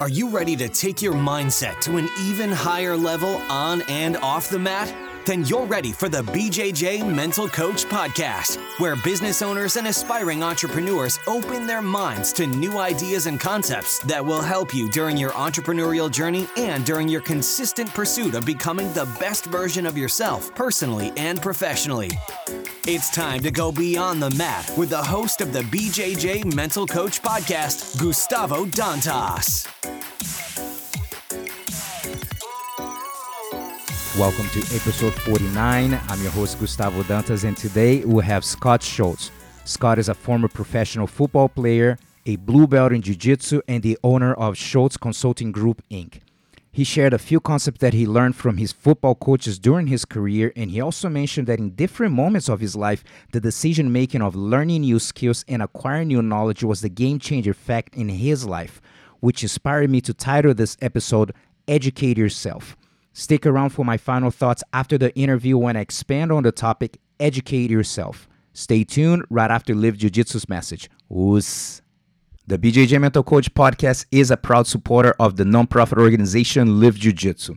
Are 0.00 0.08
you 0.08 0.30
ready 0.30 0.56
to 0.56 0.66
take 0.66 1.02
your 1.02 1.12
mindset 1.12 1.78
to 1.82 1.98
an 1.98 2.08
even 2.22 2.50
higher 2.50 2.96
level 2.96 3.36
on 3.50 3.82
and 3.82 4.16
off 4.16 4.48
the 4.48 4.58
mat? 4.58 5.09
Then 5.30 5.44
you're 5.44 5.64
ready 5.64 5.92
for 5.92 6.08
the 6.08 6.22
BJJ 6.22 7.08
Mental 7.08 7.48
Coach 7.48 7.84
Podcast, 7.84 8.58
where 8.80 8.96
business 8.96 9.42
owners 9.42 9.76
and 9.76 9.86
aspiring 9.86 10.42
entrepreneurs 10.42 11.20
open 11.28 11.68
their 11.68 11.80
minds 11.80 12.32
to 12.32 12.48
new 12.48 12.78
ideas 12.78 13.26
and 13.26 13.38
concepts 13.38 14.00
that 14.00 14.26
will 14.26 14.42
help 14.42 14.74
you 14.74 14.90
during 14.90 15.16
your 15.16 15.30
entrepreneurial 15.30 16.10
journey 16.10 16.48
and 16.56 16.84
during 16.84 17.06
your 17.06 17.20
consistent 17.20 17.88
pursuit 17.94 18.34
of 18.34 18.44
becoming 18.44 18.92
the 18.92 19.04
best 19.20 19.44
version 19.44 19.86
of 19.86 19.96
yourself, 19.96 20.52
personally 20.56 21.12
and 21.16 21.40
professionally. 21.40 22.10
It's 22.88 23.14
time 23.14 23.38
to 23.42 23.52
go 23.52 23.70
beyond 23.70 24.20
the 24.20 24.30
mat 24.30 24.68
with 24.76 24.90
the 24.90 24.96
host 24.96 25.40
of 25.40 25.52
the 25.52 25.62
BJJ 25.62 26.56
Mental 26.56 26.88
Coach 26.88 27.22
Podcast, 27.22 28.00
Gustavo 28.00 28.64
Dantas. 28.64 29.68
Welcome 34.18 34.48
to 34.48 34.58
episode 34.74 35.14
49. 35.14 36.00
I'm 36.08 36.22
your 36.22 36.32
host, 36.32 36.58
Gustavo 36.58 37.04
Dantas, 37.04 37.44
and 37.44 37.56
today 37.56 38.04
we 38.04 38.24
have 38.24 38.44
Scott 38.44 38.82
Schultz. 38.82 39.30
Scott 39.64 40.00
is 40.00 40.08
a 40.08 40.14
former 40.14 40.48
professional 40.48 41.06
football 41.06 41.48
player, 41.48 41.96
a 42.26 42.34
blue 42.34 42.66
belt 42.66 42.92
in 42.92 43.02
Jiu 43.02 43.14
Jitsu, 43.14 43.60
and 43.68 43.84
the 43.84 43.96
owner 44.02 44.34
of 44.34 44.56
Schultz 44.56 44.96
Consulting 44.96 45.52
Group, 45.52 45.80
Inc. 45.92 46.22
He 46.72 46.82
shared 46.82 47.12
a 47.12 47.18
few 47.18 47.38
concepts 47.38 47.78
that 47.78 47.94
he 47.94 48.04
learned 48.04 48.34
from 48.34 48.56
his 48.56 48.72
football 48.72 49.14
coaches 49.14 49.60
during 49.60 49.86
his 49.86 50.04
career, 50.04 50.52
and 50.56 50.72
he 50.72 50.80
also 50.80 51.08
mentioned 51.08 51.46
that 51.46 51.60
in 51.60 51.76
different 51.76 52.12
moments 52.12 52.48
of 52.48 52.58
his 52.58 52.74
life, 52.74 53.04
the 53.30 53.40
decision 53.40 53.92
making 53.92 54.22
of 54.22 54.34
learning 54.34 54.80
new 54.80 54.98
skills 54.98 55.44
and 55.46 55.62
acquiring 55.62 56.08
new 56.08 56.20
knowledge 56.20 56.64
was 56.64 56.80
the 56.80 56.88
game 56.88 57.20
changer 57.20 57.54
fact 57.54 57.94
in 57.94 58.08
his 58.08 58.44
life, 58.44 58.82
which 59.20 59.44
inspired 59.44 59.88
me 59.88 60.00
to 60.00 60.12
title 60.12 60.52
this 60.52 60.76
episode 60.82 61.32
Educate 61.68 62.18
Yourself. 62.18 62.76
Stick 63.12 63.44
around 63.44 63.70
for 63.70 63.84
my 63.84 63.96
final 63.96 64.30
thoughts 64.30 64.62
after 64.72 64.96
the 64.96 65.14
interview 65.16 65.58
when 65.58 65.76
I 65.76 65.80
expand 65.80 66.30
on 66.30 66.44
the 66.44 66.52
topic 66.52 66.98
Educate 67.18 67.70
Yourself. 67.70 68.28
Stay 68.52 68.84
tuned 68.84 69.24
right 69.30 69.50
after 69.50 69.74
Live 69.74 69.98
Jiu 69.98 70.10
Jitsu's 70.10 70.48
message. 70.48 70.88
Us. 71.10 71.82
The 72.46 72.58
BJJ 72.58 73.00
Mental 73.00 73.22
Coach 73.22 73.52
podcast 73.54 74.06
is 74.10 74.30
a 74.30 74.36
proud 74.36 74.66
supporter 74.66 75.14
of 75.18 75.36
the 75.36 75.44
nonprofit 75.44 75.98
organization 75.98 76.80
Live 76.80 76.96
Jiu 76.96 77.12
Jitsu. 77.12 77.56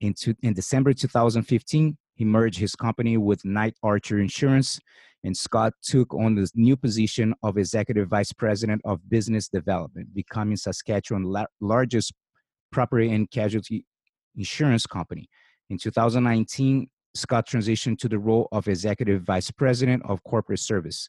In, 0.00 0.14
in 0.42 0.54
December 0.54 0.94
2015, 0.94 1.98
he 2.14 2.24
merged 2.24 2.58
his 2.58 2.74
company 2.74 3.18
with 3.18 3.44
Knight 3.44 3.74
Archer 3.82 4.18
Insurance, 4.18 4.80
and 5.22 5.36
Scott 5.36 5.74
took 5.82 6.14
on 6.14 6.36
the 6.36 6.48
new 6.54 6.76
position 6.76 7.34
of 7.42 7.58
Executive 7.58 8.08
Vice 8.08 8.32
President 8.32 8.80
of 8.86 9.06
Business 9.10 9.48
Development, 9.48 10.08
becoming 10.14 10.56
Saskatchewan's 10.56 11.26
la- 11.26 11.44
largest 11.60 12.14
property 12.72 13.12
and 13.12 13.30
casualty 13.30 13.84
insurance 14.36 14.86
company. 14.86 15.28
In 15.68 15.76
2019, 15.76 16.88
Scott 17.16 17.48
transitioned 17.48 17.98
to 17.98 18.08
the 18.08 18.18
role 18.18 18.48
of 18.52 18.68
Executive 18.68 19.22
Vice 19.22 19.50
President 19.50 20.02
of 20.04 20.22
Corporate 20.24 20.60
Service. 20.60 21.08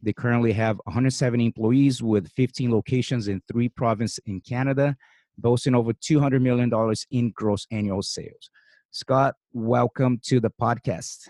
They 0.00 0.12
currently 0.12 0.52
have 0.52 0.80
170 0.84 1.44
employees 1.44 2.02
with 2.02 2.28
15 2.32 2.72
locations 2.72 3.28
in 3.28 3.42
three 3.46 3.68
provinces 3.68 4.18
in 4.26 4.40
Canada, 4.40 4.96
boasting 5.38 5.74
over 5.74 5.92
$200 5.92 6.40
million 6.40 6.70
in 7.10 7.30
gross 7.30 7.66
annual 7.70 8.02
sales. 8.02 8.50
Scott, 8.90 9.34
welcome 9.52 10.18
to 10.24 10.40
the 10.40 10.50
podcast. 10.50 11.28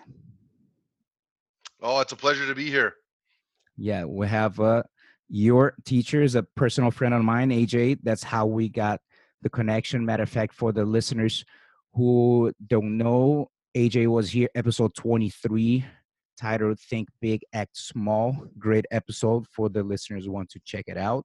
Oh, 1.82 2.00
it's 2.00 2.12
a 2.12 2.16
pleasure 2.16 2.46
to 2.46 2.54
be 2.54 2.70
here. 2.70 2.94
Yeah, 3.76 4.04
we 4.04 4.26
have 4.28 4.58
uh, 4.60 4.84
your 5.28 5.74
teacher 5.84 6.22
is 6.22 6.34
a 6.34 6.42
personal 6.42 6.90
friend 6.90 7.14
of 7.14 7.24
mine, 7.24 7.50
AJ. 7.50 7.98
That's 8.02 8.22
how 8.22 8.46
we 8.46 8.68
got 8.68 9.00
the 9.42 9.50
connection. 9.50 10.06
Matter 10.06 10.22
of 10.22 10.28
fact, 10.28 10.54
for 10.54 10.72
the 10.72 10.84
listeners 10.84 11.44
who 11.94 12.52
don't 12.66 12.96
know, 12.96 13.50
AJ 13.74 14.06
was 14.08 14.30
here, 14.30 14.48
episode 14.54 14.94
23, 14.94 15.82
titled 16.38 16.78
Think 16.78 17.08
Big, 17.22 17.40
Act 17.54 17.74
Small. 17.74 18.36
Great 18.58 18.84
episode 18.90 19.46
for 19.48 19.70
the 19.70 19.82
listeners 19.82 20.28
want 20.28 20.50
to 20.50 20.60
check 20.62 20.84
it 20.88 20.98
out. 20.98 21.24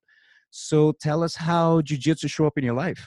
So 0.50 0.94
tell 0.94 1.24
us 1.24 1.36
how 1.36 1.82
jiu-jitsu 1.82 2.30
show 2.30 2.46
up 2.46 2.58
in 2.58 2.64
your 2.64 2.74
life. 2.74 3.06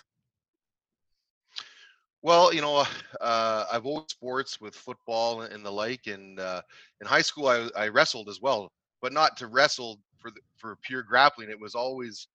Well, 2.20 2.52
you 2.52 2.60
know, 2.60 2.84
uh, 3.22 3.64
I've 3.72 3.86
always 3.86 4.10
sports 4.10 4.60
with 4.60 4.74
football 4.74 5.40
and 5.40 5.64
the 5.64 5.72
like, 5.72 6.06
and 6.06 6.38
uh, 6.38 6.60
in 7.00 7.06
high 7.06 7.22
school 7.22 7.48
I, 7.48 7.70
I 7.74 7.88
wrestled 7.88 8.28
as 8.28 8.42
well, 8.42 8.70
but 9.00 9.14
not 9.14 9.38
to 9.38 9.46
wrestle 9.46 10.00
for 10.18 10.30
the, 10.30 10.40
for 10.58 10.76
pure 10.82 11.02
grappling. 11.02 11.48
It 11.48 11.58
was 11.58 11.74
always, 11.74 12.28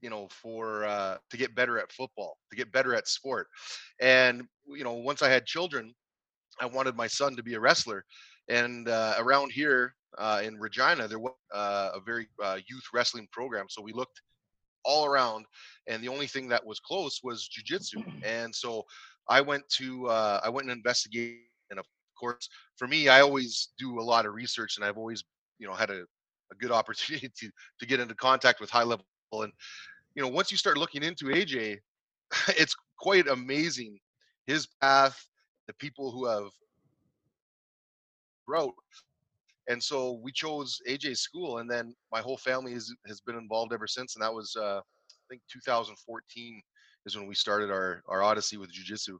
you 0.00 0.10
know, 0.10 0.28
for 0.30 0.84
uh, 0.84 1.16
to 1.28 1.36
get 1.36 1.56
better 1.56 1.76
at 1.80 1.90
football, 1.90 2.38
to 2.50 2.56
get 2.56 2.70
better 2.70 2.94
at 2.94 3.08
sport. 3.08 3.48
And 4.00 4.44
you 4.68 4.84
know, 4.84 4.92
once 4.92 5.22
I 5.22 5.28
had 5.28 5.44
children, 5.44 5.92
I 6.60 6.66
wanted 6.66 6.96
my 6.96 7.06
son 7.06 7.36
to 7.36 7.42
be 7.42 7.54
a 7.54 7.60
wrestler. 7.60 8.04
And 8.48 8.88
uh, 8.88 9.14
around 9.18 9.52
here 9.52 9.94
uh, 10.18 10.40
in 10.44 10.58
Regina, 10.58 11.08
there 11.08 11.18
was 11.18 11.34
uh, 11.54 11.90
a 11.94 12.00
very 12.00 12.26
uh, 12.42 12.58
youth 12.68 12.84
wrestling 12.94 13.28
program. 13.32 13.66
So 13.68 13.82
we 13.82 13.92
looked 13.92 14.20
all 14.84 15.04
around, 15.04 15.44
and 15.88 16.02
the 16.02 16.08
only 16.08 16.26
thing 16.26 16.48
that 16.48 16.64
was 16.64 16.78
close 16.78 17.20
was 17.22 17.48
jujitsu. 17.48 18.04
And 18.24 18.54
so 18.54 18.84
I 19.28 19.40
went 19.40 19.64
to 19.78 20.06
uh, 20.08 20.40
I 20.44 20.48
went 20.48 20.68
and 20.68 20.76
investigated. 20.76 21.40
And 21.70 21.80
of 21.80 21.86
course, 22.18 22.48
for 22.76 22.86
me, 22.86 23.08
I 23.08 23.20
always 23.20 23.70
do 23.78 23.98
a 23.98 24.02
lot 24.02 24.26
of 24.26 24.34
research, 24.34 24.76
and 24.76 24.84
I've 24.84 24.96
always 24.96 25.24
you 25.58 25.66
know 25.66 25.74
had 25.74 25.90
a, 25.90 26.02
a 26.52 26.54
good 26.60 26.70
opportunity 26.80 27.30
to 27.40 27.50
to 27.80 27.86
get 27.86 28.00
into 28.00 28.14
contact 28.14 28.60
with 28.60 28.70
high 28.70 28.84
level. 28.84 29.04
And 29.32 29.52
you 30.14 30.22
know, 30.22 30.28
once 30.28 30.52
you 30.52 30.56
start 30.56 30.78
looking 30.78 31.02
into 31.02 31.26
AJ, 31.26 31.78
it's 32.48 32.76
quite 32.98 33.26
amazing 33.26 33.98
his 34.46 34.68
path 34.80 35.20
the 35.66 35.74
people 35.74 36.10
who 36.10 36.26
have 36.26 36.50
wrote 38.46 38.74
and 39.68 39.82
so 39.82 40.20
we 40.22 40.32
chose 40.32 40.80
AJ's 40.88 41.20
school, 41.20 41.58
and 41.58 41.70
then 41.70 41.94
my 42.12 42.20
whole 42.20 42.36
family 42.36 42.72
is, 42.72 42.94
has 43.06 43.20
been 43.20 43.36
involved 43.36 43.72
ever 43.72 43.86
since. 43.86 44.14
And 44.14 44.22
that 44.22 44.32
was, 44.32 44.54
uh, 44.56 44.78
I 44.78 45.24
think, 45.28 45.42
2014 45.52 46.62
is 47.04 47.16
when 47.16 47.26
we 47.26 47.34
started 47.34 47.70
our 47.70 48.02
our 48.08 48.22
odyssey 48.22 48.56
with 48.56 48.70
jujitsu. 48.72 49.16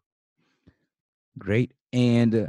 Great, 1.38 1.72
and 1.92 2.34
uh, 2.34 2.46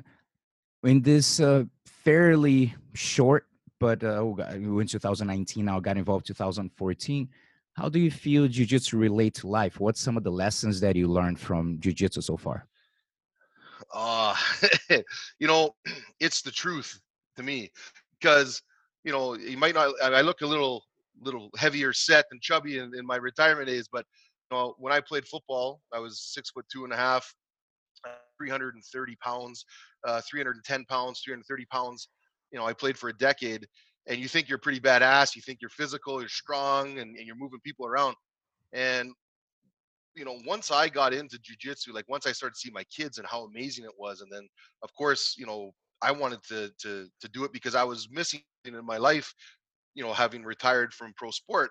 in 0.83 1.01
this 1.01 1.39
uh, 1.39 1.63
fairly 1.85 2.73
short, 2.93 3.47
but 3.79 4.03
uh, 4.03 4.23
we 4.23 4.67
went 4.67 4.89
2019. 4.89 5.65
Now 5.65 5.79
got 5.79 5.97
involved 5.97 6.27
2014. 6.27 7.29
How 7.73 7.89
do 7.89 7.99
you 7.99 8.09
feel 8.09 8.47
jujitsu 8.47 8.99
relate 8.99 9.35
to 9.35 9.47
life? 9.47 9.79
What's 9.79 10.01
some 10.01 10.17
of 10.17 10.23
the 10.23 10.31
lessons 10.31 10.79
that 10.81 10.95
you 10.95 11.07
learned 11.07 11.39
from 11.39 11.77
jujitsu 11.79 12.23
so 12.23 12.37
far? 12.37 12.67
Uh 13.93 14.35
you 15.39 15.47
know 15.47 15.71
it's 16.19 16.41
the 16.41 16.51
truth 16.51 16.99
to 17.35 17.43
me 17.43 17.71
because 18.19 18.61
you 19.07 19.13
know, 19.13 19.35
you 19.37 19.57
might 19.57 19.73
not. 19.73 19.93
I 20.01 20.19
look 20.19 20.41
a 20.41 20.45
little 20.45 20.83
little 21.21 21.49
heavier 21.57 21.93
set 21.93 22.25
and 22.31 22.41
chubby 22.41 22.77
in, 22.77 22.91
in 22.93 23.05
my 23.05 23.15
retirement 23.15 23.67
days, 23.67 23.87
but 23.89 24.05
you 24.51 24.57
know, 24.57 24.75
when 24.79 24.91
I 24.91 24.99
played 24.99 25.25
football, 25.25 25.79
I 25.93 25.99
was 25.99 26.21
six 26.21 26.49
foot 26.49 26.65
two 26.69 26.83
and 26.83 26.91
a 26.91 26.97
half, 26.97 27.33
330 28.37 29.15
pounds, 29.23 29.65
uh, 30.05 30.21
310 30.29 30.85
pounds, 30.89 31.21
330 31.23 31.65
pounds. 31.71 32.09
You 32.51 32.59
know, 32.59 32.65
I 32.65 32.73
played 32.73 32.97
for 32.97 33.07
a 33.07 33.17
decade, 33.17 33.65
and 34.07 34.19
you 34.19 34.27
think 34.27 34.49
you're 34.49 34.57
pretty 34.57 34.81
badass. 34.81 35.37
You 35.37 35.41
think 35.41 35.59
you're 35.61 35.69
physical, 35.69 36.19
you're 36.19 36.27
strong, 36.27 36.99
and, 36.99 37.15
and 37.15 37.25
you're 37.25 37.37
moving 37.37 37.61
people 37.63 37.87
around. 37.87 38.15
And 38.73 39.13
you 40.17 40.25
know, 40.25 40.39
once 40.45 40.71
I 40.71 40.89
got 40.89 41.13
into 41.13 41.37
jujitsu, 41.37 41.93
like 41.93 42.09
once 42.09 42.25
I 42.25 42.31
started 42.31 42.55
to 42.55 42.59
see 42.59 42.71
my 42.71 42.83
kids 42.85 43.19
and 43.19 43.27
how 43.27 43.43
amazing 43.43 43.85
it 43.85 43.91
was, 43.97 44.21
and 44.21 44.31
then 44.31 44.47
of 44.81 44.91
course, 44.95 45.35
you 45.37 45.45
know, 45.45 45.71
I 46.01 46.11
wanted 46.11 46.43
to 46.49 46.71
to 46.81 47.07
to 47.21 47.29
do 47.29 47.43
it 47.43 47.53
because 47.53 47.75
I 47.75 47.83
was 47.83 48.09
missing 48.11 48.41
in 48.65 48.83
my 48.83 48.97
life, 48.97 49.31
you 49.93 50.03
know, 50.03 50.13
having 50.13 50.43
retired 50.43 50.93
from 50.93 51.13
pro 51.15 51.29
sport. 51.29 51.69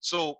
So 0.00 0.36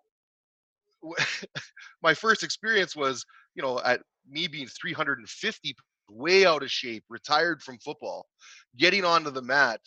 my 2.03 2.15
first 2.15 2.43
experience 2.43 2.97
was, 2.97 3.25
you 3.55 3.63
know, 3.63 3.79
at 3.85 4.01
me 4.27 4.49
being 4.49 4.67
350 4.67 5.75
way 6.09 6.47
out 6.47 6.63
of 6.63 6.71
shape, 6.71 7.05
retired 7.11 7.63
from 7.63 7.79
football, 7.79 8.27
getting 8.79 9.05
onto 9.05 9.31
the 9.31 9.43
mat, 9.43 9.81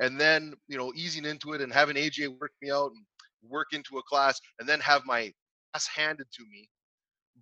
and 0.00 0.18
then 0.18 0.54
you 0.66 0.78
know 0.78 0.92
easing 0.96 1.26
into 1.26 1.52
it 1.52 1.60
and 1.60 1.72
having 1.72 1.96
AJ 1.96 2.38
work 2.40 2.52
me 2.62 2.70
out 2.70 2.90
and 2.92 3.04
work 3.50 3.68
into 3.72 3.98
a 3.98 4.02
class, 4.08 4.40
and 4.60 4.68
then 4.68 4.80
have 4.80 5.02
my 5.04 5.30
ass 5.74 5.86
handed 5.94 6.26
to 6.32 6.42
me 6.50 6.70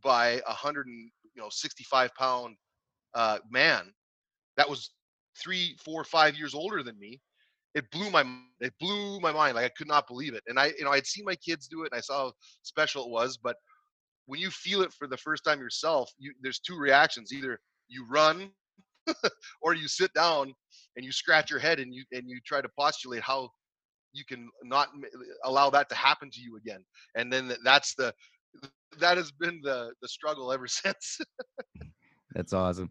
by 0.04 0.40
a 0.46 0.52
hundred 0.52 0.86
and 0.86 1.10
you 1.34 1.42
know 1.42 1.48
65 1.50 2.14
pound 2.14 2.56
uh, 3.14 3.38
man 3.50 3.92
that 4.56 4.68
was 4.68 4.90
three, 5.42 5.76
four, 5.84 6.04
five 6.04 6.36
years 6.36 6.54
older 6.54 6.82
than 6.82 6.98
me. 6.98 7.20
It 7.74 7.90
blew 7.90 8.10
my 8.10 8.24
it 8.60 8.72
blew 8.78 9.18
my 9.20 9.32
mind. 9.32 9.56
Like 9.56 9.66
I 9.66 9.70
could 9.76 9.88
not 9.88 10.06
believe 10.06 10.34
it. 10.34 10.44
And 10.46 10.58
I 10.58 10.66
you 10.78 10.84
know 10.84 10.92
I'd 10.92 11.06
seen 11.06 11.24
my 11.24 11.34
kids 11.36 11.66
do 11.66 11.82
it, 11.82 11.90
and 11.92 11.98
I 11.98 12.00
saw 12.00 12.26
how 12.26 12.32
special 12.62 13.04
it 13.04 13.10
was, 13.10 13.36
but 13.36 13.56
when 14.26 14.40
you 14.40 14.50
feel 14.50 14.82
it 14.82 14.92
for 14.92 15.06
the 15.06 15.16
first 15.18 15.44
time 15.44 15.60
yourself, 15.60 16.10
you, 16.18 16.32
there's 16.40 16.60
two 16.60 16.78
reactions. 16.78 17.32
Either 17.32 17.58
you 17.88 18.06
run 18.08 18.50
or 19.62 19.74
you 19.74 19.88
sit 19.88 20.12
down 20.14 20.52
and 20.96 21.04
you 21.04 21.12
scratch 21.12 21.50
your 21.50 21.60
head 21.60 21.80
and 21.80 21.92
you 21.92 22.04
and 22.12 22.28
you 22.28 22.38
try 22.46 22.60
to 22.60 22.68
postulate 22.78 23.22
how 23.22 23.50
you 24.12 24.24
can 24.24 24.48
not 24.62 24.88
allow 25.44 25.68
that 25.70 25.88
to 25.88 25.96
happen 25.96 26.30
to 26.30 26.40
you 26.40 26.56
again. 26.56 26.84
And 27.16 27.32
then 27.32 27.52
that's 27.64 27.94
the 27.96 28.14
that 29.00 29.16
has 29.16 29.32
been 29.32 29.60
the 29.62 29.92
the 30.00 30.08
struggle 30.08 30.52
ever 30.52 30.66
since. 30.68 31.20
that's 32.34 32.52
awesome. 32.52 32.90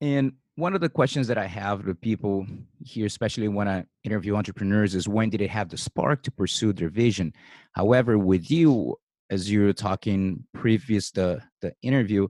And 0.00 0.32
one 0.56 0.74
of 0.74 0.80
the 0.80 0.88
questions 0.88 1.28
that 1.28 1.38
I 1.38 1.46
have 1.46 1.86
with 1.86 2.00
people 2.00 2.46
here, 2.84 3.06
especially 3.06 3.48
when 3.48 3.68
I 3.68 3.84
interview 4.04 4.34
entrepreneurs, 4.36 4.94
is 4.94 5.08
when 5.08 5.30
did 5.30 5.40
it 5.40 5.50
have 5.50 5.68
the 5.68 5.78
spark 5.78 6.22
to 6.24 6.30
pursue 6.30 6.72
their 6.72 6.90
vision? 6.90 7.32
However, 7.72 8.18
with 8.18 8.50
you, 8.50 8.96
as 9.32 9.50
you 9.50 9.64
were 9.64 9.72
talking 9.72 10.44
previous 10.52 11.10
the 11.10 11.40
the 11.62 11.72
interview 11.82 12.28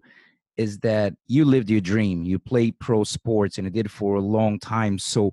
is 0.56 0.78
that 0.78 1.12
you 1.26 1.44
lived 1.44 1.68
your 1.68 1.80
dream 1.80 2.22
you 2.22 2.38
played 2.38 2.78
pro 2.78 3.02
sports 3.02 3.58
and 3.58 3.66
it 3.66 3.72
did 3.72 3.90
for 3.90 4.16
a 4.16 4.20
long 4.20 4.58
time 4.58 4.98
so 4.98 5.32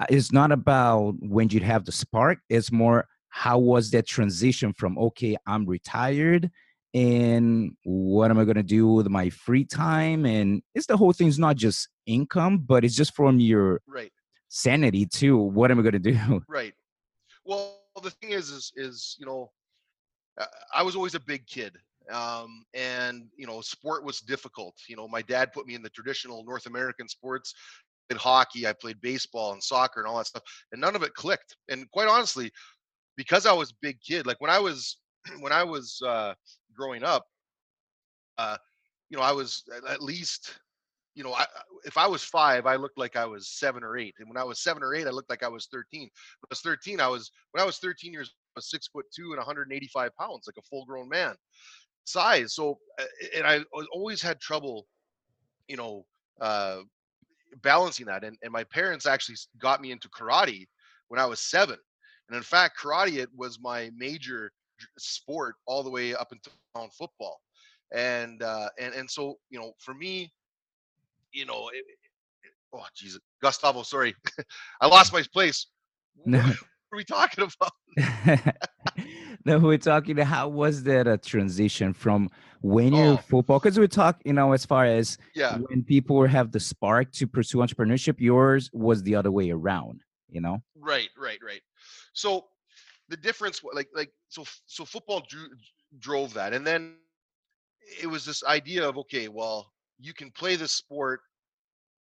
uh, 0.00 0.06
it's 0.08 0.32
not 0.32 0.50
about 0.50 1.14
when 1.20 1.48
you'd 1.50 1.62
have 1.62 1.84
the 1.84 1.92
spark 1.92 2.38
it's 2.48 2.72
more 2.72 3.06
how 3.28 3.58
was 3.58 3.90
that 3.90 4.06
transition 4.06 4.72
from 4.72 4.96
okay 4.96 5.36
i'm 5.46 5.66
retired 5.66 6.50
and 6.94 7.74
what 7.84 8.30
am 8.30 8.38
i 8.38 8.44
going 8.44 8.56
to 8.56 8.62
do 8.62 8.86
with 8.86 9.08
my 9.08 9.30
free 9.30 9.64
time 9.64 10.26
and 10.26 10.62
it's 10.74 10.86
the 10.86 10.96
whole 10.96 11.12
thing's 11.12 11.38
not 11.38 11.56
just 11.56 11.88
income 12.06 12.58
but 12.58 12.84
it's 12.84 12.94
just 12.94 13.14
from 13.14 13.40
your 13.40 13.80
right 13.86 14.12
sanity 14.48 15.06
too 15.06 15.36
what 15.36 15.70
am 15.70 15.78
i 15.78 15.82
going 15.82 15.92
to 15.92 15.98
do 15.98 16.42
right 16.48 16.74
well 17.44 17.78
the 18.02 18.10
thing 18.10 18.30
is 18.30 18.50
is 18.50 18.72
is 18.76 19.16
you 19.18 19.24
know 19.24 19.50
I 20.74 20.82
was 20.82 20.96
always 20.96 21.14
a 21.14 21.20
big 21.20 21.46
kid. 21.46 21.76
Um, 22.10 22.64
and 22.74 23.28
you 23.36 23.46
know, 23.46 23.60
sport 23.60 24.04
was 24.04 24.20
difficult. 24.20 24.74
You 24.88 24.96
know, 24.96 25.06
my 25.06 25.22
dad 25.22 25.52
put 25.52 25.66
me 25.66 25.74
in 25.74 25.82
the 25.82 25.90
traditional 25.90 26.44
North 26.44 26.66
American 26.66 27.08
sports. 27.08 27.54
I 28.10 28.14
played 28.14 28.20
hockey, 28.20 28.66
I 28.66 28.72
played 28.72 29.00
baseball 29.00 29.52
and 29.52 29.62
soccer 29.62 30.00
and 30.00 30.08
all 30.08 30.18
that 30.18 30.26
stuff, 30.26 30.42
and 30.72 30.80
none 30.80 30.96
of 30.96 31.02
it 31.02 31.14
clicked. 31.14 31.56
And 31.68 31.88
quite 31.92 32.08
honestly, 32.08 32.50
because 33.16 33.46
I 33.46 33.52
was 33.52 33.70
a 33.70 33.74
big 33.80 33.98
kid, 34.00 34.26
like 34.26 34.40
when 34.40 34.50
I 34.50 34.58
was 34.58 34.98
when 35.40 35.52
I 35.52 35.62
was 35.62 36.00
uh, 36.04 36.34
growing 36.74 37.04
up, 37.04 37.26
uh, 38.38 38.56
you 39.10 39.16
know, 39.16 39.22
I 39.22 39.32
was 39.32 39.64
at 39.88 40.02
least 40.02 40.54
you 41.14 41.22
know, 41.22 41.34
I, 41.34 41.44
if 41.84 41.98
I 41.98 42.06
was 42.06 42.22
five, 42.22 42.66
I 42.66 42.76
looked 42.76 42.98
like 42.98 43.16
I 43.16 43.26
was 43.26 43.48
seven 43.48 43.84
or 43.84 43.98
eight, 43.98 44.14
and 44.18 44.28
when 44.28 44.38
I 44.38 44.44
was 44.44 44.62
seven 44.62 44.82
or 44.82 44.94
eight, 44.94 45.06
I 45.06 45.10
looked 45.10 45.28
like 45.28 45.42
I 45.42 45.48
was 45.48 45.66
thirteen. 45.66 46.02
When 46.02 46.46
I 46.46 46.50
was 46.50 46.60
thirteen, 46.60 47.00
I 47.00 47.08
was 47.08 47.30
when 47.50 47.62
I 47.62 47.66
was 47.66 47.78
thirteen 47.78 48.12
years, 48.12 48.34
I 48.56 48.58
was 48.58 48.70
six 48.70 48.88
foot 48.88 49.04
two 49.14 49.30
and 49.32 49.36
185 49.36 50.10
pounds, 50.16 50.44
like 50.46 50.56
a 50.58 50.62
full-grown 50.62 51.08
man 51.08 51.34
size. 52.04 52.54
So, 52.54 52.78
uh, 52.98 53.04
and 53.36 53.46
I 53.46 53.60
always 53.92 54.22
had 54.22 54.40
trouble, 54.40 54.86
you 55.68 55.76
know, 55.76 56.04
uh, 56.40 56.80
balancing 57.62 58.06
that. 58.06 58.24
And 58.24 58.36
and 58.42 58.52
my 58.52 58.64
parents 58.64 59.06
actually 59.06 59.36
got 59.58 59.80
me 59.82 59.92
into 59.92 60.08
karate 60.08 60.66
when 61.08 61.20
I 61.20 61.26
was 61.26 61.40
seven, 61.40 61.76
and 62.28 62.36
in 62.36 62.42
fact, 62.42 62.78
karate 62.80 63.18
it 63.18 63.28
was 63.36 63.60
my 63.60 63.90
major 63.94 64.50
sport 64.98 65.56
all 65.66 65.82
the 65.82 65.90
way 65.90 66.14
up 66.14 66.32
until 66.32 66.52
football 66.90 67.40
and 67.94 68.42
uh 68.42 68.68
and 68.80 68.94
and 68.94 69.10
so 69.10 69.38
you 69.50 69.58
know 69.58 69.72
for 69.78 69.94
me 69.94 70.32
you 71.32 71.46
know, 71.46 71.68
it, 71.72 71.84
it, 71.88 72.52
oh 72.72 72.84
Jesus, 72.94 73.20
Gustavo, 73.40 73.82
sorry, 73.82 74.14
I 74.80 74.86
lost 74.86 75.12
my 75.12 75.22
place. 75.32 75.66
No. 76.26 76.38
What 76.38 76.56
are 76.92 76.96
we 76.98 77.04
talking 77.04 77.42
about? 77.42 78.54
no, 79.46 79.58
we're 79.58 79.78
talking. 79.78 80.14
How 80.18 80.46
was 80.46 80.82
that 80.82 81.06
a 81.06 81.16
transition 81.16 81.94
from 81.94 82.28
when 82.60 82.92
you're 82.92 83.14
oh. 83.14 83.16
football? 83.16 83.58
Because 83.58 83.78
we 83.78 83.88
talk, 83.88 84.20
you 84.26 84.34
know, 84.34 84.52
as 84.52 84.66
far 84.66 84.84
as 84.84 85.16
yeah, 85.34 85.56
when 85.56 85.82
people 85.84 86.26
have 86.26 86.52
the 86.52 86.60
spark 86.60 87.10
to 87.12 87.26
pursue 87.26 87.58
entrepreneurship, 87.58 88.20
yours 88.20 88.68
was 88.74 89.02
the 89.04 89.14
other 89.14 89.32
way 89.32 89.50
around. 89.50 90.02
You 90.28 90.42
know, 90.42 90.62
right, 90.76 91.08
right, 91.16 91.38
right. 91.42 91.62
So 92.12 92.44
the 93.12 93.16
difference, 93.18 93.60
like, 93.74 93.88
like, 93.94 94.10
so, 94.30 94.42
so 94.64 94.86
football 94.86 95.22
drew, 95.28 95.46
drove 95.98 96.32
that, 96.32 96.54
and 96.54 96.66
then 96.66 96.94
it 98.00 98.06
was 98.06 98.24
this 98.24 98.42
idea 98.44 98.88
of 98.88 98.96
okay, 98.96 99.28
well, 99.28 99.70
you 100.00 100.14
can 100.14 100.30
play 100.30 100.56
this 100.56 100.72
sport 100.72 101.20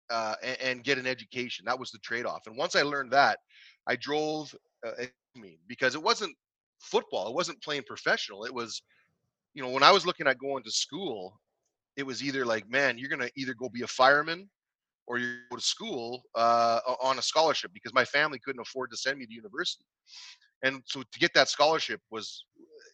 uh, 0.09 0.35
and, 0.43 0.57
and, 0.61 0.83
get 0.83 0.97
an 0.97 1.07
education. 1.07 1.63
That 1.65 1.79
was 1.79 1.91
the 1.91 1.99
trade-off. 1.99 2.45
And 2.45 2.57
once 2.57 2.75
I 2.75 2.81
learned 2.81 3.11
that, 3.11 3.39
I 3.87 3.95
drove 3.95 4.53
uh, 4.85 5.05
me 5.35 5.59
because 5.67 5.95
it 5.95 6.03
wasn't 6.03 6.35
football. 6.79 7.29
It 7.29 7.35
wasn't 7.35 7.61
playing 7.63 7.83
professional. 7.83 8.43
It 8.43 8.53
was, 8.53 8.81
you 9.53 9.63
know, 9.63 9.69
when 9.69 9.83
I 9.83 9.91
was 9.91 10.05
looking 10.05 10.27
at 10.27 10.39
going 10.39 10.63
to 10.63 10.71
school, 10.71 11.39
it 11.95 12.05
was 12.05 12.21
either 12.21 12.45
like, 12.45 12.69
man, 12.69 12.97
you're 12.97 13.09
gonna 13.09 13.29
either 13.37 13.53
go 13.53 13.69
be 13.69 13.83
a 13.83 13.87
fireman 13.87 14.49
or 15.07 15.17
you 15.17 15.37
go 15.49 15.55
to 15.55 15.63
school 15.63 16.21
uh, 16.35 16.79
on 17.01 17.17
a 17.17 17.21
scholarship 17.21 17.71
because 17.73 17.93
my 17.93 18.05
family 18.05 18.39
couldn't 18.43 18.61
afford 18.61 18.91
to 18.91 18.97
send 18.97 19.17
me 19.17 19.25
to 19.25 19.33
university. 19.33 19.85
And 20.63 20.81
so 20.85 21.01
to 21.01 21.19
get 21.19 21.33
that 21.33 21.49
scholarship 21.49 22.01
was 22.11 22.45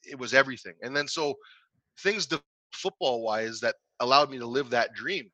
it 0.10 0.17
was 0.17 0.34
everything. 0.34 0.74
And 0.82 0.96
then 0.96 1.08
so 1.08 1.36
things 2.00 2.27
the 2.27 2.41
football 2.74 3.24
wise 3.24 3.60
that 3.62 3.75
allowed 4.00 4.29
me 4.29 4.38
to 4.39 4.46
live 4.46 4.70
that 4.72 4.93
dream. 4.93 5.29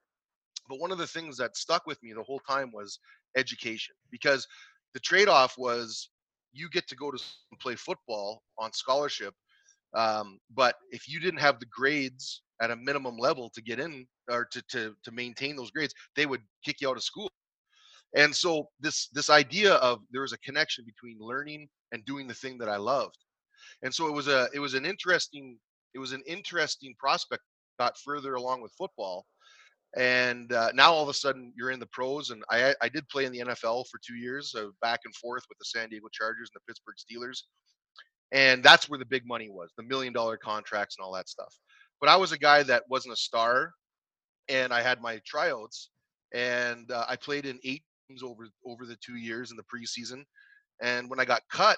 But 0.67 0.79
one 0.79 0.91
of 0.91 0.99
the 0.99 1.07
things 1.07 1.37
that 1.37 1.57
stuck 1.57 1.87
with 1.87 2.01
me 2.03 2.13
the 2.13 2.23
whole 2.23 2.41
time 2.47 2.71
was 2.71 2.99
education 3.35 3.95
because 4.11 4.47
the 4.93 4.99
trade 4.99 5.27
off 5.27 5.57
was 5.57 6.09
you 6.51 6.69
get 6.69 6.87
to 6.87 6.95
go 6.95 7.11
to 7.11 7.23
play 7.59 7.75
football 7.75 8.43
on 8.57 8.73
scholarship. 8.73 9.33
Um, 9.95 10.39
but 10.53 10.75
if 10.91 11.07
you 11.07 11.19
didn't 11.19 11.39
have 11.39 11.59
the 11.59 11.65
grades 11.65 12.43
at 12.61 12.71
a 12.71 12.75
minimum 12.75 13.17
level 13.17 13.49
to 13.55 13.61
get 13.61 13.79
in 13.79 14.05
or 14.29 14.47
to, 14.51 14.61
to, 14.69 14.95
to 15.03 15.11
maintain 15.11 15.55
those 15.55 15.71
grades, 15.71 15.93
they 16.15 16.25
would 16.25 16.41
kick 16.63 16.81
you 16.81 16.89
out 16.89 16.97
of 16.97 17.03
school. 17.03 17.29
And 18.15 18.35
so 18.35 18.69
this 18.79 19.07
this 19.09 19.29
idea 19.29 19.75
of 19.75 19.99
there 20.11 20.21
was 20.21 20.33
a 20.33 20.37
connection 20.39 20.85
between 20.85 21.17
learning 21.19 21.67
and 21.91 22.03
doing 22.05 22.27
the 22.27 22.33
thing 22.33 22.57
that 22.59 22.69
I 22.69 22.77
loved. 22.77 23.17
And 23.83 23.93
so 23.93 24.07
it 24.07 24.13
was 24.13 24.27
a 24.27 24.49
it 24.53 24.59
was 24.59 24.73
an 24.73 24.85
interesting 24.85 25.57
it 25.93 25.99
was 25.99 26.11
an 26.11 26.23
interesting 26.25 26.95
prospect 26.99 27.43
got 27.79 27.97
further 27.97 28.35
along 28.35 28.61
with 28.61 28.73
football 28.77 29.25
and 29.97 30.53
uh, 30.53 30.69
now 30.73 30.91
all 30.91 31.01
of 31.01 31.09
a 31.09 31.13
sudden 31.13 31.51
you're 31.57 31.71
in 31.71 31.79
the 31.79 31.87
pros 31.87 32.29
and 32.29 32.43
i 32.51 32.75
i 32.81 32.87
did 32.89 33.07
play 33.09 33.25
in 33.25 33.31
the 33.31 33.39
nfl 33.39 33.83
for 33.89 33.99
two 34.05 34.15
years 34.15 34.53
uh, 34.55 34.65
back 34.81 34.99
and 35.05 35.15
forth 35.15 35.43
with 35.49 35.57
the 35.57 35.65
san 35.65 35.89
diego 35.89 36.07
chargers 36.11 36.51
and 36.53 36.61
the 36.61 36.71
pittsburgh 36.71 36.95
steelers 36.97 37.43
and 38.31 38.63
that's 38.63 38.87
where 38.87 38.99
the 38.99 39.05
big 39.05 39.25
money 39.25 39.49
was 39.49 39.71
the 39.77 39.83
million 39.83 40.13
dollar 40.13 40.37
contracts 40.37 40.95
and 40.97 41.03
all 41.03 41.11
that 41.11 41.27
stuff 41.27 41.55
but 41.99 42.09
i 42.09 42.15
was 42.15 42.31
a 42.31 42.37
guy 42.37 42.61
that 42.61 42.83
wasn't 42.87 43.11
a 43.11 43.17
star 43.17 43.71
and 44.47 44.71
i 44.71 44.81
had 44.81 45.01
my 45.01 45.19
tryouts 45.25 45.89
and 46.35 46.91
uh, 46.91 47.05
i 47.09 47.15
played 47.15 47.47
in 47.47 47.59
eight 47.63 47.83
over 48.23 48.47
over 48.65 48.85
the 48.85 48.97
two 49.05 49.15
years 49.15 49.51
in 49.51 49.57
the 49.57 49.63
preseason 49.63 50.23
and 50.81 51.09
when 51.09 51.19
i 51.19 51.25
got 51.25 51.41
cut 51.51 51.77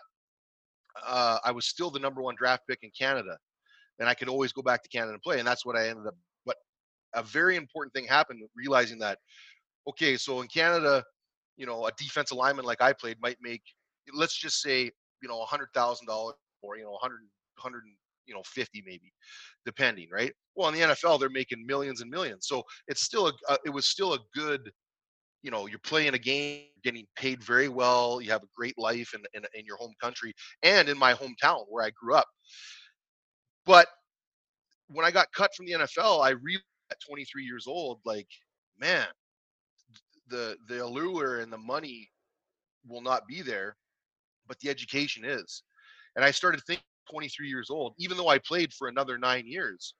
uh, 1.05 1.37
i 1.43 1.51
was 1.51 1.65
still 1.65 1.89
the 1.89 1.99
number 1.99 2.21
one 2.21 2.35
draft 2.37 2.63
pick 2.67 2.79
in 2.83 2.91
canada 2.97 3.37
and 4.01 4.09
I 4.09 4.15
could 4.15 4.29
always 4.29 4.51
go 4.51 4.63
back 4.63 4.81
to 4.81 4.89
Canada 4.89 5.13
and 5.13 5.21
play. 5.21 5.37
And 5.37 5.47
that's 5.47 5.63
what 5.63 5.77
I 5.77 5.87
ended 5.87 6.07
up. 6.07 6.15
But 6.43 6.57
a 7.13 7.21
very 7.21 7.55
important 7.55 7.93
thing 7.93 8.05
happened, 8.05 8.41
realizing 8.55 8.97
that, 8.99 9.19
okay, 9.87 10.17
so 10.17 10.41
in 10.41 10.47
Canada, 10.47 11.03
you 11.55 11.67
know, 11.67 11.85
a 11.85 11.91
defensive 11.97 12.35
lineman 12.35 12.65
like 12.65 12.81
I 12.81 12.93
played 12.93 13.17
might 13.21 13.37
make 13.41 13.61
let's 14.13 14.35
just 14.35 14.61
say 14.61 14.91
you 15.21 15.29
know 15.29 15.41
a 15.41 15.45
hundred 15.45 15.67
thousand 15.73 16.07
dollars 16.07 16.35
or 16.63 16.75
you 16.75 16.83
know 16.83 16.91
100 16.91 17.19
100 17.61 17.83
you 18.25 18.33
know 18.33 18.41
50 18.45 18.83
maybe 18.85 19.13
depending 19.63 20.07
right 20.11 20.33
well 20.55 20.69
in 20.69 20.73
the 20.73 20.81
nfl 20.81 21.19
they're 21.19 21.29
making 21.29 21.63
millions 21.65 22.01
and 22.01 22.09
millions 22.09 22.47
so 22.47 22.63
it's 22.87 23.01
still 23.01 23.27
a, 23.27 23.33
uh, 23.47 23.57
it 23.63 23.69
was 23.69 23.85
still 23.85 24.13
a 24.15 24.19
good 24.33 24.71
you 25.41 25.51
know 25.51 25.67
you're 25.67 25.79
playing 25.79 26.13
a 26.13 26.19
game 26.19 26.65
getting 26.83 27.05
paid 27.15 27.43
very 27.43 27.69
well 27.69 28.21
you 28.21 28.31
have 28.31 28.43
a 28.43 28.47
great 28.55 28.77
life 28.77 29.13
in, 29.13 29.21
in, 29.33 29.43
in 29.57 29.65
your 29.65 29.77
home 29.77 29.93
country 30.01 30.33
and 30.63 30.89
in 30.89 30.97
my 30.97 31.13
hometown 31.13 31.65
where 31.69 31.85
i 31.85 31.89
grew 31.91 32.15
up. 32.15 32.27
But 33.65 33.87
when 34.87 35.05
i 35.05 35.11
got 35.11 35.27
cut 35.33 35.51
from 35.55 35.65
the 35.65 35.73
nfl 35.73 36.23
i 36.23 36.29
realized 36.31 36.65
at 36.91 36.97
23 37.07 37.43
years 37.43 37.67
old 37.67 37.99
like 38.05 38.27
man 38.79 39.07
the 40.27 40.57
the 40.67 40.83
allure 40.83 41.39
and 41.39 41.51
the 41.51 41.57
money 41.57 42.09
will 42.87 43.01
not 43.01 43.25
be 43.27 43.41
there 43.41 43.75
but 44.47 44.59
the 44.59 44.69
education 44.69 45.23
is. 45.23 45.63
And 46.15 46.25
i 46.25 46.31
started 46.31 46.61
thinking 46.67 46.83
23 47.09 47.47
years 47.47 47.69
old 47.69 47.93
even 47.97 48.17
though 48.17 48.27
i 48.27 48.37
played 48.39 48.73
for 48.73 48.87
another 48.87 49.17
nine 49.17 49.45
years 49.47 49.95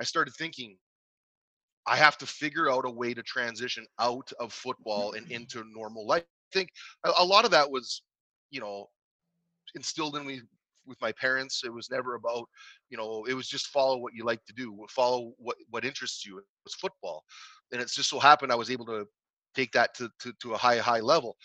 i 0.00 0.04
started 0.04 0.34
thinking 0.34 0.76
I 1.86 1.96
have 1.96 2.16
to 2.18 2.26
figure 2.26 2.70
out 2.70 2.86
a 2.86 2.90
way 2.90 3.14
to 3.14 3.22
transition 3.22 3.86
out 3.98 4.30
of 4.38 4.52
football 4.52 5.12
and 5.12 5.26
mm-hmm. 5.26 5.34
into 5.34 5.64
normal 5.64 6.06
life. 6.06 6.22
I 6.22 6.58
think 6.58 6.70
a, 7.04 7.12
a 7.18 7.24
lot 7.24 7.44
of 7.44 7.50
that 7.50 7.70
was, 7.70 8.02
you 8.50 8.60
know, 8.60 8.88
instilled 9.74 10.16
in 10.16 10.26
me 10.26 10.42
with 10.86 11.00
my 11.00 11.12
parents. 11.12 11.62
It 11.64 11.72
was 11.72 11.90
never 11.90 12.14
about, 12.14 12.48
you 12.90 12.96
know, 12.96 13.24
it 13.28 13.34
was 13.34 13.48
just 13.48 13.68
follow 13.68 13.98
what 13.98 14.14
you 14.14 14.24
like 14.24 14.44
to 14.46 14.52
do, 14.52 14.76
follow 14.90 15.32
what 15.38 15.56
what 15.70 15.84
interests 15.84 16.24
you. 16.24 16.38
It 16.38 16.44
was 16.64 16.74
football, 16.74 17.24
and 17.72 17.80
it's 17.80 17.94
just 17.94 18.10
so 18.10 18.18
happened 18.18 18.52
I 18.52 18.56
was 18.56 18.70
able 18.70 18.86
to 18.86 19.06
take 19.54 19.72
that 19.72 19.94
to 19.96 20.10
to, 20.20 20.32
to 20.42 20.54
a 20.54 20.58
high 20.58 20.78
high 20.78 21.00
level. 21.00 21.36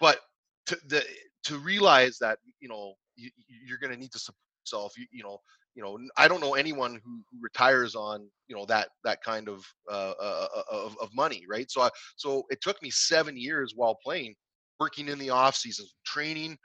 But 0.00 0.20
to 0.66 0.78
the 0.88 1.04
to 1.44 1.58
realize 1.58 2.18
that 2.18 2.38
you 2.60 2.68
know 2.68 2.94
you, 3.16 3.30
you're 3.66 3.78
going 3.78 3.92
to 3.92 3.98
need 3.98 4.12
to 4.12 4.18
support 4.18 4.38
yourself. 4.64 4.98
You 4.98 5.06
you 5.10 5.22
know 5.22 5.38
you 5.76 5.82
know 5.82 5.98
i 6.16 6.26
don't 6.26 6.40
know 6.40 6.54
anyone 6.54 7.00
who, 7.04 7.22
who 7.30 7.38
retires 7.40 7.94
on 7.94 8.26
you 8.48 8.56
know 8.56 8.64
that 8.64 8.88
that 9.04 9.22
kind 9.22 9.48
of 9.48 9.64
uh, 9.90 10.14
uh, 10.20 10.48
uh, 10.56 10.62
of, 10.70 10.96
of 11.00 11.14
money 11.14 11.44
right? 11.48 11.70
So 11.70 11.82
I, 11.82 11.90
so 12.16 12.44
it 12.50 12.60
took 12.60 12.82
me 12.82 12.90
seven 12.90 13.36
years 13.36 13.74
while 13.76 13.96
playing 14.02 14.34
working 14.80 15.08
in 15.08 15.18
the 15.18 15.30
off 15.30 15.54
season 15.56 15.86
training 16.04 16.56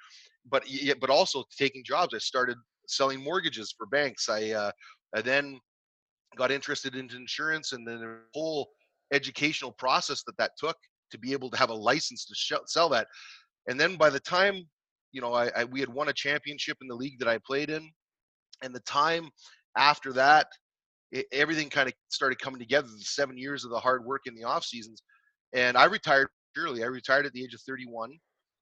but 0.49 0.63
but 0.99 1.09
also 1.09 1.43
taking 1.57 1.83
jobs. 1.83 2.13
I 2.15 2.19
started 2.19 2.57
selling 2.87 3.23
mortgages 3.23 3.73
for 3.77 3.85
banks. 3.87 4.29
I 4.29 4.51
uh, 4.51 4.71
i 5.15 5.21
then 5.21 5.59
got 6.37 6.51
interested 6.51 6.95
into 6.95 7.17
insurance 7.17 7.73
and 7.73 7.85
then 7.87 7.99
the 7.99 8.17
whole 8.33 8.69
educational 9.13 9.71
process 9.73 10.23
that 10.23 10.37
that 10.37 10.51
took 10.57 10.77
to 11.11 11.19
be 11.19 11.33
able 11.33 11.49
to 11.49 11.57
have 11.57 11.69
a 11.69 11.73
license 11.73 12.25
to 12.25 12.33
sh- 12.33 12.65
sell 12.67 12.87
that. 12.89 13.07
And 13.67 13.79
then 13.79 13.97
by 13.97 14.09
the 14.09 14.19
time 14.19 14.63
you 15.11 15.21
know 15.21 15.33
I, 15.33 15.49
I 15.55 15.63
we 15.65 15.79
had 15.79 15.89
won 15.89 16.07
a 16.07 16.13
championship 16.13 16.77
in 16.81 16.87
the 16.87 16.95
league 16.95 17.19
that 17.19 17.27
i 17.27 17.37
played 17.45 17.69
in 17.69 17.91
and 18.61 18.73
the 18.73 18.81
time 18.81 19.29
after 19.77 20.13
that 20.13 20.47
it, 21.11 21.25
everything 21.31 21.69
kind 21.69 21.87
of 21.87 21.93
started 22.09 22.39
coming 22.39 22.59
together 22.59 22.87
the 22.87 23.03
seven 23.03 23.37
years 23.37 23.63
of 23.63 23.71
the 23.71 23.79
hard 23.79 24.05
work 24.05 24.21
in 24.25 24.35
the 24.35 24.43
off 24.43 24.63
seasons 24.63 25.03
and 25.53 25.77
i 25.77 25.85
retired 25.85 26.27
early 26.57 26.83
i 26.83 26.87
retired 26.87 27.25
at 27.25 27.33
the 27.33 27.43
age 27.43 27.53
of 27.53 27.61
31 27.61 28.11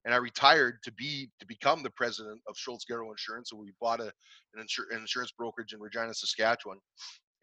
and 0.05 0.13
i 0.13 0.17
retired 0.17 0.77
to 0.83 0.91
be 0.93 1.29
to 1.39 1.45
become 1.45 1.83
the 1.83 1.91
president 1.91 2.39
of 2.47 2.55
schultz 2.57 2.85
garrow 2.85 3.11
insurance 3.11 3.49
so 3.49 3.57
we 3.57 3.71
bought 3.81 3.99
a, 3.99 4.11
an, 4.55 4.63
insur- 4.63 4.91
an 4.91 4.99
insurance 4.99 5.31
brokerage 5.37 5.73
in 5.73 5.79
regina 5.79 6.13
saskatchewan 6.13 6.77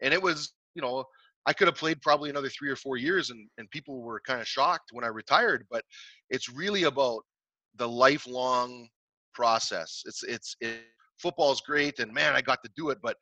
and 0.01 0.13
it 0.13 0.21
was 0.21 0.53
you 0.75 0.81
know 0.81 1.03
i 1.45 1.53
could 1.53 1.67
have 1.67 1.75
played 1.75 2.01
probably 2.01 2.29
another 2.29 2.49
three 2.49 2.69
or 2.69 2.75
four 2.75 2.97
years 2.97 3.29
and, 3.29 3.47
and 3.57 3.69
people 3.71 4.01
were 4.01 4.21
kind 4.25 4.41
of 4.41 4.47
shocked 4.47 4.89
when 4.91 5.03
i 5.03 5.07
retired 5.07 5.65
but 5.69 5.83
it's 6.29 6.49
really 6.49 6.83
about 6.83 7.21
the 7.77 7.87
lifelong 7.87 8.87
process 9.33 10.01
it's 10.05 10.23
it's 10.23 10.55
it, 10.61 10.81
football's 11.21 11.61
great 11.61 11.99
and 11.99 12.13
man, 12.13 12.35
I 12.35 12.41
got 12.41 12.63
to 12.63 12.69
do 12.75 12.89
it, 12.89 12.99
but 13.01 13.17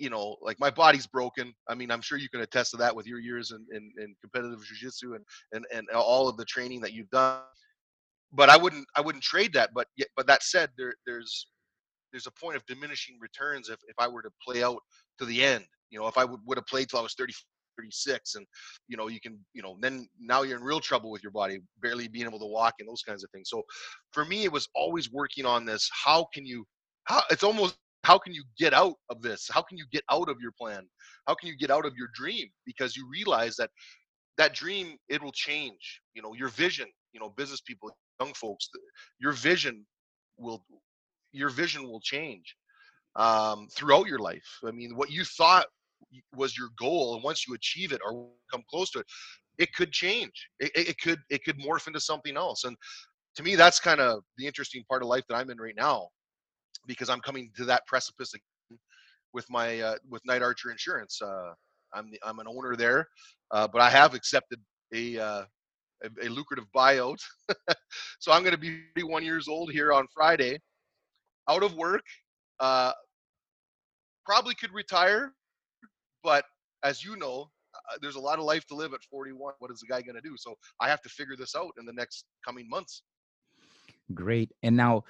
you 0.00 0.08
know, 0.08 0.36
like 0.40 0.58
my 0.58 0.70
body's 0.70 1.06
broken. 1.06 1.52
I 1.68 1.74
mean, 1.74 1.90
I'm 1.90 2.00
sure 2.00 2.16
you 2.16 2.30
can 2.30 2.40
attest 2.40 2.70
to 2.70 2.78
that 2.78 2.96
with 2.96 3.06
your 3.06 3.20
years 3.20 3.50
in, 3.52 3.66
in, 3.70 3.92
in 4.02 4.14
competitive 4.22 4.64
jiu-jitsu 4.64 5.12
and, 5.14 5.24
and, 5.52 5.66
and 5.72 5.86
all 5.90 6.26
of 6.26 6.38
the 6.38 6.44
training 6.46 6.80
that 6.80 6.94
you've 6.94 7.10
done. 7.10 7.42
But 8.32 8.48
I 8.48 8.56
wouldn't, 8.56 8.86
I 8.96 9.02
wouldn't 9.02 9.22
trade 9.22 9.52
that. 9.52 9.70
But 9.74 9.88
but 10.16 10.26
that 10.26 10.42
said, 10.42 10.70
there, 10.78 10.94
there's, 11.06 11.48
there's 12.12 12.26
a 12.26 12.30
point 12.30 12.56
of 12.56 12.64
diminishing 12.64 13.18
returns 13.20 13.68
if, 13.68 13.78
if 13.88 13.94
I 13.98 14.08
were 14.08 14.22
to 14.22 14.30
play 14.42 14.62
out 14.62 14.78
to 15.18 15.26
the 15.26 15.44
end. 15.44 15.64
You 15.90 16.00
know, 16.00 16.06
if 16.06 16.16
I 16.16 16.24
would, 16.24 16.40
would 16.46 16.56
have 16.56 16.66
played 16.66 16.88
till 16.88 17.00
I 17.00 17.02
was 17.02 17.14
30, 17.14 17.34
36 17.76 18.34
and 18.34 18.46
you 18.88 18.96
know 18.96 19.08
you 19.08 19.20
can 19.20 19.38
you 19.54 19.62
know 19.62 19.76
then 19.80 20.06
now 20.18 20.42
you're 20.42 20.58
in 20.58 20.64
real 20.64 20.80
trouble 20.80 21.10
with 21.10 21.22
your 21.22 21.32
body 21.32 21.60
barely 21.80 22.08
being 22.08 22.26
able 22.26 22.38
to 22.38 22.44
walk 22.44 22.74
and 22.78 22.88
those 22.88 23.02
kinds 23.02 23.24
of 23.24 23.30
things 23.30 23.48
so 23.48 23.62
for 24.12 24.24
me 24.24 24.44
it 24.44 24.52
was 24.52 24.68
always 24.74 25.10
working 25.10 25.46
on 25.46 25.64
this 25.64 25.88
how 25.92 26.26
can 26.34 26.44
you 26.44 26.64
how 27.04 27.22
it's 27.30 27.42
almost 27.42 27.76
how 28.04 28.18
can 28.18 28.32
you 28.32 28.44
get 28.58 28.72
out 28.72 28.94
of 29.10 29.22
this? 29.22 29.48
How 29.52 29.62
can 29.62 29.76
you 29.78 29.84
get 29.92 30.02
out 30.10 30.28
of 30.28 30.38
your 30.40 30.52
plan? 30.58 30.86
How 31.26 31.34
can 31.34 31.48
you 31.48 31.56
get 31.56 31.70
out 31.70 31.86
of 31.86 31.94
your 31.96 32.08
dream? 32.14 32.48
Because 32.66 32.96
you 32.96 33.06
realize 33.10 33.56
that 33.56 33.70
that 34.38 34.54
dream 34.54 34.96
it 35.10 35.22
will 35.22 35.32
change 35.32 36.00
you 36.14 36.22
know 36.22 36.32
your 36.34 36.48
vision 36.48 36.86
you 37.12 37.20
know 37.20 37.28
business 37.36 37.60
people 37.60 37.90
young 38.20 38.32
folks 38.32 38.70
your 39.18 39.32
vision 39.32 39.84
will 40.38 40.64
your 41.32 41.50
vision 41.50 41.82
will 41.84 42.00
change 42.00 42.56
um, 43.16 43.66
throughout 43.76 44.06
your 44.06 44.18
life. 44.18 44.46
I 44.66 44.70
mean 44.70 44.96
what 44.96 45.10
you 45.10 45.24
thought 45.24 45.66
was 46.34 46.56
your 46.56 46.68
goal 46.78 47.14
and 47.14 47.22
once 47.22 47.46
you 47.46 47.54
achieve 47.54 47.92
it 47.92 48.00
or 48.04 48.28
come 48.50 48.62
close 48.70 48.90
to 48.92 49.00
it 49.00 49.06
it 49.58 49.74
could 49.74 49.92
change. 49.92 50.48
It, 50.58 50.70
it 50.74 50.96
could 51.00 51.20
it 51.28 51.44
could 51.44 51.58
morph 51.58 51.86
into 51.86 52.00
something 52.00 52.36
else. 52.36 52.64
And 52.64 52.76
to 53.36 53.42
me 53.42 53.56
that's 53.56 53.78
kind 53.78 54.00
of 54.00 54.22
the 54.38 54.46
interesting 54.46 54.84
part 54.88 55.02
of 55.02 55.08
life 55.08 55.24
that 55.28 55.36
i'm 55.36 55.50
in 55.50 55.58
right 55.60 55.74
now 55.76 56.08
because 56.86 57.08
I'm 57.08 57.20
coming 57.20 57.50
to 57.56 57.64
that 57.66 57.86
precipice 57.86 58.34
again 58.34 58.78
with 59.32 59.46
my 59.50 59.80
uh, 59.80 59.94
with 60.08 60.24
Knight 60.24 60.42
Archer 60.42 60.70
Insurance. 60.70 61.20
Uh, 61.22 61.52
I'm 61.94 62.10
the, 62.10 62.20
I'm 62.24 62.38
an 62.38 62.46
owner 62.48 62.76
there, 62.76 63.06
uh, 63.50 63.68
but 63.68 63.80
I 63.80 63.90
have 63.90 64.14
accepted 64.14 64.60
a 64.94 65.18
uh, 65.18 65.44
a, 66.02 66.26
a, 66.26 66.28
lucrative 66.28 66.66
buyout. 66.74 67.18
so 68.20 68.32
I'm 68.32 68.42
going 68.42 68.54
to 68.54 68.58
be 68.58 68.82
31 68.96 69.24
years 69.24 69.48
old 69.48 69.70
here 69.70 69.92
on 69.92 70.06
Friday, 70.14 70.58
out 71.48 71.62
of 71.62 71.74
work. 71.74 72.02
Uh, 72.58 72.92
probably 74.24 74.54
could 74.54 74.72
retire, 74.72 75.32
but 76.22 76.44
as 76.82 77.04
you 77.04 77.16
know, 77.16 77.50
uh, 77.74 77.96
there's 78.00 78.16
a 78.16 78.20
lot 78.20 78.38
of 78.38 78.44
life 78.44 78.66
to 78.66 78.74
live 78.74 78.94
at 78.94 79.02
41. 79.10 79.54
What 79.58 79.70
is 79.70 79.80
the 79.80 79.86
guy 79.86 80.02
going 80.02 80.14
to 80.14 80.20
do? 80.20 80.34
So 80.36 80.54
I 80.80 80.88
have 80.88 81.00
to 81.02 81.08
figure 81.08 81.36
this 81.36 81.54
out 81.54 81.72
in 81.78 81.86
the 81.86 81.92
next 81.92 82.24
coming 82.44 82.68
months. 82.68 83.02
Great. 84.14 84.50
And 84.62 84.76
now 84.76 85.04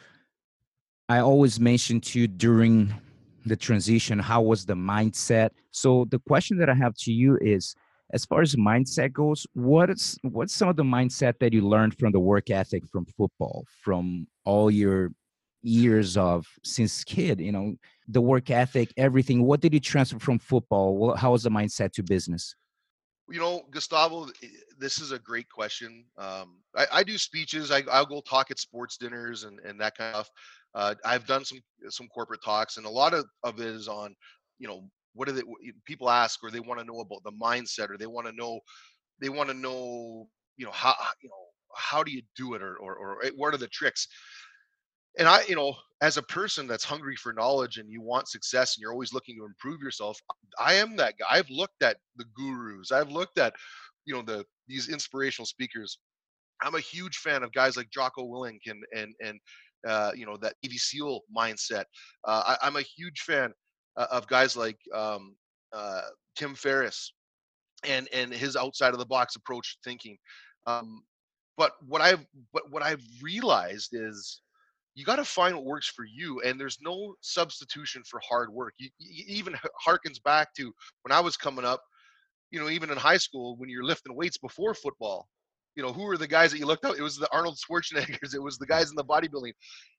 I 1.10 1.18
always 1.18 1.58
mention 1.58 2.00
to 2.02 2.20
you 2.20 2.28
during 2.28 2.94
the 3.44 3.56
transition, 3.56 4.20
how 4.20 4.42
was 4.42 4.64
the 4.64 4.74
mindset? 4.74 5.50
So 5.72 6.06
the 6.08 6.20
question 6.20 6.56
that 6.58 6.70
I 6.70 6.74
have 6.74 6.94
to 6.98 7.12
you 7.12 7.36
is, 7.40 7.74
as 8.12 8.24
far 8.24 8.42
as 8.42 8.54
mindset 8.54 9.12
goes, 9.12 9.44
what 9.54 9.90
is 9.90 10.16
what's 10.22 10.54
some 10.54 10.68
of 10.68 10.76
the 10.76 10.84
mindset 10.84 11.40
that 11.40 11.52
you 11.52 11.62
learned 11.62 11.98
from 11.98 12.12
the 12.12 12.20
work 12.20 12.48
ethic 12.50 12.86
from 12.86 13.06
football, 13.06 13.64
from 13.82 14.28
all 14.44 14.70
your 14.70 15.10
years 15.62 16.16
of 16.16 16.46
since 16.62 17.02
kid, 17.02 17.40
you 17.40 17.50
know, 17.50 17.74
the 18.06 18.20
work 18.20 18.48
ethic, 18.48 18.92
everything. 18.96 19.42
What 19.42 19.60
did 19.60 19.74
you 19.74 19.80
transfer 19.80 20.20
from 20.20 20.38
football? 20.38 21.16
How 21.16 21.32
was 21.32 21.42
the 21.42 21.50
mindset 21.50 21.92
to 21.94 22.04
business? 22.04 22.54
You 23.30 23.38
know, 23.38 23.62
Gustavo, 23.70 24.28
this 24.78 25.00
is 25.00 25.12
a 25.12 25.18
great 25.18 25.48
question. 25.48 26.04
Um, 26.18 26.58
I, 26.76 26.86
I, 26.92 27.02
do 27.04 27.16
speeches. 27.16 27.70
I, 27.70 27.82
I'll 27.90 28.06
go 28.06 28.20
talk 28.28 28.50
at 28.50 28.58
sports 28.58 28.96
dinners 28.96 29.44
and, 29.44 29.60
and 29.60 29.80
that 29.80 29.96
kind 29.96 30.14
of 30.14 30.26
stuff. 30.26 30.30
Uh, 30.74 30.94
I've 31.04 31.26
done 31.26 31.44
some 31.44 31.58
some 31.88 32.08
corporate 32.08 32.40
talks, 32.44 32.76
and 32.76 32.86
a 32.86 32.90
lot 32.90 33.12
of, 33.14 33.24
of 33.42 33.60
it 33.60 33.66
is 33.66 33.88
on, 33.88 34.14
you 34.58 34.68
know, 34.68 34.84
what 35.14 35.28
do 35.28 35.34
they 35.34 35.42
people 35.84 36.10
ask 36.10 36.42
or 36.42 36.50
they 36.50 36.60
want 36.60 36.80
to 36.80 36.86
know 36.86 37.00
about 37.00 37.22
the 37.24 37.32
mindset 37.32 37.90
or 37.90 37.96
they 37.96 38.06
want 38.06 38.26
to 38.26 38.32
know 38.32 38.60
they 39.20 39.28
want 39.28 39.48
to 39.48 39.54
know 39.54 40.28
you 40.56 40.64
know 40.64 40.72
how 40.72 40.94
you 41.22 41.28
know 41.28 41.34
how 41.76 42.02
do 42.02 42.12
you 42.12 42.22
do 42.36 42.54
it 42.54 42.62
or, 42.62 42.76
or 42.76 42.94
or 42.94 43.24
eh, 43.24 43.30
what 43.36 43.54
are 43.54 43.58
the 43.58 43.68
tricks 43.68 44.06
and 45.18 45.26
i 45.26 45.42
you 45.48 45.56
know 45.56 45.74
as 46.02 46.16
a 46.16 46.22
person 46.22 46.66
that's 46.66 46.84
hungry 46.84 47.16
for 47.16 47.32
knowledge 47.32 47.76
and 47.76 47.90
you 47.90 48.00
want 48.00 48.28
success 48.28 48.76
and 48.76 48.82
you're 48.82 48.92
always 48.92 49.12
looking 49.12 49.36
to 49.36 49.44
improve 49.44 49.80
yourself 49.82 50.18
i 50.58 50.74
am 50.74 50.96
that 50.96 51.14
guy 51.18 51.26
i've 51.30 51.50
looked 51.50 51.82
at 51.82 51.96
the 52.16 52.24
gurus 52.34 52.92
i've 52.92 53.10
looked 53.10 53.38
at 53.38 53.54
you 54.06 54.14
know 54.14 54.22
the 54.22 54.44
these 54.68 54.88
inspirational 54.88 55.46
speakers 55.46 55.98
i'm 56.62 56.74
a 56.74 56.80
huge 56.80 57.16
fan 57.18 57.42
of 57.42 57.52
guys 57.52 57.76
like 57.76 57.90
jocko 57.90 58.24
willink 58.24 58.60
and 58.66 58.82
and 58.94 59.14
and 59.24 59.38
uh, 59.86 60.12
you 60.14 60.26
know 60.26 60.36
that 60.36 60.54
Navy 60.62 60.78
SEAL 60.78 61.22
mindset. 61.34 61.84
Uh, 62.26 62.56
I, 62.62 62.66
am 62.66 62.76
a 62.76 62.82
huge 62.82 63.20
fan 63.20 63.52
uh, 63.96 64.06
of 64.10 64.26
guys 64.26 64.56
like 64.56 64.78
um, 64.94 65.34
uh, 65.72 66.02
Tim 66.36 66.54
Ferriss 66.54 67.12
and 67.84 68.08
and 68.12 68.32
his 68.32 68.56
outside 68.56 68.92
of 68.92 68.98
the 68.98 69.06
box 69.06 69.36
approach 69.36 69.74
to 69.74 69.78
thinking. 69.88 70.18
Um, 70.66 71.02
but 71.56 71.72
what 71.86 72.00
I've 72.00 72.26
but 72.52 72.70
what 72.70 72.82
I've 72.82 73.04
realized 73.22 73.90
is 73.92 74.42
you 75.00 75.06
got 75.06 75.16
to 75.16 75.24
find 75.24 75.54
what 75.54 75.64
works 75.64 75.88
for 75.88 76.04
you 76.04 76.40
and 76.42 76.60
there's 76.60 76.78
no 76.80 77.14
substitution 77.20 78.02
for 78.04 78.20
hard 78.28 78.52
work 78.52 78.74
you, 78.78 78.88
you, 78.98 79.24
even 79.26 79.54
harkens 79.86 80.22
back 80.24 80.54
to 80.54 80.72
when 81.02 81.12
i 81.12 81.20
was 81.20 81.36
coming 81.36 81.64
up 81.64 81.82
you 82.50 82.60
know 82.60 82.68
even 82.68 82.90
in 82.90 82.96
high 82.96 83.16
school 83.16 83.56
when 83.56 83.68
you're 83.68 83.84
lifting 83.84 84.14
weights 84.14 84.38
before 84.38 84.74
football 84.74 85.26
you 85.76 85.82
know, 85.82 85.92
who 85.92 86.02
were 86.02 86.16
the 86.16 86.26
guys 86.26 86.50
that 86.50 86.58
you 86.58 86.66
looked 86.66 86.84
up? 86.84 86.96
It 86.98 87.02
was 87.02 87.16
the 87.16 87.32
Arnold 87.32 87.58
Schwarzeneggers. 87.58 88.34
It 88.34 88.42
was 88.42 88.58
the 88.58 88.66
guys 88.66 88.90
in 88.90 88.96
the 88.96 89.04
bodybuilding. 89.04 89.52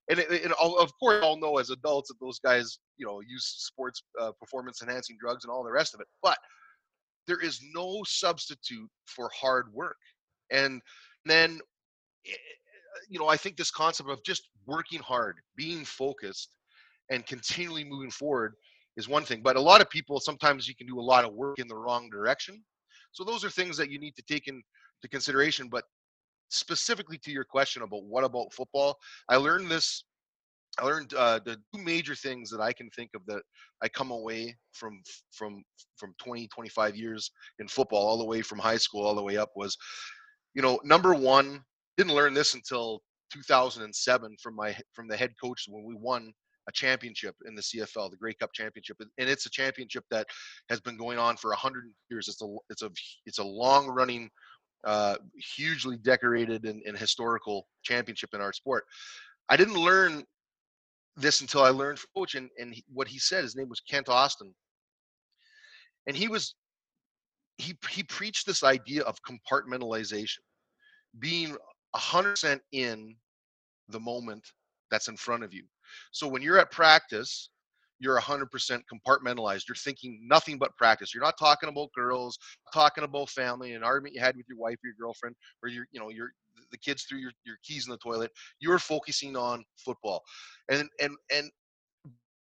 And, 0.09 0.19
it, 0.19 0.43
and 0.43 0.53
of 0.53 0.91
course, 0.99 1.23
all 1.23 1.37
know 1.37 1.57
as 1.57 1.69
adults 1.69 2.09
that 2.09 2.19
those 2.19 2.39
guys, 2.39 2.79
you 2.97 3.05
know, 3.05 3.21
use 3.21 3.45
sports 3.45 4.03
uh, 4.19 4.31
performance 4.39 4.81
enhancing 4.81 5.17
drugs 5.19 5.43
and 5.43 5.51
all 5.51 5.63
the 5.63 5.71
rest 5.71 5.93
of 5.93 6.01
it. 6.01 6.07
But 6.21 6.37
there 7.27 7.39
is 7.39 7.61
no 7.73 8.01
substitute 8.05 8.89
for 9.05 9.29
hard 9.33 9.73
work. 9.73 9.97
And 10.51 10.81
then, 11.25 11.59
eh, 12.27 12.31
you 13.09 13.19
know, 13.19 13.27
I 13.27 13.37
think 13.37 13.57
this 13.57 13.71
concept 13.71 14.09
of 14.09 14.23
just 14.23 14.49
working 14.65 14.99
hard, 14.99 15.39
being 15.55 15.85
focused, 15.85 16.55
and 17.09 17.25
continually 17.25 17.83
moving 17.83 18.11
forward 18.11 18.55
is 18.97 19.07
one 19.07 19.23
thing. 19.23 19.41
But 19.41 19.55
a 19.55 19.61
lot 19.61 19.81
of 19.81 19.89
people, 19.89 20.19
sometimes 20.19 20.67
you 20.67 20.75
can 20.75 20.87
do 20.87 20.99
a 20.99 21.01
lot 21.01 21.25
of 21.25 21.33
work 21.33 21.59
in 21.59 21.67
the 21.67 21.75
wrong 21.75 22.09
direction. 22.09 22.63
So 23.11 23.23
those 23.23 23.43
are 23.43 23.49
things 23.49 23.77
that 23.77 23.89
you 23.89 23.99
need 23.99 24.15
to 24.15 24.23
take 24.23 24.47
into 24.47 24.63
consideration. 25.09 25.67
But 25.69 25.83
specifically 26.49 27.17
to 27.19 27.31
your 27.31 27.43
question 27.43 27.81
about 27.81 28.03
what 28.03 28.23
about 28.23 28.53
football, 28.53 28.97
I 29.29 29.37
learned 29.37 29.69
this. 29.69 30.03
I 30.79 30.85
learned 30.85 31.13
uh, 31.13 31.39
the 31.43 31.57
two 31.73 31.81
major 31.81 32.15
things 32.15 32.49
that 32.49 32.61
I 32.61 32.71
can 32.71 32.89
think 32.91 33.11
of 33.13 33.25
that 33.27 33.41
I 33.81 33.89
come 33.89 34.11
away 34.11 34.55
from 34.71 35.01
from 35.31 35.63
from 35.97 36.15
20 36.23 36.47
25 36.47 36.95
years 36.95 37.29
in 37.59 37.67
football 37.67 38.07
all 38.07 38.17
the 38.17 38.25
way 38.25 38.41
from 38.41 38.57
high 38.57 38.77
school 38.77 39.05
all 39.05 39.13
the 39.13 39.21
way 39.21 39.35
up 39.35 39.49
was 39.57 39.77
you 40.53 40.61
know 40.61 40.79
number 40.85 41.13
one 41.13 41.61
didn't 42.01 42.15
learn 42.15 42.33
this 42.33 42.55
until 42.55 43.03
2007 43.31 44.35
from 44.41 44.55
my 44.55 44.75
from 44.91 45.07
the 45.07 45.15
head 45.15 45.33
coach 45.39 45.65
when 45.69 45.83
we 45.83 45.93
won 45.93 46.33
a 46.67 46.71
championship 46.71 47.35
in 47.45 47.53
the 47.53 47.61
CFL, 47.61 48.09
the 48.09 48.17
Grey 48.17 48.33
Cup 48.33 48.51
championship, 48.53 48.97
and 48.99 49.29
it's 49.29 49.45
a 49.45 49.51
championship 49.51 50.03
that 50.09 50.25
has 50.69 50.79
been 50.81 50.97
going 50.97 51.19
on 51.19 51.37
for 51.37 51.53
hundred 51.53 51.85
years. 52.09 52.27
It's 52.27 52.41
a 52.41 52.55
it's 52.71 52.81
a 52.81 52.89
it's 53.27 53.37
a 53.37 53.43
long 53.43 53.87
running, 53.87 54.31
uh, 54.83 55.17
hugely 55.55 55.97
decorated 55.97 56.65
and, 56.65 56.81
and 56.87 56.97
historical 56.97 57.67
championship 57.83 58.31
in 58.33 58.41
our 58.41 58.53
sport. 58.53 58.83
I 59.49 59.55
didn't 59.55 59.77
learn 59.77 60.23
this 61.15 61.41
until 61.41 61.61
I 61.61 61.69
learned 61.69 61.99
from 61.99 62.09
coach, 62.15 62.33
and, 62.33 62.49
and 62.57 62.73
he, 62.73 62.83
what 62.91 63.07
he 63.07 63.19
said. 63.19 63.43
His 63.43 63.55
name 63.55 63.69
was 63.69 63.79
Kent 63.79 64.09
Austin, 64.09 64.51
and 66.07 66.17
he 66.17 66.27
was 66.27 66.55
he 67.59 67.77
he 67.91 68.01
preached 68.01 68.47
this 68.47 68.63
idea 68.63 69.03
of 69.03 69.19
compartmentalization, 69.21 70.39
being 71.19 71.55
a 71.93 71.99
hundred 71.99 72.31
percent 72.31 72.61
in 72.71 73.15
the 73.89 73.99
moment 73.99 74.43
that's 74.89 75.07
in 75.07 75.17
front 75.17 75.43
of 75.43 75.53
you. 75.53 75.63
So 76.11 76.27
when 76.27 76.41
you're 76.41 76.59
at 76.59 76.71
practice, 76.71 77.49
you're 77.99 78.19
100% 78.19 78.47
compartmentalized. 78.91 79.67
You're 79.67 79.75
thinking 79.75 80.19
nothing 80.27 80.57
but 80.57 80.75
practice. 80.75 81.13
You're 81.13 81.23
not 81.23 81.37
talking 81.37 81.69
about 81.69 81.89
girls, 81.95 82.37
talking 82.73 83.03
about 83.03 83.29
family, 83.29 83.73
an 83.73 83.83
argument 83.83 84.15
you 84.15 84.21
had 84.21 84.35
with 84.35 84.47
your 84.49 84.57
wife 84.57 84.77
or 84.83 84.87
your 84.87 84.95
girlfriend, 84.99 85.35
or 85.61 85.69
your, 85.69 85.85
you 85.91 85.99
know, 85.99 86.09
your 86.09 86.29
the 86.71 86.77
kids 86.77 87.03
threw 87.03 87.19
your, 87.19 87.31
your 87.45 87.57
keys 87.63 87.85
in 87.85 87.91
the 87.91 87.97
toilet. 87.97 88.31
You're 88.59 88.79
focusing 88.79 89.35
on 89.35 89.63
football, 89.77 90.21
and 90.69 90.89
and 90.99 91.11
and 91.33 91.49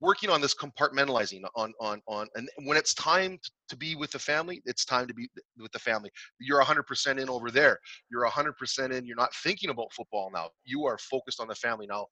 working 0.01 0.29
on 0.29 0.41
this 0.41 0.53
compartmentalizing 0.53 1.41
on 1.55 1.73
on 1.79 2.01
on 2.07 2.27
and 2.35 2.49
when 2.65 2.77
it's 2.77 2.93
time 2.95 3.37
to 3.69 3.77
be 3.77 3.95
with 3.95 4.11
the 4.11 4.19
family 4.19 4.61
it's 4.65 4.83
time 4.83 5.07
to 5.07 5.13
be 5.13 5.29
with 5.57 5.71
the 5.71 5.79
family 5.79 6.09
you're 6.39 6.61
100% 6.61 7.19
in 7.19 7.29
over 7.29 7.49
there 7.49 7.79
you're 8.11 8.27
100% 8.27 8.91
in 8.91 9.05
you're 9.05 9.15
not 9.15 9.33
thinking 9.43 9.69
about 9.69 9.91
football 9.93 10.29
now 10.33 10.49
you 10.65 10.85
are 10.85 10.97
focused 10.97 11.39
on 11.39 11.47
the 11.47 11.55
family 11.55 11.87
now 11.87 12.05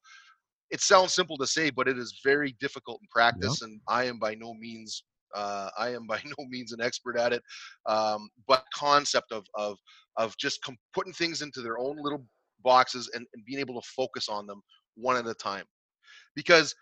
it 0.70 0.80
sounds 0.80 1.14
simple 1.14 1.36
to 1.38 1.46
say, 1.46 1.70
but 1.70 1.88
it 1.88 1.98
is 1.98 2.20
very 2.24 2.56
difficult 2.60 3.00
in 3.00 3.06
practice. 3.10 3.60
Yep. 3.60 3.68
And 3.68 3.80
I 3.88 4.04
am 4.04 4.18
by 4.18 4.34
no 4.34 4.54
means 4.54 5.04
uh, 5.34 5.68
I 5.78 5.88
am 5.90 6.06
by 6.06 6.20
no 6.24 6.44
means 6.48 6.72
an 6.72 6.80
expert 6.80 7.16
at 7.16 7.32
it. 7.32 7.42
Um, 7.86 8.28
but 8.48 8.64
concept 8.74 9.32
of 9.32 9.44
of 9.54 9.78
of 10.16 10.36
just 10.36 10.62
com- 10.62 10.76
putting 10.92 11.12
things 11.12 11.42
into 11.42 11.60
their 11.60 11.78
own 11.78 11.96
little 12.00 12.24
boxes 12.62 13.10
and, 13.14 13.26
and 13.34 13.44
being 13.44 13.60
able 13.60 13.80
to 13.80 13.88
focus 13.96 14.28
on 14.28 14.46
them 14.46 14.60
one 14.96 15.16
at 15.16 15.26
a 15.26 15.34
time. 15.34 15.64
Because 16.34 16.74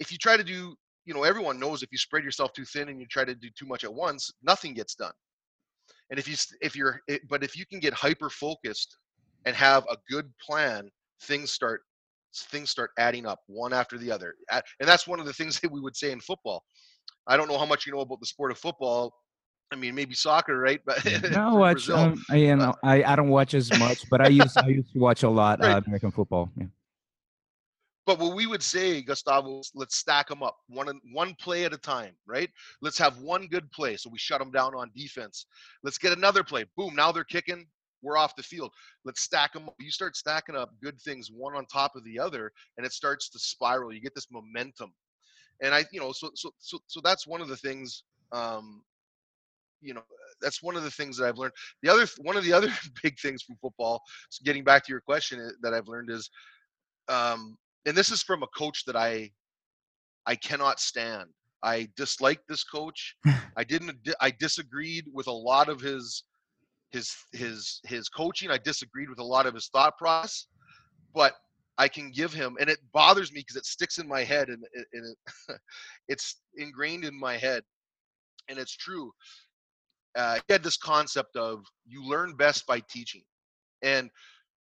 if 0.00 0.10
you 0.12 0.18
try 0.18 0.36
to 0.36 0.44
do, 0.44 0.74
you 1.04 1.14
know, 1.14 1.24
everyone 1.24 1.58
knows 1.58 1.82
if 1.82 1.90
you 1.92 1.98
spread 1.98 2.24
yourself 2.24 2.52
too 2.52 2.64
thin 2.64 2.88
and 2.88 3.00
you 3.00 3.06
try 3.06 3.24
to 3.24 3.34
do 3.34 3.48
too 3.56 3.66
much 3.66 3.84
at 3.84 3.92
once, 3.92 4.30
nothing 4.42 4.74
gets 4.74 4.94
done. 4.94 5.12
And 6.10 6.18
if 6.18 6.28
you 6.28 6.36
if 6.60 6.76
you're 6.76 7.00
but 7.28 7.42
if 7.42 7.56
you 7.56 7.66
can 7.66 7.80
get 7.80 7.92
hyper 7.92 8.30
focused 8.30 8.96
and 9.44 9.54
have 9.56 9.84
a 9.90 9.96
good 10.08 10.30
plan, 10.40 10.88
things 11.22 11.50
start 11.50 11.82
things 12.34 12.70
start 12.70 12.90
adding 12.98 13.26
up 13.26 13.40
one 13.46 13.72
after 13.72 13.98
the 13.98 14.10
other. 14.10 14.34
And 14.50 14.62
that's 14.80 15.06
one 15.06 15.20
of 15.20 15.26
the 15.26 15.32
things 15.32 15.60
that 15.60 15.70
we 15.70 15.80
would 15.80 15.96
say 15.96 16.12
in 16.12 16.20
football. 16.20 16.64
I 17.26 17.36
don't 17.36 17.48
know 17.48 17.58
how 17.58 17.66
much 17.66 17.86
you 17.86 17.92
know 17.92 18.00
about 18.00 18.20
the 18.20 18.26
sport 18.26 18.50
of 18.50 18.58
football. 18.58 19.12
I 19.72 19.76
mean, 19.76 19.94
maybe 19.94 20.14
soccer, 20.14 20.58
right? 20.58 20.80
But 20.84 21.04
no, 21.30 21.54
watch. 21.54 21.88
Um, 21.88 22.22
you 22.30 22.54
know, 22.54 22.74
I, 22.84 23.02
I 23.02 23.16
don't 23.16 23.28
watch 23.28 23.54
as 23.54 23.76
much, 23.78 24.08
but 24.10 24.20
I 24.20 24.28
used 24.28 24.56
I 24.58 24.68
used 24.68 24.92
to 24.92 24.98
watch 24.98 25.22
a 25.22 25.28
lot 25.28 25.60
right. 25.62 25.76
uh, 25.76 25.80
American 25.86 26.10
football. 26.10 26.50
Yeah. 26.56 26.66
But 28.06 28.18
what 28.18 28.36
we 28.36 28.46
would 28.46 28.62
say, 28.62 29.00
Gustavo, 29.00 29.62
let's 29.74 29.96
stack 29.96 30.28
them 30.28 30.42
up 30.42 30.56
one 30.68 31.00
one 31.12 31.34
play 31.40 31.64
at 31.64 31.72
a 31.72 31.78
time, 31.78 32.14
right? 32.26 32.50
Let's 32.82 32.98
have 32.98 33.18
one 33.18 33.46
good 33.46 33.70
play, 33.72 33.96
so 33.96 34.10
we 34.10 34.18
shut 34.18 34.40
them 34.40 34.50
down 34.50 34.74
on 34.74 34.90
defense. 34.94 35.46
Let's 35.82 35.98
get 35.98 36.16
another 36.16 36.44
play. 36.44 36.64
Boom! 36.76 36.94
Now 36.94 37.12
they're 37.12 37.24
kicking 37.24 37.66
we're 38.04 38.18
off 38.18 38.36
the 38.36 38.42
field. 38.42 38.72
Let's 39.04 39.22
stack 39.22 39.54
them 39.54 39.68
up. 39.68 39.74
You 39.80 39.90
start 39.90 40.16
stacking 40.16 40.54
up 40.54 40.70
good 40.82 41.00
things 41.00 41.30
one 41.32 41.56
on 41.56 41.66
top 41.66 41.96
of 41.96 42.04
the 42.04 42.18
other, 42.18 42.52
and 42.76 42.86
it 42.86 42.92
starts 42.92 43.28
to 43.30 43.38
spiral. 43.38 43.92
You 43.92 44.00
get 44.00 44.14
this 44.14 44.28
momentum. 44.30 44.92
And 45.62 45.74
I, 45.74 45.84
you 45.90 46.00
know, 46.00 46.12
so 46.12 46.30
so 46.34 46.50
so 46.58 46.78
so 46.86 47.00
that's 47.02 47.26
one 47.26 47.40
of 47.40 47.48
the 47.48 47.56
things. 47.56 48.04
Um, 48.30 48.82
you 49.80 49.94
know, 49.94 50.02
that's 50.40 50.62
one 50.62 50.76
of 50.76 50.82
the 50.82 50.90
things 50.90 51.16
that 51.16 51.26
I've 51.26 51.38
learned. 51.38 51.54
The 51.82 51.88
other 51.88 52.06
one 52.18 52.36
of 52.36 52.44
the 52.44 52.52
other 52.52 52.68
big 53.02 53.18
things 53.18 53.42
from 53.42 53.56
football. 53.60 54.02
So 54.28 54.42
getting 54.44 54.64
back 54.64 54.84
to 54.84 54.92
your 54.92 55.00
question 55.00 55.40
eh, 55.40 55.50
that 55.62 55.74
I've 55.74 55.88
learned 55.88 56.10
is, 56.10 56.30
um, 57.08 57.56
and 57.86 57.96
this 57.96 58.10
is 58.10 58.22
from 58.22 58.42
a 58.42 58.48
coach 58.48 58.84
that 58.86 58.96
I 58.96 59.30
I 60.26 60.36
cannot 60.36 60.80
stand. 60.80 61.28
I 61.62 61.88
disliked 61.96 62.46
this 62.48 62.64
coach. 62.64 63.16
I 63.56 63.64
didn't. 63.64 63.96
I 64.20 64.30
disagreed 64.30 65.06
with 65.12 65.26
a 65.26 65.32
lot 65.32 65.68
of 65.68 65.80
his 65.80 66.24
his 66.90 67.14
his 67.32 67.80
his 67.84 68.08
coaching. 68.08 68.50
I 68.50 68.58
disagreed 68.58 69.08
with 69.08 69.18
a 69.18 69.24
lot 69.24 69.46
of 69.46 69.54
his 69.54 69.68
thought 69.68 69.96
process, 69.98 70.46
but 71.14 71.34
I 71.76 71.88
can 71.88 72.10
give 72.10 72.32
him, 72.32 72.56
and 72.60 72.70
it 72.70 72.78
bothers 72.92 73.32
me 73.32 73.40
because 73.40 73.56
it 73.56 73.66
sticks 73.66 73.98
in 73.98 74.06
my 74.06 74.22
head 74.22 74.48
and, 74.48 74.62
and 74.92 75.16
it, 75.48 75.60
it's 76.08 76.36
ingrained 76.56 77.04
in 77.04 77.18
my 77.18 77.36
head, 77.36 77.62
and 78.48 78.58
it's 78.58 78.76
true. 78.76 79.12
Uh, 80.16 80.36
he 80.46 80.52
had 80.52 80.62
this 80.62 80.76
concept 80.76 81.34
of 81.34 81.64
you 81.84 82.06
learn 82.06 82.36
best 82.36 82.66
by 82.66 82.80
teaching, 82.88 83.22
and 83.82 84.08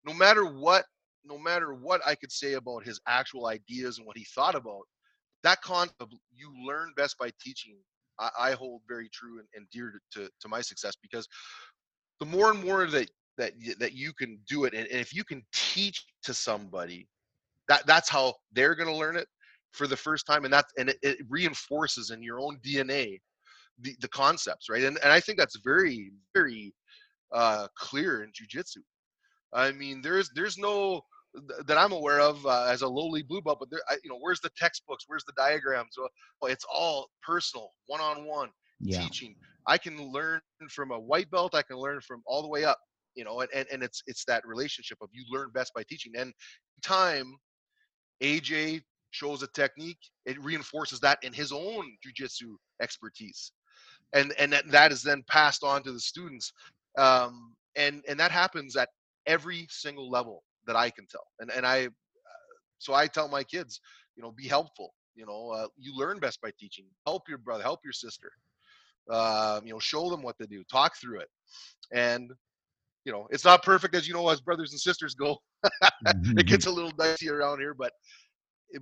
no 0.05 0.13
matter 0.13 0.45
what, 0.47 0.85
no 1.27 1.39
matter 1.39 1.75
what 1.75 2.01
I 2.07 2.15
could 2.15 2.33
say 2.33 2.55
about 2.55 2.85
his 2.85 3.01
actual 3.07 3.47
ideas 3.47 3.99
and 3.99 4.07
what 4.07 4.17
he 4.17 4.25
thought 4.35 4.55
about, 4.55 4.83
that 5.43 5.61
concept 5.63 6.01
of 6.01 6.11
you 6.35 6.53
learn 6.67 6.93
best 6.97 7.19
by 7.19 7.31
teaching, 7.41 7.77
I, 8.19 8.31
I 8.39 8.51
hold 8.53 8.83
very 8.89 9.09
true 9.13 9.39
and, 9.39 9.49
and 9.55 9.67
dear 9.71 9.93
to, 10.13 10.21
to, 10.21 10.31
to 10.41 10.49
my 10.49 10.61
success 10.61 10.95
because 11.01 11.29
the 12.21 12.27
more 12.27 12.51
and 12.51 12.65
more 12.65 12.87
that 12.87 13.09
that 13.39 13.53
that 13.79 13.93
you 13.93 14.13
can 14.15 14.39
do 14.49 14.65
it 14.65 14.75
and, 14.75 14.87
and 14.87 15.01
if 15.01 15.15
you 15.15 15.25
can 15.25 15.43
teach 15.53 16.05
to 16.23 16.33
somebody 16.33 17.07
that 17.69 17.87
that's 17.87 18.09
how 18.09 18.35
they're 18.53 18.75
going 18.75 18.89
to 18.89 18.97
learn 18.97 19.17
it 19.17 19.29
for 19.73 19.87
the 19.87 19.97
first 19.97 20.27
time 20.27 20.45
and 20.45 20.53
that 20.53 20.65
and 20.79 20.89
it, 20.89 20.97
it, 21.03 21.19
reinforces 21.29 22.11
in 22.11 22.23
your 22.23 22.41
own 22.41 22.59
dna 22.65 23.19
the, 23.81 23.95
the 24.01 24.09
concepts 24.09 24.69
right? 24.71 24.85
And, 24.85 24.99
and 25.03 25.13
i 25.13 25.21
think 25.21 25.39
that's 25.39 25.59
very 25.63 26.13
very 26.35 26.73
uh, 27.35 27.67
clear 27.77 28.23
in 28.23 28.31
jiu-jitsu 28.33 28.81
i 29.53 29.71
mean 29.73 30.01
there's 30.01 30.31
there's 30.35 30.57
no 30.57 31.03
that 31.67 31.77
i'm 31.77 31.93
aware 31.93 32.21
of 32.21 32.45
uh, 32.47 32.65
as 32.65 32.83
a 32.83 32.89
lowly 32.89 33.23
blue 33.23 33.43
belt 33.43 33.59
but 33.61 33.71
there 33.71 33.81
I, 33.89 33.97
you 34.03 34.11
know 34.11 34.19
where's 34.21 34.41
the 34.41 34.51
textbooks 34.57 35.05
where's 35.07 35.25
the 35.25 35.33
diagrams 35.37 35.97
well, 35.99 36.51
it's 36.51 36.65
all 36.73 37.09
personal 37.23 37.73
one-on-one 37.87 38.51
yeah. 38.81 39.01
teaching 39.01 39.35
I 39.67 39.79
can 39.79 40.13
learn 40.13 40.41
from 40.71 40.93
a 40.93 40.99
white 40.99 41.31
belt. 41.31 41.55
I 41.55 41.63
can 41.63 41.77
learn 41.77 42.01
from 42.01 42.23
all 42.27 42.43
the 42.43 42.49
way 42.49 42.65
up, 42.65 42.79
you 43.15 43.25
know, 43.25 43.41
and, 43.41 43.51
and, 43.53 43.67
and 43.73 43.83
it's, 43.83 44.03
it's 44.07 44.25
that 44.27 44.47
relationship 44.47 44.99
of 45.03 45.09
you 45.13 45.25
learn 45.31 45.51
best 45.53 45.75
by 45.75 45.83
teaching 45.89 46.13
and 46.17 46.33
time 46.83 47.35
AJ 48.23 48.83
shows 49.11 49.43
a 49.43 49.49
technique. 49.49 49.99
It 50.25 50.41
reinforces 50.43 51.01
that 51.01 51.19
in 51.23 51.33
his 51.33 51.53
own 51.53 51.97
jujitsu 52.07 52.55
expertise. 52.81 53.53
And, 54.13 54.33
and 54.39 54.53
that, 54.53 54.71
that 54.71 54.93
is 54.93 55.03
then 55.03 55.25
passed 55.29 55.65
on 55.65 55.83
to 55.83 55.93
the 55.93 56.01
students. 56.01 56.53
Um, 56.97 57.55
and, 57.77 58.03
and 58.09 58.19
that 58.21 58.31
happens 58.31 58.77
at 58.77 58.89
every 59.27 59.67
single 59.69 60.09
level 60.09 60.45
that 60.67 60.77
I 60.77 60.91
can 60.91 61.07
tell. 61.07 61.27
And, 61.41 61.51
and 61.51 61.67
I, 61.67 61.89
so 62.79 62.95
I 62.95 63.07
tell 63.07 63.29
my 63.29 63.43
kids, 63.43 63.81
you 64.17 64.23
know, 64.23 64.33
be 64.33 64.47
helpful. 64.47 64.95
You 65.15 65.27
know, 65.27 65.51
uh, 65.51 65.69
you 65.79 65.97
learn 65.97 66.19
best 66.19 66.41
by 66.43 66.51
teaching. 66.59 66.85
Help 67.07 67.23
your 67.29 67.39
brother, 67.39 67.63
help 67.63 67.81
your 67.85 67.93
sister 67.93 68.31
uh, 69.11 69.61
you 69.65 69.73
know 69.73 69.79
show 69.79 70.11
them 70.11 70.23
what 70.23 70.39
to 70.39 70.47
do 70.47 70.65
talk 70.71 70.97
through 70.97 71.21
it 71.21 71.29
and 71.93 72.31
you 73.05 73.13
know 73.13 73.27
it's 73.31 73.45
not 73.45 73.63
perfect 73.63 73.95
as 73.95 74.09
you 74.09 74.15
know 74.15 74.29
as 74.29 74.41
brothers 74.41 74.73
and 74.73 74.81
sisters 74.81 75.15
go 75.15 75.37
mm-hmm. 76.07 76.39
it 76.39 76.47
gets 76.47 76.67
a 76.67 76.71
little 76.71 76.91
dicey 76.91 77.29
around 77.29 77.61
here 77.61 77.75
but 77.75 77.93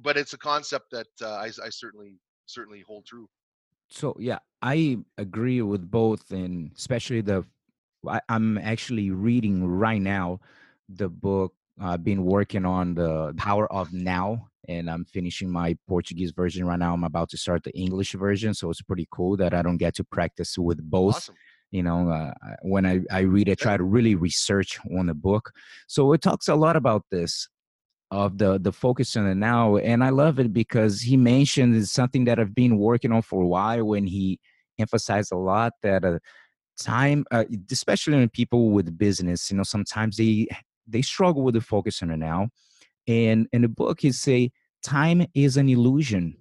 but 0.00 0.16
it's 0.16 0.32
a 0.32 0.38
concept 0.38 0.86
that 0.90 1.06
uh, 1.22 1.34
I, 1.34 1.46
I 1.46 1.68
certainly 1.68 2.18
certainly 2.46 2.82
hold 2.86 3.04
true 3.06 3.28
so 3.88 4.16
yeah 4.18 4.38
i 4.62 4.98
agree 5.18 5.60
with 5.60 5.90
both 5.90 6.30
and 6.30 6.70
especially 6.76 7.20
the 7.20 7.44
I, 8.08 8.20
am 8.28 8.58
actually 8.58 9.10
reading 9.10 9.66
right 9.66 10.00
now 10.00 10.40
the 10.88 11.08
book. 11.08 11.54
I've 11.80 12.04
been 12.04 12.24
working 12.24 12.64
on 12.64 12.94
the 12.94 13.34
Power 13.36 13.70
of 13.72 13.92
Now, 13.92 14.48
and 14.68 14.88
I'm 14.88 15.04
finishing 15.04 15.50
my 15.50 15.76
Portuguese 15.88 16.30
version 16.30 16.66
right 16.66 16.78
now. 16.78 16.94
I'm 16.94 17.04
about 17.04 17.30
to 17.30 17.36
start 17.36 17.64
the 17.64 17.76
English 17.76 18.12
version, 18.12 18.54
so 18.54 18.70
it's 18.70 18.82
pretty 18.82 19.08
cool 19.10 19.36
that 19.38 19.54
I 19.54 19.62
don't 19.62 19.76
get 19.76 19.94
to 19.96 20.04
practice 20.04 20.56
with 20.56 20.82
both. 20.82 21.16
Awesome. 21.16 21.34
You 21.70 21.82
know, 21.82 22.08
uh, 22.08 22.32
when 22.62 22.86
I, 22.86 23.00
I 23.10 23.20
read 23.20 23.48
it, 23.48 23.58
try 23.58 23.76
to 23.76 23.82
really 23.82 24.14
research 24.14 24.78
on 24.96 25.06
the 25.06 25.14
book. 25.14 25.50
So 25.88 26.12
it 26.12 26.22
talks 26.22 26.46
a 26.46 26.54
lot 26.54 26.76
about 26.76 27.02
this 27.10 27.48
of 28.10 28.38
the 28.38 28.58
the 28.60 28.70
focus 28.70 29.16
on 29.16 29.26
the 29.26 29.34
now 29.34 29.76
and 29.76 30.04
i 30.04 30.10
love 30.10 30.38
it 30.38 30.52
because 30.52 31.00
he 31.00 31.16
mentioned 31.16 31.88
something 31.88 32.24
that 32.24 32.38
i've 32.38 32.54
been 32.54 32.78
working 32.78 33.10
on 33.10 33.22
for 33.22 33.42
a 33.42 33.46
while 33.46 33.84
when 33.84 34.06
he 34.06 34.38
emphasized 34.78 35.32
a 35.32 35.36
lot 35.36 35.72
that 35.82 36.04
uh, 36.04 36.18
time 36.78 37.24
uh, 37.30 37.44
especially 37.70 38.22
in 38.22 38.28
people 38.28 38.70
with 38.70 38.96
business 38.98 39.50
you 39.50 39.56
know 39.56 39.62
sometimes 39.62 40.16
they 40.16 40.46
they 40.86 41.02
struggle 41.02 41.42
with 41.42 41.54
the 41.54 41.60
focus 41.60 42.02
on 42.02 42.08
the 42.08 42.16
now. 42.16 42.48
And 43.06 43.46
in 43.52 43.62
the 43.62 43.68
book 43.68 44.00
he 44.00 44.12
say 44.12 44.50
time 44.82 45.26
is 45.34 45.56
an 45.56 45.68
illusion. 45.68 46.36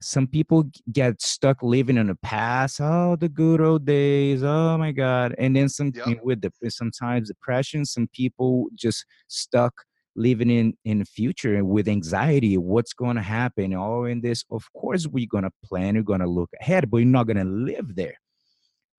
Some 0.00 0.26
people 0.26 0.70
get 0.92 1.20
stuck 1.22 1.62
living 1.62 1.96
in 1.96 2.08
the 2.08 2.14
past 2.16 2.80
oh 2.80 3.16
the 3.18 3.28
good 3.28 3.60
old 3.60 3.86
days 3.86 4.42
oh 4.44 4.76
my 4.76 4.92
god 4.92 5.34
and 5.38 5.56
then 5.56 5.68
some 5.68 5.92
yep. 5.94 6.20
with 6.22 6.42
the 6.42 6.52
sometimes 6.70 7.28
depression 7.28 7.86
some 7.86 8.06
people 8.12 8.66
just 8.74 9.06
stuck 9.28 9.72
living 10.14 10.50
in 10.50 10.76
in 10.84 10.98
the 10.98 11.04
future 11.06 11.64
with 11.64 11.88
anxiety 11.88 12.58
what's 12.58 12.92
going 12.92 13.16
to 13.16 13.22
happen? 13.22 13.72
Oh, 13.72 13.82
All 13.82 14.04
in 14.04 14.20
this 14.20 14.44
of 14.50 14.70
course 14.74 15.06
we're 15.06 15.26
going 15.30 15.44
to 15.44 15.52
plan 15.64 15.94
we're 15.94 16.02
going 16.02 16.20
to 16.20 16.26
look 16.26 16.50
ahead 16.60 16.90
but 16.90 16.98
you're 16.98 17.06
not 17.06 17.26
going 17.26 17.38
to 17.38 17.44
live 17.44 17.94
there. 17.96 18.18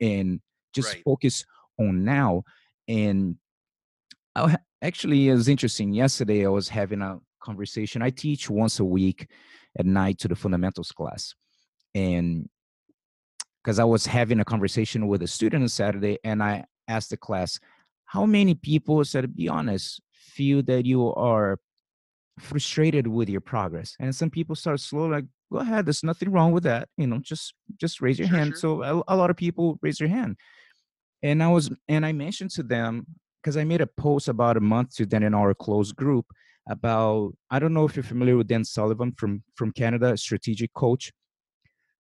And 0.01 0.39
just 0.73 0.93
right. 0.93 1.03
focus 1.03 1.45
on 1.79 2.03
now. 2.03 2.43
And 2.87 3.37
I, 4.45 4.57
actually 4.81 5.29
it 5.29 5.33
was 5.33 5.47
interesting. 5.47 5.93
Yesterday 5.93 6.45
i 6.45 6.49
was 6.49 6.69
having 6.69 7.01
a 7.01 7.19
conversation. 7.41 8.01
I 8.01 8.09
teach 8.09 8.49
once 8.49 8.79
a 8.79 8.85
week 8.85 9.27
at 9.77 9.85
night 9.85 10.17
to 10.19 10.27
the 10.27 10.35
fundamentals 10.35 10.91
class 10.91 11.35
and 11.95 12.49
because 13.63 13.79
i 13.79 13.83
was 13.83 14.05
having 14.05 14.39
a 14.39 14.45
conversation 14.45 15.07
with 15.07 15.21
a 15.21 15.27
student 15.27 15.63
on 15.63 15.69
saturday 15.69 16.17
and 16.23 16.41
i 16.41 16.63
asked 16.87 17.11
the 17.11 17.17
class 17.17 17.59
how 18.05 18.25
many 18.25 18.55
people 18.55 19.03
said 19.05 19.35
be 19.35 19.47
honest 19.47 20.01
feel 20.13 20.63
that 20.63 20.85
you 20.85 21.13
are 21.13 21.59
frustrated 22.39 23.07
with 23.07 23.29
your 23.29 23.41
progress? 23.41 23.95
And 23.99 24.15
some 24.15 24.29
people 24.29 24.55
start 24.55 24.79
slow 24.79 25.07
like 25.07 25.25
go 25.51 25.59
ahead 25.59 25.85
there's 25.85 26.03
nothing 26.03 26.31
wrong 26.31 26.51
with 26.51 26.63
that 26.63 26.87
you 26.95 27.07
know 27.07 27.17
just 27.17 27.55
just 27.77 28.01
raise 28.01 28.19
your 28.19 28.27
sure, 28.27 28.37
hand. 28.37 28.49
sure. 28.51 28.57
so 28.57 28.83
a, 28.83 29.13
a, 29.13 29.15
lot 29.15 29.31
of 29.31 29.35
people 29.35 29.79
raise 29.81 29.97
their 29.97 30.07
hand. 30.07 30.37
And 31.21 31.43
i 31.43 31.47
was 31.47 31.69
and 31.87 32.05
i 32.05 32.11
mentioned 32.11 32.51
to 32.51 32.63
them 32.63 33.05
because 33.41 33.57
i 33.57 33.63
made 33.63 33.81
a 33.81 33.87
post 33.87 34.27
about 34.27 34.57
a 34.57 34.61
month 34.61 34.95
to 34.95 35.05
then 35.05 35.23
in 35.23 35.33
our 35.33 35.53
closed 35.53 35.95
group 35.95 36.25
about 36.69 37.33
i 37.49 37.59
don't 37.59 37.73
know 37.73 37.85
if 37.85 37.95
you're 37.95 38.03
familiar 38.03 38.37
with 38.37 38.47
dan 38.47 38.63
sullivan 38.63 39.11
from 39.13 39.43
from 39.55 39.71
canada 39.71 40.15
strategic 40.17 40.73
coach. 40.73 41.11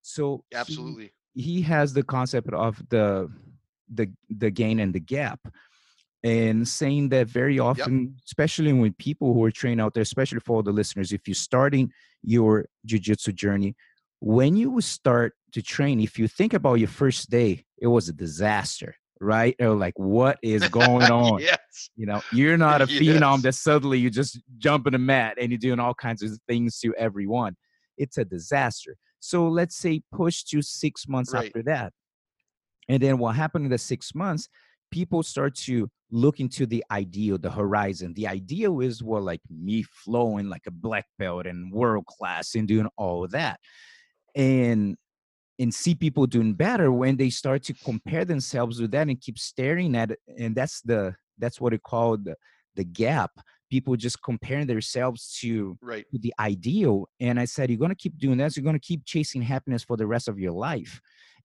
So 0.01 0.43
absolutely. 0.53 1.11
he, 1.33 1.41
he 1.41 1.61
has 1.63 1.93
the 1.93 2.03
concept 2.03 2.53
of 2.53 2.81
the 2.89 3.29
the 3.93 4.11
the 4.29 4.51
gain 4.51 4.79
and 4.79 4.93
the 4.93 4.99
gap. 4.99 5.39
And 6.21 6.67
saying 6.67 7.09
that 7.09 7.27
very 7.27 7.59
often, 7.59 7.99
yep. 8.01 8.09
especially 8.25 8.73
when 8.73 8.91
people 8.93 9.33
who 9.33 9.41
are 9.45 9.51
trained 9.51 9.79
out 9.79 9.93
there, 9.93 10.01
especially 10.01 10.41
for 10.41 10.57
all 10.57 10.63
the 10.63 10.73
listeners, 10.73 11.13
if 11.13 11.29
you're 11.29 11.35
starting 11.35 11.93
your 12.21 12.65
jujitsu 12.85 13.33
journey, 13.33 13.73
when 14.19 14.57
you 14.57 14.81
start 14.81 15.33
to 15.53 15.61
train, 15.61 16.01
if 16.01 16.19
you 16.19 16.27
think 16.27 16.53
about 16.53 16.73
your 16.73 16.89
first 16.89 17.29
day, 17.29 17.63
it 17.77 17.87
was 17.87 18.09
a 18.09 18.13
disaster, 18.13 18.95
right? 19.19 19.55
Or 19.59 19.75
like, 19.75 19.97
what 19.97 20.37
is 20.41 20.67
going 20.69 21.11
on? 21.11 21.39
yes. 21.39 21.89
You 21.95 22.05
know, 22.05 22.21
you're 22.31 22.57
not 22.57 22.81
a 22.81 22.91
yes. 22.91 23.01
phenom 23.01 23.41
that 23.41 23.53
suddenly 23.53 23.99
you 23.99 24.09
just 24.09 24.39
jump 24.57 24.87
in 24.87 24.93
a 24.93 24.99
mat 24.99 25.37
and 25.39 25.51
you're 25.51 25.59
doing 25.59 25.79
all 25.79 25.93
kinds 25.93 26.23
of 26.23 26.37
things 26.47 26.79
to 26.79 26.93
everyone. 26.95 27.55
It's 27.97 28.17
a 28.17 28.25
disaster. 28.25 28.95
So 29.19 29.47
let's 29.47 29.75
say 29.75 30.01
push 30.11 30.43
to 30.45 30.61
six 30.61 31.07
months 31.07 31.33
right. 31.33 31.47
after 31.47 31.63
that. 31.63 31.93
And 32.87 33.01
then 33.01 33.17
what 33.17 33.35
happened 33.35 33.65
in 33.65 33.71
the 33.71 33.77
six 33.77 34.15
months, 34.15 34.49
people 34.91 35.21
start 35.23 35.55
to 35.55 35.89
look 36.11 36.39
into 36.39 36.65
the 36.65 36.83
ideal, 36.89 37.37
the 37.37 37.51
horizon. 37.51 38.13
The 38.15 38.27
ideal 38.27 38.79
is 38.79 39.03
well, 39.03 39.21
like 39.21 39.41
me 39.49 39.83
flowing 39.83 40.49
like 40.49 40.63
a 40.67 40.71
black 40.71 41.05
belt 41.19 41.45
and 41.45 41.71
world 41.71 42.05
class 42.07 42.55
and 42.55 42.67
doing 42.67 42.87
all 42.97 43.23
of 43.23 43.31
that. 43.31 43.59
And 44.35 44.97
and 45.59 45.73
see 45.73 45.93
people 45.93 46.25
doing 46.25 46.53
better 46.53 46.91
when 46.91 47.17
they 47.17 47.29
start 47.29 47.63
to 47.63 47.73
compare 47.73 48.25
themselves 48.25 48.79
with 48.79 48.91
that 48.91 49.09
and 49.09 49.19
keep 49.19 49.37
staring 49.37 49.95
at 49.95 50.11
it. 50.11 50.19
And 50.37 50.55
that's 50.55 50.81
the 50.81 51.15
that's 51.37 51.61
what 51.61 51.73
it 51.73 51.83
called 51.83 52.25
the, 52.25 52.35
the 52.75 52.83
gap. 52.83 53.31
People 53.69 53.95
just 53.95 54.23
comparing 54.23 54.65
themselves 54.65 55.37
to, 55.41 55.77
right. 55.81 56.05
to 56.11 56.17
the 56.17 56.33
ideal. 56.39 57.07
And 57.19 57.39
I 57.39 57.45
said, 57.45 57.69
you're 57.69 57.77
gonna 57.77 57.93
keep 57.93 58.17
doing 58.17 58.37
that. 58.37 58.53
So 58.53 58.59
you're 58.59 58.65
gonna 58.65 58.79
keep 58.79 59.05
chasing 59.05 59.41
happiness 59.41 59.83
for 59.83 59.95
the 59.95 60.07
rest 60.07 60.27
of 60.27 60.39
your 60.39 60.53
life 60.53 60.99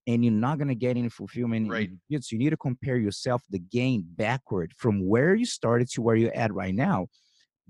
and 0.07 0.25
you're 0.25 0.33
not 0.33 0.59
going 0.59 0.69
to 0.69 0.75
get 0.75 0.97
any 0.97 1.09
fulfillment 1.09 1.71
right. 1.71 1.91
so 2.21 2.29
you 2.33 2.39
need 2.39 2.51
to 2.51 2.57
compare 2.57 2.97
yourself 2.97 3.43
the 3.51 3.59
gain 3.59 4.05
backward 4.17 4.73
from 4.77 5.07
where 5.07 5.35
you 5.35 5.47
started 5.47 5.89
to 5.89 6.03
where 6.03 6.17
you're 6.17 6.35
at 6.35 6.53
right 6.53 6.75
now 6.75 7.07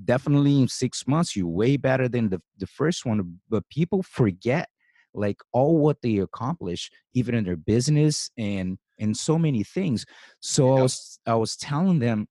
definitely 0.04 0.60
in 0.60 0.68
six 0.68 1.06
months 1.06 1.36
you're 1.36 1.46
way 1.46 1.76
better 1.76 2.08
than 2.08 2.28
the, 2.28 2.40
the 2.58 2.66
first 2.66 3.06
one 3.06 3.38
but 3.48 3.62
people 3.70 4.02
forget 4.02 4.68
like 5.14 5.38
all 5.52 5.78
what 5.78 6.02
they 6.02 6.18
accomplish 6.18 6.90
even 7.14 7.34
in 7.34 7.44
their 7.44 7.56
business 7.56 8.30
and 8.36 8.78
and 8.98 9.16
so 9.16 9.38
many 9.38 9.64
things. 9.64 10.04
So 10.40 10.76
i 10.76 10.82
was 10.82 11.18
i 11.26 11.34
was 11.34 11.56
telling 11.56 11.98
them 11.98 12.26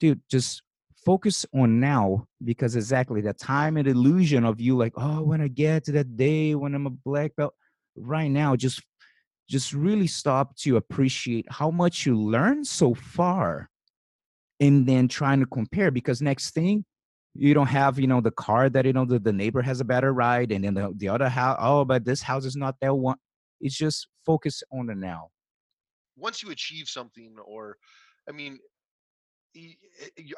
dude 0.00 0.20
just 0.30 0.62
focus 1.04 1.46
on 1.54 1.80
now 1.80 2.26
because 2.44 2.76
exactly 2.76 3.20
the 3.20 3.32
time 3.32 3.76
and 3.76 3.88
illusion 3.88 4.44
of 4.44 4.60
you 4.60 4.76
like 4.76 4.92
oh 4.96 5.22
when 5.22 5.40
i 5.40 5.48
get 5.48 5.84
to 5.84 5.92
that 5.92 6.16
day 6.16 6.54
when 6.54 6.74
i'm 6.74 6.86
a 6.86 6.90
black 6.90 7.34
belt 7.36 7.54
right 7.96 8.28
now 8.28 8.54
just 8.54 8.82
just 9.48 9.72
really 9.72 10.06
stop 10.06 10.54
to 10.56 10.76
appreciate 10.76 11.46
how 11.50 11.70
much 11.70 12.06
you 12.06 12.20
learned 12.20 12.66
so 12.66 12.94
far 12.94 13.68
and 14.60 14.86
then 14.86 15.08
trying 15.08 15.40
to 15.40 15.46
compare 15.46 15.90
because 15.90 16.20
next 16.20 16.50
thing 16.50 16.84
you 17.34 17.54
don't 17.54 17.68
have 17.68 17.98
you 17.98 18.06
know 18.06 18.20
the 18.20 18.30
car 18.30 18.68
that 18.68 18.84
you 18.84 18.92
know 18.92 19.04
the, 19.04 19.18
the 19.18 19.32
neighbor 19.32 19.62
has 19.62 19.80
a 19.80 19.84
better 19.84 20.12
ride 20.12 20.50
and 20.52 20.64
then 20.64 20.74
the, 20.74 20.92
the 20.96 21.08
other 21.08 21.28
house 21.28 21.56
oh 21.60 21.84
but 21.84 22.04
this 22.04 22.22
house 22.22 22.44
is 22.44 22.56
not 22.56 22.74
that 22.80 22.94
one 22.94 23.16
it's 23.60 23.76
just 23.76 24.08
focus 24.26 24.62
on 24.72 24.86
the 24.86 24.94
now 24.94 25.28
once 26.16 26.42
you 26.42 26.50
achieve 26.50 26.88
something 26.88 27.34
or 27.44 27.76
i 28.28 28.32
mean 28.32 28.58
eh, 29.56 29.72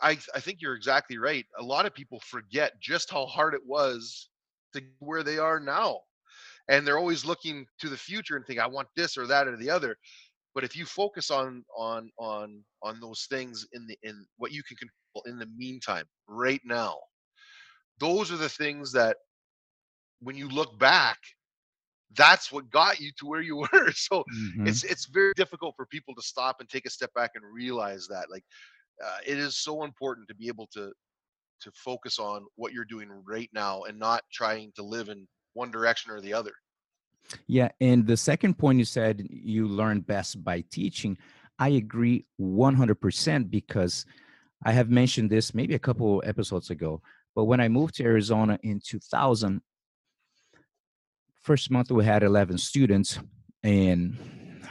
I, 0.02 0.18
I 0.34 0.40
think 0.40 0.58
you're 0.60 0.74
exactly 0.74 1.18
right. 1.18 1.44
A 1.58 1.62
lot 1.62 1.86
of 1.86 1.94
people 1.94 2.20
forget 2.24 2.72
just 2.80 3.10
how 3.10 3.26
hard 3.26 3.54
it 3.54 3.60
was 3.66 4.30
to 4.74 4.82
where 5.00 5.22
they 5.22 5.38
are 5.38 5.60
now 5.60 6.00
and 6.68 6.86
they're 6.86 6.98
always 6.98 7.24
looking 7.24 7.66
to 7.80 7.88
the 7.88 7.96
future 7.96 8.36
and 8.36 8.46
think 8.46 8.58
i 8.58 8.66
want 8.66 8.88
this 8.96 9.16
or 9.16 9.26
that 9.26 9.48
or 9.48 9.56
the 9.56 9.70
other 9.70 9.96
but 10.54 10.64
if 10.64 10.76
you 10.76 10.84
focus 10.84 11.30
on 11.30 11.64
on 11.76 12.10
on 12.18 12.62
on 12.82 13.00
those 13.00 13.26
things 13.30 13.66
in 13.72 13.86
the 13.86 13.96
in 14.02 14.24
what 14.36 14.52
you 14.52 14.62
can 14.62 14.76
control 14.76 15.22
in 15.26 15.38
the 15.38 15.48
meantime 15.56 16.04
right 16.28 16.60
now 16.64 16.96
those 17.98 18.32
are 18.32 18.36
the 18.36 18.48
things 18.48 18.92
that 18.92 19.16
when 20.20 20.36
you 20.36 20.48
look 20.48 20.78
back 20.78 21.18
that's 22.14 22.52
what 22.52 22.70
got 22.70 23.00
you 23.00 23.10
to 23.18 23.26
where 23.26 23.40
you 23.40 23.56
were 23.72 23.92
so 23.92 24.24
mm-hmm. 24.34 24.66
it's 24.66 24.84
it's 24.84 25.06
very 25.06 25.32
difficult 25.36 25.74
for 25.76 25.86
people 25.86 26.14
to 26.14 26.22
stop 26.22 26.56
and 26.60 26.68
take 26.68 26.86
a 26.86 26.90
step 26.90 27.12
back 27.14 27.32
and 27.34 27.44
realize 27.52 28.06
that 28.08 28.30
like 28.30 28.44
uh, 29.04 29.18
it 29.26 29.38
is 29.38 29.56
so 29.56 29.84
important 29.84 30.28
to 30.28 30.34
be 30.34 30.48
able 30.48 30.66
to 30.66 30.92
to 31.62 31.70
focus 31.72 32.18
on 32.18 32.44
what 32.56 32.72
you're 32.72 32.84
doing 32.84 33.08
right 33.24 33.48
now 33.54 33.82
and 33.82 33.98
not 33.98 34.22
trying 34.32 34.72
to 34.76 34.82
live 34.82 35.08
in 35.08 35.26
one 35.54 35.70
direction 35.70 36.10
or 36.10 36.20
the 36.20 36.34
other. 36.34 36.52
Yeah, 37.46 37.68
and 37.80 38.06
the 38.06 38.16
second 38.16 38.58
point 38.58 38.78
you 38.78 38.84
said 38.84 39.26
you 39.30 39.66
learn 39.68 40.00
best 40.00 40.42
by 40.44 40.64
teaching. 40.70 41.16
I 41.58 41.70
agree 41.70 42.26
100% 42.40 43.50
because 43.50 44.04
I 44.64 44.72
have 44.72 44.90
mentioned 44.90 45.30
this 45.30 45.54
maybe 45.54 45.74
a 45.74 45.78
couple 45.78 46.22
episodes 46.26 46.70
ago, 46.70 47.02
but 47.34 47.44
when 47.44 47.60
I 47.60 47.68
moved 47.68 47.94
to 47.96 48.04
Arizona 48.04 48.58
in 48.62 48.80
2000, 48.84 49.60
first 51.40 51.70
month 51.70 51.90
we 51.90 52.04
had 52.04 52.22
11 52.22 52.58
students 52.58 53.18
and 53.62 54.16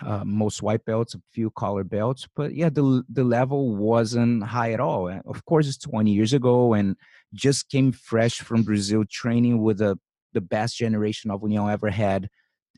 uh, 0.06 0.24
most 0.26 0.62
white 0.62 0.84
belts, 0.86 1.16
a 1.16 1.22
few 1.32 1.52
collar 1.52 1.84
belts, 1.84 2.28
but 2.36 2.56
yeah, 2.56 2.70
the 2.70 3.04
the 3.10 3.24
level 3.24 3.76
wasn't 3.76 4.44
high 4.44 4.72
at 4.72 4.80
all. 4.80 5.08
Of 5.26 5.46
course, 5.46 5.68
it's 5.68 5.78
20 5.78 6.12
years 6.12 6.34
ago, 6.34 6.74
and 6.74 6.96
just 7.34 7.70
came 7.70 7.92
fresh 7.92 8.40
from 8.40 8.64
Brazil, 8.64 9.04
training 9.10 9.62
with 9.62 9.82
a 9.82 10.00
the 10.34 10.42
best 10.42 10.78
generation 10.78 11.30
of 11.30 11.42
União 11.42 11.72
ever 11.72 11.90
had 11.90 12.30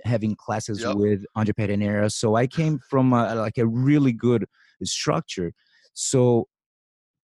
having 0.04 0.36
classes 0.36 0.82
yep. 0.82 0.96
with 0.96 1.26
Andre 1.36 1.54
Pederneiras. 1.54 2.14
So 2.14 2.36
I 2.36 2.48
came 2.48 2.80
from 2.90 3.14
a, 3.14 3.36
like 3.36 3.58
a 3.58 3.66
really 3.66 4.12
good 4.12 4.46
structure. 4.84 5.54
So 5.94 6.48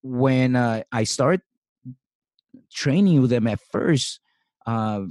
when 0.02 0.56
uh, 0.56 0.84
I 0.92 1.04
started 1.04 1.42
training 2.74 3.22
with 3.22 3.30
them 3.30 3.48
at 3.48 3.60
first, 3.72 4.20
uh, 4.66 5.02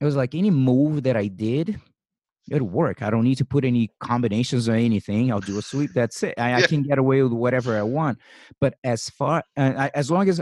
it 0.00 0.04
was 0.04 0.16
like 0.16 0.34
any 0.34 0.50
move 0.50 1.04
that 1.04 1.16
I 1.16 1.28
did, 1.28 1.80
it'll 2.50 2.68
work. 2.68 3.02
I 3.02 3.10
don't 3.10 3.24
need 3.24 3.38
to 3.38 3.44
put 3.44 3.64
any 3.64 3.90
combinations 4.00 4.68
or 4.68 4.74
anything. 4.74 5.30
I'll 5.30 5.40
do 5.40 5.58
a 5.58 5.62
sweep. 5.62 5.92
That's 5.94 6.22
it. 6.22 6.34
I, 6.38 6.50
yeah. 6.50 6.56
I 6.56 6.62
can 6.62 6.82
get 6.82 6.98
away 6.98 7.22
with 7.22 7.32
whatever 7.32 7.78
I 7.78 7.82
want. 7.82 8.18
But 8.60 8.74
as 8.84 9.08
far 9.08 9.44
uh, 9.56 9.72
I, 9.76 9.90
as 9.94 10.10
long 10.10 10.28
as 10.28 10.40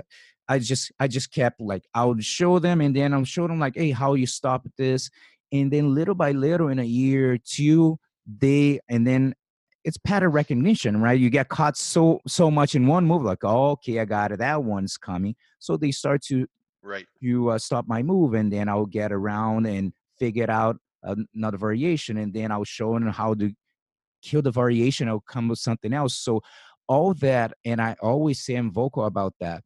I 0.48 0.58
just 0.58 0.90
I 0.98 1.06
just 1.06 1.32
kept 1.32 1.60
like 1.60 1.84
I 1.94 2.04
would 2.04 2.24
show 2.24 2.58
them 2.58 2.80
and 2.80 2.96
then 2.96 3.14
I'll 3.14 3.24
show 3.24 3.46
them 3.46 3.60
like, 3.60 3.74
hey, 3.76 3.90
how 3.90 4.14
you 4.14 4.26
stop 4.26 4.66
this, 4.76 5.10
and 5.52 5.70
then 5.70 5.94
little 5.94 6.14
by 6.14 6.32
little 6.32 6.68
in 6.68 6.78
a 6.78 6.84
year, 6.84 7.38
two, 7.38 7.98
they 8.26 8.80
and 8.88 9.06
then 9.06 9.34
it's 9.84 9.96
pattern 9.98 10.30
recognition, 10.30 11.00
right? 11.00 11.18
You 11.18 11.30
get 11.30 11.48
caught 11.48 11.76
so 11.76 12.20
so 12.26 12.50
much 12.50 12.74
in 12.74 12.86
one 12.86 13.06
move, 13.06 13.22
like, 13.22 13.44
oh, 13.44 13.70
okay, 13.72 13.98
I 14.00 14.04
got 14.04 14.32
it. 14.32 14.38
That 14.38 14.62
one's 14.62 14.96
coming. 14.96 15.34
So 15.58 15.76
they 15.76 15.90
start 15.90 16.22
to 16.24 16.46
right. 16.82 17.06
You 17.20 17.48
uh, 17.48 17.58
stop 17.58 17.86
my 17.88 18.02
move, 18.02 18.34
and 18.34 18.52
then 18.52 18.68
I'll 18.68 18.86
get 18.86 19.12
around 19.12 19.66
and 19.66 19.92
figure 20.18 20.50
out 20.50 20.76
another 21.02 21.58
variation, 21.58 22.18
and 22.18 22.32
then 22.32 22.52
I'll 22.52 22.64
show 22.64 22.92
them 22.94 23.08
how 23.08 23.34
to 23.34 23.52
kill 24.22 24.42
the 24.42 24.50
variation. 24.50 25.08
I'll 25.08 25.20
come 25.20 25.48
with 25.48 25.58
something 25.58 25.92
else. 25.92 26.14
So 26.14 26.42
all 26.86 27.14
that, 27.14 27.54
and 27.64 27.80
I 27.80 27.96
always 28.02 28.44
say 28.44 28.56
I'm 28.56 28.70
vocal 28.70 29.04
about 29.04 29.34
that 29.40 29.62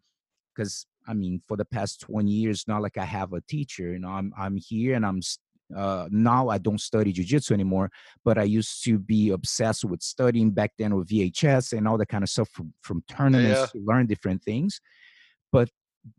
because 0.55 0.87
I 1.07 1.15
mean, 1.15 1.41
for 1.47 1.57
the 1.57 1.65
past 1.65 2.01
20 2.01 2.31
years, 2.31 2.65
not 2.67 2.83
like 2.83 2.97
I 2.97 3.05
have 3.05 3.33
a 3.33 3.41
teacher. 3.43 3.93
You 3.93 3.99
know, 3.99 4.09
I'm 4.09 4.33
I'm 4.39 4.57
here 4.57 4.95
and 4.95 5.05
I'm 5.05 5.21
uh, 5.75 6.09
now 6.11 6.49
I 6.49 6.59
don't 6.59 6.81
study 6.81 7.13
jujitsu 7.13 7.53
anymore, 7.53 7.91
but 8.25 8.39
I 8.39 8.45
used 8.45 8.85
to 8.85 8.99
be 8.99 9.31
obsessed 9.31 9.85
with 9.85 10.03
studying 10.03 10.51
back 10.51 10.73
then 10.79 10.95
with 10.95 11.09
VHS 11.09 11.77
and 11.77 11.89
all 11.89 11.99
that 11.99 12.09
kind 12.09 12.23
of 12.23 12.31
stuff 12.31 12.49
from, 12.51 12.73
from 12.83 13.03
tournaments 13.09 13.61
yeah. 13.61 13.67
to 13.67 13.79
learn 13.85 14.07
different 14.07 14.43
things. 14.43 14.81
But 15.53 15.71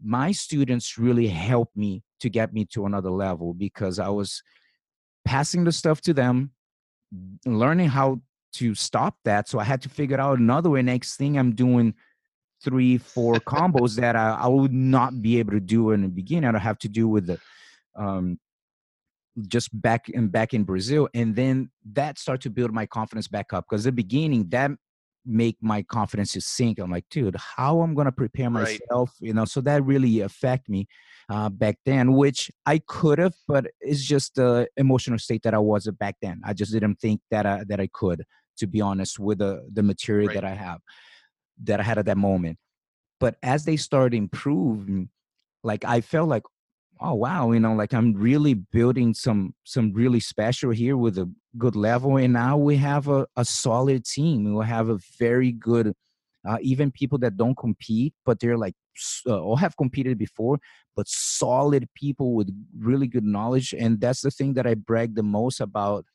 my 0.03 0.31
students 0.31 0.97
really 0.97 1.27
helped 1.27 1.75
me 1.77 2.03
to 2.19 2.29
get 2.29 2.53
me 2.53 2.65
to 2.65 2.85
another 2.85 3.11
level 3.11 3.53
because 3.53 3.99
I 3.99 4.09
was 4.09 4.41
passing 5.23 5.63
the 5.63 5.71
stuff 5.71 6.01
to 6.01 6.13
them, 6.13 6.51
learning 7.45 7.89
how 7.89 8.21
to 8.53 8.75
stop 8.75 9.17
that. 9.25 9.47
So 9.47 9.59
I 9.59 9.63
had 9.63 9.81
to 9.83 9.89
figure 9.89 10.19
out 10.19 10.39
another 10.39 10.69
way. 10.69 10.81
Next 10.81 11.17
thing 11.17 11.37
I'm 11.37 11.53
doing 11.53 11.93
three, 12.63 12.97
four 12.97 13.35
combos 13.39 13.95
that 13.97 14.15
I, 14.15 14.31
I 14.31 14.47
would 14.47 14.73
not 14.73 15.21
be 15.21 15.39
able 15.39 15.51
to 15.51 15.59
do 15.59 15.91
in 15.91 16.01
the 16.01 16.07
beginning. 16.07 16.49
I'd 16.49 16.61
have 16.61 16.79
to 16.79 16.89
do 16.89 17.07
with 17.07 17.27
the 17.27 17.39
um, 17.95 18.39
just 19.47 19.69
back 19.81 20.09
and 20.13 20.31
back 20.31 20.53
in 20.53 20.63
Brazil, 20.63 21.09
and 21.13 21.35
then 21.35 21.69
that 21.93 22.17
started 22.17 22.41
to 22.43 22.49
build 22.49 22.71
my 22.71 22.85
confidence 22.85 23.27
back 23.27 23.53
up. 23.53 23.65
Because 23.69 23.83
the 23.83 23.91
beginning, 23.91 24.49
that 24.49 24.71
make 25.25 25.57
my 25.59 25.81
confidence 25.81 26.33
to 26.33 26.41
sink. 26.41 26.79
I'm 26.79 26.91
like, 26.91 27.05
dude, 27.09 27.35
how 27.35 27.81
I'm 27.81 27.95
gonna 27.95 28.11
prepare 28.11 28.49
myself, 28.49 29.11
right. 29.19 29.27
you 29.27 29.33
know? 29.33 29.45
So 29.45 29.59
that 29.61 29.83
really 29.83 30.21
affect 30.21 30.69
me 30.69 30.87
uh, 31.29 31.49
back 31.49 31.77
then, 31.85 32.13
which 32.13 32.51
I 32.65 32.79
could 32.87 33.17
have, 33.17 33.33
but 33.47 33.65
it's 33.81 34.03
just 34.03 34.35
the 34.35 34.67
emotional 34.77 35.17
state 35.17 35.41
that 35.43 35.55
I 35.55 35.57
was 35.57 35.89
back 35.99 36.17
then. 36.21 36.41
I 36.45 36.53
just 36.53 36.71
didn't 36.71 36.97
think 36.97 37.21
that 37.31 37.45
I, 37.45 37.63
that 37.67 37.79
I 37.79 37.89
could, 37.91 38.23
to 38.57 38.67
be 38.67 38.81
honest, 38.81 39.19
with 39.19 39.39
the 39.39 39.67
the 39.73 39.83
material 39.83 40.27
right. 40.27 40.35
that 40.35 40.45
I 40.45 40.53
have, 40.53 40.79
that 41.63 41.79
I 41.79 41.83
had 41.83 41.97
at 41.97 42.05
that 42.05 42.17
moment. 42.17 42.57
But 43.19 43.37
as 43.41 43.65
they 43.65 43.77
started 43.77 44.15
improving, 44.15 45.09
like 45.63 45.83
I 45.83 46.01
felt 46.01 46.29
like, 46.29 46.43
oh 47.01 47.13
wow 47.13 47.51
you 47.51 47.59
know 47.59 47.73
like 47.73 47.93
i'm 47.93 48.13
really 48.13 48.53
building 48.53 49.13
some 49.13 49.53
some 49.63 49.91
really 49.93 50.19
special 50.19 50.71
here 50.71 50.97
with 50.97 51.17
a 51.17 51.29
good 51.57 51.75
level 51.75 52.17
and 52.17 52.33
now 52.33 52.57
we 52.57 52.75
have 52.75 53.07
a, 53.07 53.25
a 53.35 53.43
solid 53.43 54.05
team 54.05 54.55
we 54.55 54.65
have 54.65 54.89
a 54.89 54.99
very 55.17 55.51
good 55.51 55.93
uh, 56.47 56.57
even 56.61 56.91
people 56.91 57.17
that 57.17 57.37
don't 57.37 57.57
compete 57.57 58.13
but 58.25 58.39
they're 58.39 58.57
like 58.57 58.75
uh, 59.27 59.39
or 59.39 59.59
have 59.59 59.75
competed 59.77 60.17
before 60.17 60.57
but 60.95 61.07
solid 61.07 61.87
people 61.95 62.33
with 62.33 62.49
really 62.77 63.07
good 63.07 63.25
knowledge 63.25 63.73
and 63.77 63.99
that's 63.99 64.21
the 64.21 64.31
thing 64.31 64.53
that 64.53 64.67
i 64.67 64.73
brag 64.73 65.15
the 65.15 65.23
most 65.23 65.59
about 65.59 66.05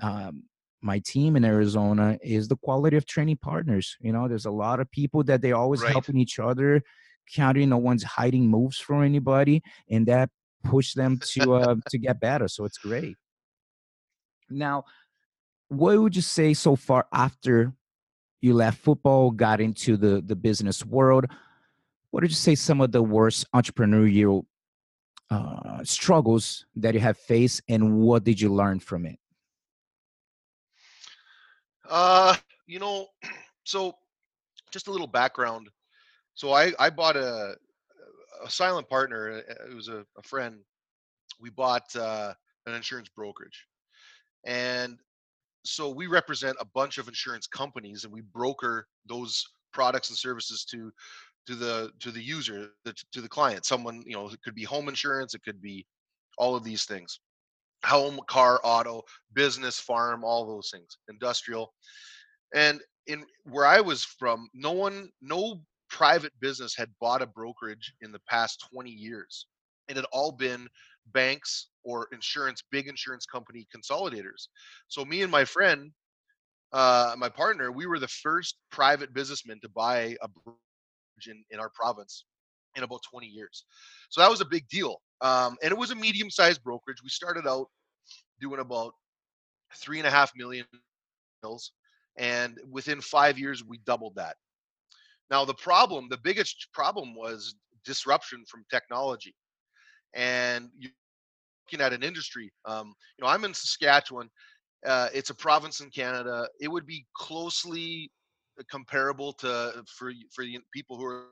um, 0.00 0.42
my 0.80 0.98
team 1.00 1.36
in 1.36 1.44
arizona 1.44 2.18
is 2.22 2.48
the 2.48 2.56
quality 2.56 2.96
of 2.96 3.06
training 3.06 3.36
partners 3.36 3.96
you 4.00 4.12
know 4.12 4.26
there's 4.26 4.46
a 4.46 4.50
lot 4.50 4.80
of 4.80 4.90
people 4.90 5.22
that 5.22 5.42
they 5.42 5.52
always 5.52 5.82
right. 5.82 5.92
helping 5.92 6.18
each 6.18 6.38
other 6.38 6.82
counting. 7.32 7.68
No 7.68 7.78
one's 7.78 8.02
hiding 8.02 8.48
moves 8.48 8.78
from 8.78 9.02
anybody, 9.02 9.62
and 9.90 10.06
that 10.06 10.30
pushed 10.64 10.96
them 10.96 11.18
to 11.32 11.54
uh, 11.54 11.76
to 11.90 11.98
get 11.98 12.20
better. 12.20 12.48
So 12.48 12.64
it's 12.64 12.78
great. 12.78 13.16
Now, 14.50 14.84
what 15.68 15.98
would 15.98 16.16
you 16.16 16.22
say 16.22 16.54
so 16.54 16.76
far 16.76 17.06
after 17.12 17.72
you 18.40 18.54
left 18.54 18.78
football, 18.78 19.30
got 19.30 19.60
into 19.60 19.96
the 19.96 20.22
the 20.24 20.36
business 20.36 20.84
world? 20.84 21.26
What 22.10 22.20
did 22.20 22.30
you 22.30 22.36
say 22.36 22.54
some 22.54 22.80
of 22.80 22.92
the 22.92 23.02
worst 23.02 23.46
entrepreneurial 23.54 24.46
uh, 25.30 25.84
struggles 25.84 26.64
that 26.76 26.94
you 26.94 27.00
have 27.00 27.18
faced, 27.18 27.62
and 27.68 27.98
what 27.98 28.24
did 28.24 28.40
you 28.40 28.52
learn 28.52 28.80
from 28.80 29.04
it? 29.06 29.18
Uh, 31.88 32.34
you 32.66 32.78
know, 32.78 33.06
so 33.64 33.94
just 34.70 34.88
a 34.88 34.90
little 34.90 35.06
background 35.06 35.68
so 36.38 36.52
I 36.52 36.72
I 36.78 36.88
bought 36.88 37.16
a 37.16 37.56
a 38.44 38.48
silent 38.48 38.88
partner. 38.88 39.42
Uh, 39.50 39.68
it 39.68 39.74
was 39.74 39.88
a, 39.88 40.04
a 40.16 40.22
friend. 40.22 40.60
We 41.40 41.50
bought 41.50 41.94
uh, 41.96 42.32
an 42.66 42.74
insurance 42.74 43.08
brokerage, 43.08 43.66
and 44.46 44.98
so 45.64 45.90
we 45.90 46.06
represent 46.06 46.56
a 46.60 46.64
bunch 46.64 46.98
of 46.98 47.08
insurance 47.08 47.48
companies, 47.48 48.04
and 48.04 48.12
we 48.12 48.20
broker 48.20 48.86
those 49.04 49.44
products 49.72 50.10
and 50.10 50.16
services 50.16 50.64
to 50.66 50.92
to 51.48 51.56
the 51.56 51.90
to 51.98 52.12
the 52.12 52.22
user 52.22 52.68
the, 52.84 52.94
to 53.10 53.20
the 53.20 53.28
client. 53.28 53.66
Someone 53.66 54.04
you 54.06 54.14
know 54.14 54.28
it 54.28 54.40
could 54.44 54.54
be 54.54 54.62
home 54.62 54.88
insurance, 54.88 55.34
it 55.34 55.42
could 55.42 55.60
be 55.60 55.84
all 56.38 56.54
of 56.54 56.62
these 56.62 56.84
things, 56.84 57.18
home, 57.84 58.20
car, 58.28 58.60
auto, 58.62 59.02
business, 59.32 59.80
farm, 59.80 60.22
all 60.22 60.46
those 60.46 60.70
things, 60.70 60.98
industrial, 61.08 61.74
and 62.54 62.80
in 63.08 63.24
where 63.42 63.66
I 63.66 63.80
was 63.80 64.04
from, 64.04 64.48
no 64.54 64.70
one, 64.70 65.10
no 65.20 65.62
private 65.98 66.32
business 66.40 66.76
had 66.76 66.88
bought 67.00 67.22
a 67.22 67.26
brokerage 67.26 67.92
in 68.02 68.12
the 68.12 68.20
past 68.30 68.64
20 68.72 68.88
years. 68.88 69.48
And 69.88 69.98
it 69.98 70.02
had 70.02 70.08
all 70.12 70.30
been 70.30 70.68
banks 71.12 71.70
or 71.82 72.06
insurance, 72.12 72.62
big 72.70 72.86
insurance 72.86 73.26
company 73.26 73.66
consolidators. 73.76 74.46
So 74.86 75.04
me 75.04 75.22
and 75.22 75.32
my 75.32 75.44
friend, 75.44 75.90
uh, 76.72 77.16
my 77.18 77.28
partner, 77.28 77.72
we 77.72 77.86
were 77.86 77.98
the 77.98 78.06
first 78.06 78.58
private 78.70 79.12
businessmen 79.12 79.58
to 79.62 79.68
buy 79.70 80.16
a 80.22 80.28
brokerage 80.28 81.26
in, 81.26 81.42
in 81.50 81.58
our 81.58 81.70
province 81.74 82.26
in 82.76 82.84
about 82.84 83.00
20 83.10 83.26
years. 83.26 83.64
So 84.10 84.20
that 84.20 84.30
was 84.30 84.40
a 84.40 84.44
big 84.44 84.68
deal. 84.68 85.00
Um, 85.20 85.56
and 85.64 85.72
it 85.72 85.78
was 85.78 85.90
a 85.90 85.96
medium-sized 85.96 86.62
brokerage. 86.62 87.02
We 87.02 87.08
started 87.08 87.48
out 87.48 87.66
doing 88.40 88.60
about 88.60 88.92
three 89.74 89.98
and 89.98 90.06
a 90.06 90.10
half 90.12 90.30
million 90.36 90.64
bills, 91.42 91.72
and 92.16 92.56
within 92.70 93.00
five 93.00 93.36
years 93.36 93.64
we 93.64 93.80
doubled 93.84 94.14
that. 94.14 94.36
Now, 95.30 95.44
the 95.44 95.54
problem, 95.54 96.08
the 96.08 96.18
biggest 96.18 96.68
problem 96.72 97.14
was 97.14 97.54
disruption 97.84 98.44
from 98.48 98.64
technology. 98.70 99.34
And 100.14 100.70
you're 100.78 100.92
looking 101.66 101.84
at 101.84 101.92
an 101.92 102.02
industry, 102.02 102.50
um, 102.64 102.94
you 103.18 103.24
know, 103.24 103.30
I'm 103.30 103.44
in 103.44 103.52
Saskatchewan. 103.52 104.30
Uh, 104.86 105.08
it's 105.12 105.30
a 105.30 105.34
province 105.34 105.80
in 105.80 105.90
Canada. 105.90 106.48
It 106.60 106.68
would 106.68 106.86
be 106.86 107.06
closely 107.14 108.10
comparable 108.70 109.32
to 109.34 109.84
for 109.96 110.12
for 110.34 110.44
the 110.44 110.58
people 110.72 110.96
who 110.96 111.04
are 111.04 111.26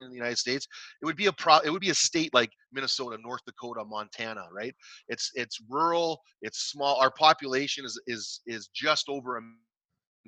in 0.00 0.10
the 0.10 0.16
United 0.16 0.38
States. 0.38 0.66
It 1.02 1.06
would 1.06 1.16
be 1.16 1.26
a 1.26 1.32
pro. 1.32 1.58
It 1.58 1.70
would 1.70 1.80
be 1.80 1.90
a 1.90 1.94
state 1.94 2.32
like 2.34 2.50
Minnesota, 2.72 3.18
North 3.22 3.42
Dakota, 3.46 3.84
Montana, 3.84 4.44
right? 4.52 4.74
It's 5.08 5.30
it's 5.34 5.60
rural. 5.68 6.20
It's 6.42 6.70
small. 6.70 6.96
Our 6.96 7.10
population 7.10 7.84
is 7.84 8.00
is 8.06 8.40
is 8.46 8.68
just 8.74 9.08
over 9.08 9.38
a 9.38 9.42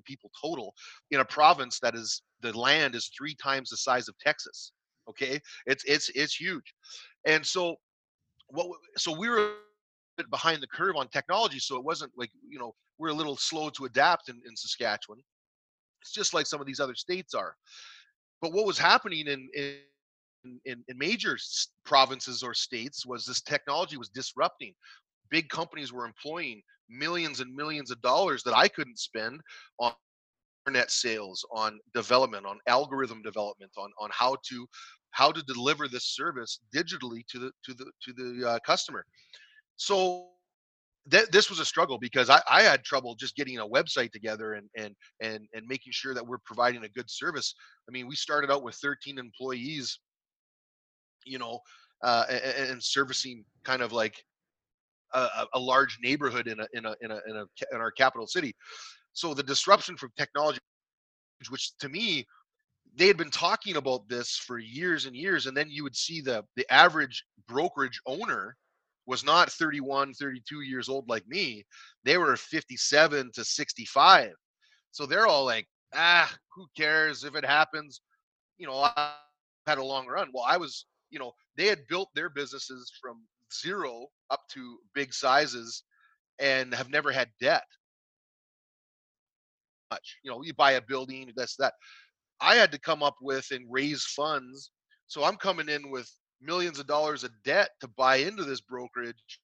people 0.04 0.30
total 0.40 0.74
in 1.10 1.20
a 1.20 1.24
province 1.24 1.78
that 1.80 1.94
is 1.94 2.22
the 2.40 2.56
land 2.56 2.94
is 2.94 3.10
three 3.16 3.34
times 3.34 3.70
the 3.70 3.76
size 3.76 4.08
of 4.08 4.18
Texas. 4.18 4.72
Okay, 5.08 5.40
it's 5.66 5.84
it's 5.84 6.10
it's 6.14 6.34
huge, 6.34 6.74
and 7.26 7.44
so 7.44 7.76
what? 8.48 8.68
So 8.96 9.16
we 9.16 9.28
were 9.28 9.52
behind 10.30 10.62
the 10.62 10.66
curve 10.66 10.96
on 10.96 11.08
technology, 11.08 11.58
so 11.58 11.76
it 11.76 11.84
wasn't 11.84 12.12
like 12.16 12.30
you 12.48 12.58
know 12.58 12.74
we're 12.98 13.08
a 13.08 13.14
little 13.14 13.36
slow 13.36 13.70
to 13.70 13.84
adapt 13.86 14.28
in, 14.28 14.40
in 14.46 14.56
Saskatchewan. 14.56 15.20
It's 16.02 16.12
just 16.12 16.34
like 16.34 16.46
some 16.46 16.60
of 16.60 16.66
these 16.66 16.80
other 16.80 16.94
states 16.94 17.34
are. 17.34 17.54
But 18.40 18.52
what 18.52 18.66
was 18.66 18.78
happening 18.78 19.26
in, 19.26 19.48
in 19.54 19.76
in, 20.64 20.84
in, 20.88 20.98
major 20.98 21.36
provinces 21.84 22.42
or 22.42 22.54
states 22.54 23.04
was 23.04 23.24
this 23.24 23.40
technology 23.40 23.96
was 23.96 24.08
disrupting. 24.08 24.72
Big 25.30 25.48
companies 25.48 25.92
were 25.92 26.06
employing 26.06 26.62
millions 26.88 27.40
and 27.40 27.54
millions 27.54 27.90
of 27.90 28.00
dollars 28.02 28.42
that 28.44 28.56
I 28.56 28.68
couldn't 28.68 28.98
spend 28.98 29.40
on 29.78 29.92
internet 30.66 30.90
sales, 30.90 31.44
on 31.52 31.78
development, 31.94 32.46
on 32.46 32.58
algorithm 32.66 33.22
development, 33.22 33.72
on 33.76 33.90
on 34.00 34.10
how 34.12 34.36
to 34.48 34.66
how 35.12 35.32
to 35.32 35.42
deliver 35.42 35.88
this 35.88 36.04
service 36.14 36.60
digitally 36.74 37.26
to 37.28 37.38
the 37.38 37.52
to 37.64 37.74
the 37.74 37.90
to 38.02 38.12
the 38.12 38.48
uh, 38.48 38.58
customer. 38.66 39.04
So 39.76 40.28
th- 41.10 41.28
this 41.30 41.50
was 41.50 41.60
a 41.60 41.64
struggle 41.64 41.98
because 41.98 42.30
I, 42.30 42.40
I 42.50 42.62
had 42.62 42.84
trouble 42.84 43.14
just 43.14 43.36
getting 43.36 43.58
a 43.58 43.66
website 43.66 44.12
together 44.12 44.54
and 44.54 44.68
and 44.76 44.94
and 45.22 45.46
and 45.54 45.66
making 45.66 45.92
sure 45.92 46.14
that 46.14 46.26
we're 46.26 46.38
providing 46.44 46.84
a 46.84 46.88
good 46.88 47.10
service. 47.10 47.54
I 47.88 47.92
mean, 47.92 48.06
we 48.06 48.16
started 48.16 48.50
out 48.50 48.62
with 48.62 48.76
13 48.76 49.18
employees, 49.18 49.98
you 51.24 51.38
know, 51.38 51.60
uh, 52.02 52.24
and, 52.30 52.70
and 52.70 52.82
servicing 52.82 53.44
kind 53.64 53.82
of 53.82 53.92
like 53.92 54.16
a, 55.14 55.46
a 55.54 55.58
large 55.58 55.98
neighborhood 56.02 56.48
in 56.48 56.60
a, 56.60 56.66
in 56.72 56.84
a 56.86 56.94
in 57.00 57.10
a 57.10 57.20
in 57.28 57.36
a 57.36 57.44
in 57.74 57.80
our 57.80 57.90
capital 57.90 58.26
city. 58.26 58.54
So 59.12 59.34
the 59.34 59.42
disruption 59.42 59.96
from 59.96 60.10
technology, 60.16 60.58
which 61.50 61.76
to 61.78 61.88
me, 61.88 62.26
they 62.96 63.06
had 63.06 63.16
been 63.16 63.30
talking 63.30 63.76
about 63.76 64.08
this 64.08 64.36
for 64.36 64.58
years 64.58 65.06
and 65.06 65.16
years, 65.16 65.46
and 65.46 65.56
then 65.56 65.68
you 65.70 65.82
would 65.82 65.96
see 65.96 66.20
the 66.20 66.44
the 66.56 66.70
average 66.72 67.24
brokerage 67.48 68.00
owner 68.06 68.56
was 69.06 69.24
not 69.24 69.50
31 69.50 70.12
32 70.14 70.60
years 70.60 70.88
old 70.88 71.08
like 71.08 71.26
me. 71.26 71.64
They 72.04 72.18
were 72.18 72.36
57 72.36 73.30
to 73.34 73.44
65 73.44 74.32
so 74.90 75.06
they're 75.06 75.26
all 75.26 75.44
like 75.44 75.66
ah 75.94 76.32
who 76.54 76.66
cares 76.76 77.24
if 77.24 77.34
it 77.36 77.44
happens? 77.44 78.00
You 78.58 78.66
know 78.66 78.74
i 78.74 79.14
had 79.66 79.78
a 79.78 79.84
long 79.84 80.06
run. 80.06 80.28
Well 80.32 80.44
i 80.46 80.56
was 80.56 80.86
you 81.10 81.18
know 81.18 81.32
they 81.58 81.66
had 81.66 81.86
built 81.88 82.08
their 82.16 82.30
businesses 82.30 82.92
from 83.02 83.18
zero 83.54 84.06
up 84.30 84.40
to 84.52 84.78
big 84.94 85.14
sizes 85.14 85.84
and 86.40 86.74
have 86.74 86.90
never 86.90 87.12
had 87.12 87.28
debt. 87.40 87.64
Much 89.90 90.18
you 90.24 90.30
know 90.30 90.42
you 90.44 90.54
buy 90.54 90.72
a 90.72 90.82
building 90.82 91.32
that's 91.36 91.56
that. 91.56 91.74
I 92.40 92.56
had 92.56 92.72
to 92.72 92.80
come 92.80 93.02
up 93.02 93.16
with 93.22 93.46
and 93.52 93.66
raise 93.70 94.04
funds 94.04 94.70
so 95.08 95.24
i'm 95.24 95.36
coming 95.36 95.68
in 95.70 95.90
with 95.90 96.10
millions 96.42 96.80
of 96.80 96.86
dollars 96.86 97.24
of 97.24 97.32
debt 97.44 97.70
to 97.80 97.88
buy 97.88 98.16
into 98.16 98.44
this 98.44 98.60
brokerage 98.62 99.40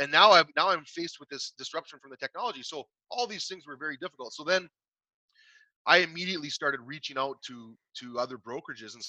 and 0.00 0.10
now 0.10 0.32
i'm 0.32 0.46
now 0.56 0.70
i'm 0.70 0.84
faced 0.86 1.18
with 1.20 1.28
this 1.28 1.52
disruption 1.58 1.98
from 2.02 2.10
the 2.10 2.16
technology 2.16 2.62
so 2.62 2.84
all 3.10 3.26
these 3.26 3.46
things 3.46 3.64
were 3.66 3.76
very 3.78 3.96
difficult. 3.98 4.32
So 4.32 4.44
then 4.44 4.68
i 5.86 5.98
immediately 5.98 6.50
started 6.50 6.80
reaching 6.84 7.18
out 7.18 7.36
to 7.46 7.76
to 7.98 8.18
other 8.18 8.38
brokerages 8.38 8.94
and 8.94 9.04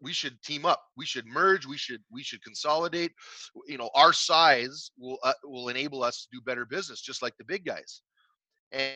we 0.00 0.12
should 0.12 0.40
team 0.42 0.66
up 0.66 0.80
we 0.96 1.06
should 1.06 1.26
merge 1.26 1.66
we 1.66 1.76
should 1.76 2.02
we 2.10 2.22
should 2.22 2.42
consolidate 2.42 3.12
you 3.66 3.78
know 3.78 3.90
our 3.94 4.12
size 4.12 4.90
will 4.98 5.18
uh, 5.22 5.32
will 5.44 5.68
enable 5.68 6.02
us 6.02 6.22
to 6.22 6.28
do 6.36 6.40
better 6.44 6.64
business 6.64 7.00
just 7.00 7.22
like 7.22 7.36
the 7.38 7.44
big 7.44 7.64
guys. 7.64 8.02
And 8.72 8.94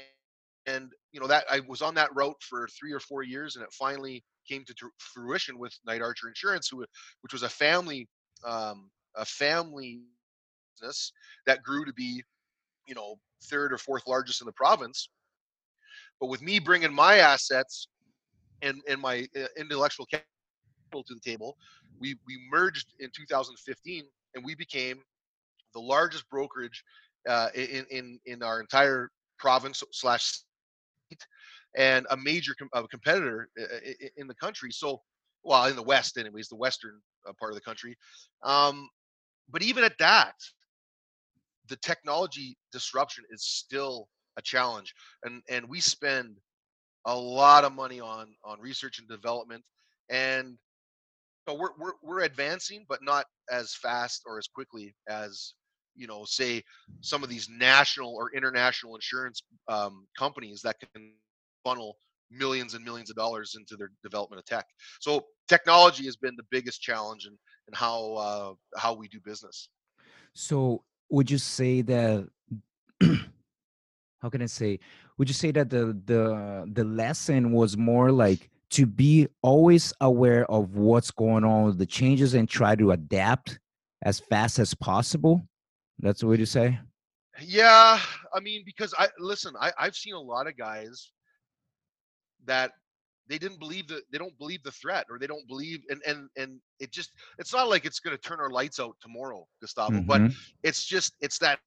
and 0.66 0.90
you 1.12 1.20
know 1.20 1.26
that 1.26 1.44
i 1.50 1.61
was 1.68 1.81
on 1.81 1.94
that 1.94 2.14
route 2.14 2.37
for 2.40 2.68
three 2.79 2.92
or 2.92 3.00
four 3.00 3.22
years 3.22 3.57
and 3.57 3.64
it 3.64 3.72
finally 3.72 4.22
came 4.46 4.62
to 4.66 4.74
fruition 4.98 5.59
with 5.59 5.72
knight 5.87 6.03
archer 6.03 6.29
insurance 6.29 6.68
who 6.68 6.85
which 7.22 7.33
was 7.33 7.42
a 7.42 7.48
family 7.48 8.07
um, 8.44 8.90
a 9.16 9.24
family 9.24 10.00
business 10.81 11.12
that 11.46 11.62
grew 11.62 11.85
to 11.85 11.92
be 11.92 12.22
you 12.87 12.94
know 12.94 13.16
third 13.44 13.72
or 13.72 13.79
fourth 13.79 14.03
largest 14.07 14.40
in 14.40 14.46
the 14.46 14.53
province. 14.53 15.09
But 16.20 16.26
with 16.29 16.42
me 16.42 16.59
bringing 16.59 16.92
my 16.92 17.16
assets 17.16 17.88
and 18.62 18.81
and 18.88 19.00
my 19.00 19.26
uh, 19.37 19.46
intellectual 19.57 20.07
to 20.92 21.03
the 21.14 21.20
table. 21.20 21.57
We 21.98 22.16
we 22.26 22.38
merged 22.50 22.94
in 22.98 23.11
2015, 23.14 24.05
and 24.35 24.44
we 24.44 24.55
became 24.55 25.03
the 25.74 25.81
largest 25.81 26.29
brokerage 26.31 26.85
uh, 27.29 27.48
in 27.55 27.87
in 27.90 28.18
in 28.26 28.42
our 28.42 28.61
entire 28.61 29.11
province 29.38 29.83
slash 29.92 30.24
state, 30.24 31.26
and 31.76 32.07
a 32.11 32.16
major 32.16 32.55
com- 32.59 32.68
a 32.72 32.87
competitor 32.88 33.48
in 34.16 34.26
the 34.26 34.35
country. 34.35 34.70
So, 34.72 35.00
well, 35.42 35.66
in 35.66 35.76
the 35.76 35.83
West, 35.83 36.18
anyways, 36.18 36.48
the 36.48 36.57
western 36.57 37.00
uh, 37.29 37.33
part 37.38 37.53
of 37.53 37.57
the 37.57 37.62
country. 37.62 37.96
Um, 38.42 38.88
but 39.50 39.62
even 39.62 39.85
at 39.85 39.98
that, 39.98 40.35
the 41.68 41.76
technology 41.76 42.57
disruption 42.72 43.24
is 43.31 43.44
still 43.44 44.09
a 44.37 44.42
challenge, 44.42 44.94
and 45.24 45.42
and 45.48 45.68
we 45.68 45.81
spend 45.81 46.37
a 47.07 47.16
lot 47.16 47.64
of 47.64 47.72
money 47.72 48.00
on 48.00 48.35
on 48.44 48.61
research 48.61 48.98
and 48.98 49.09
development 49.09 49.64
and 50.11 50.59
know, 51.46 51.55
we're, 51.55 51.70
we're 51.79 51.92
we're 52.03 52.20
advancing, 52.20 52.85
but 52.88 53.03
not 53.03 53.26
as 53.50 53.74
fast 53.74 54.22
or 54.26 54.38
as 54.38 54.46
quickly 54.46 54.94
as 55.09 55.55
you 55.96 56.07
know, 56.07 56.24
say 56.24 56.62
some 57.00 57.22
of 57.22 57.29
these 57.29 57.48
national 57.48 58.14
or 58.14 58.31
international 58.35 58.94
insurance 58.94 59.42
um, 59.68 60.07
companies 60.18 60.62
that 60.62 60.76
can 60.81 61.12
funnel 61.64 61.96
millions 62.31 62.74
and 62.74 62.85
millions 62.85 63.11
of 63.11 63.16
dollars 63.16 63.55
into 63.59 63.76
their 63.76 63.90
development 64.03 64.38
of 64.38 64.46
tech. 64.46 64.66
So 65.00 65.26
technology 65.48 66.05
has 66.05 66.16
been 66.16 66.37
the 66.37 66.44
biggest 66.50 66.81
challenge 66.81 67.26
in, 67.26 67.33
in 67.33 67.74
how 67.74 68.14
uh, 68.14 68.53
how 68.76 68.94
we 68.94 69.09
do 69.09 69.20
business. 69.24 69.68
So 70.33 70.85
would 71.11 71.31
you 71.31 71.38
say 71.38 71.83
that 71.83 72.29
how 73.03 74.29
can 74.31 74.42
I 74.42 74.46
say? 74.46 74.79
Would 75.18 75.29
you 75.29 75.35
say 75.35 75.50
that 75.53 75.70
the 75.70 75.98
the 76.07 76.70
the 76.72 76.85
lesson 76.85 77.53
was 77.53 77.76
more 77.76 78.12
like 78.12 78.48
to 78.70 78.87
be 78.87 79.28
always 79.42 79.92
aware 80.00 80.50
of 80.50 80.76
what's 80.76 81.11
going 81.11 81.44
on 81.44 81.64
with 81.64 81.78
the 81.78 81.87
changes 81.87 82.35
and 82.35 82.48
try 82.48 82.74
to 82.74 82.92
adapt 82.92 83.59
as 84.02 84.20
fast 84.20 84.59
as 84.59 84.74
possible 84.74 85.42
that's 85.98 86.20
the 86.20 86.26
way 86.26 86.37
to 86.37 86.46
say 86.46 86.78
yeah 87.42 87.98
i 88.35 88.40
mean 88.40 88.62
because 88.64 88.94
i 88.98 89.09
listen 89.18 89.52
I, 89.61 89.72
i've 89.78 89.96
seen 89.96 90.14
a 90.14 90.20
lot 90.20 90.46
of 90.46 90.56
guys 90.56 91.11
that 92.46 92.72
they 93.28 93.38
didn't 93.38 93.61
believe 93.61 93.87
that 93.88 94.02
they 94.11 94.18
don't 94.18 94.37
believe 94.38 94.62
the 94.64 94.72
threat 94.72 95.06
or 95.09 95.18
they 95.18 95.26
don't 95.26 95.46
believe 95.46 95.83
and 95.88 96.02
and 96.06 96.28
and 96.37 96.61
it 96.80 96.90
just 96.90 97.12
it's 97.38 97.52
not 97.52 97.68
like 97.68 97.85
it's 97.85 98.00
going 98.00 98.16
to 98.16 98.20
turn 98.20 98.40
our 98.40 98.50
lights 98.50 98.80
out 98.80 98.96
tomorrow 99.00 99.46
gustavo 99.61 99.98
mm-hmm. 99.98 100.06
but 100.06 100.22
it's 100.62 100.85
just 100.85 101.14
it's 101.20 101.38
that 101.38 101.61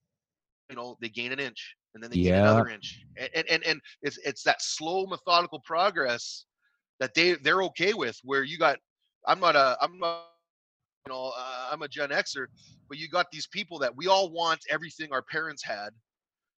you 0.69 0.75
know 0.75 0.97
they 1.01 1.09
gain 1.09 1.31
an 1.31 1.39
inch 1.39 1.75
and 1.93 2.03
then 2.03 2.11
they 2.11 2.17
yeah. 2.17 2.31
gain 2.31 2.41
another 2.41 2.69
inch 2.69 3.03
and, 3.17 3.45
and 3.49 3.63
and 3.63 3.81
it's 4.01 4.17
it's 4.25 4.43
that 4.43 4.61
slow 4.61 5.05
methodical 5.05 5.59
progress 5.59 6.45
that 7.03 7.13
they 7.13 7.33
they're 7.33 7.63
okay 7.63 7.93
with. 7.93 8.17
Where 8.23 8.43
you 8.43 8.57
got, 8.57 8.77
I'm 9.27 9.41
not 9.41 9.57
a, 9.57 9.77
I'm 9.81 9.99
not, 9.99 10.23
you 11.05 11.11
know, 11.11 11.33
uh, 11.37 11.67
I'm 11.69 11.81
a 11.81 11.87
Gen 11.89 12.09
Xer, 12.09 12.45
but 12.87 12.97
you 12.97 13.09
got 13.09 13.29
these 13.29 13.45
people 13.45 13.77
that 13.79 13.93
we 13.93 14.07
all 14.07 14.31
want 14.31 14.61
everything 14.69 15.09
our 15.11 15.21
parents 15.21 15.61
had 15.61 15.89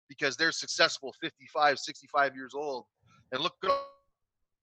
because 0.08 0.36
they're 0.36 0.52
successful, 0.52 1.12
55, 1.20 1.80
65 1.80 2.36
years 2.36 2.54
old, 2.54 2.84
and 3.32 3.42
look 3.42 3.54
good. 3.60 3.72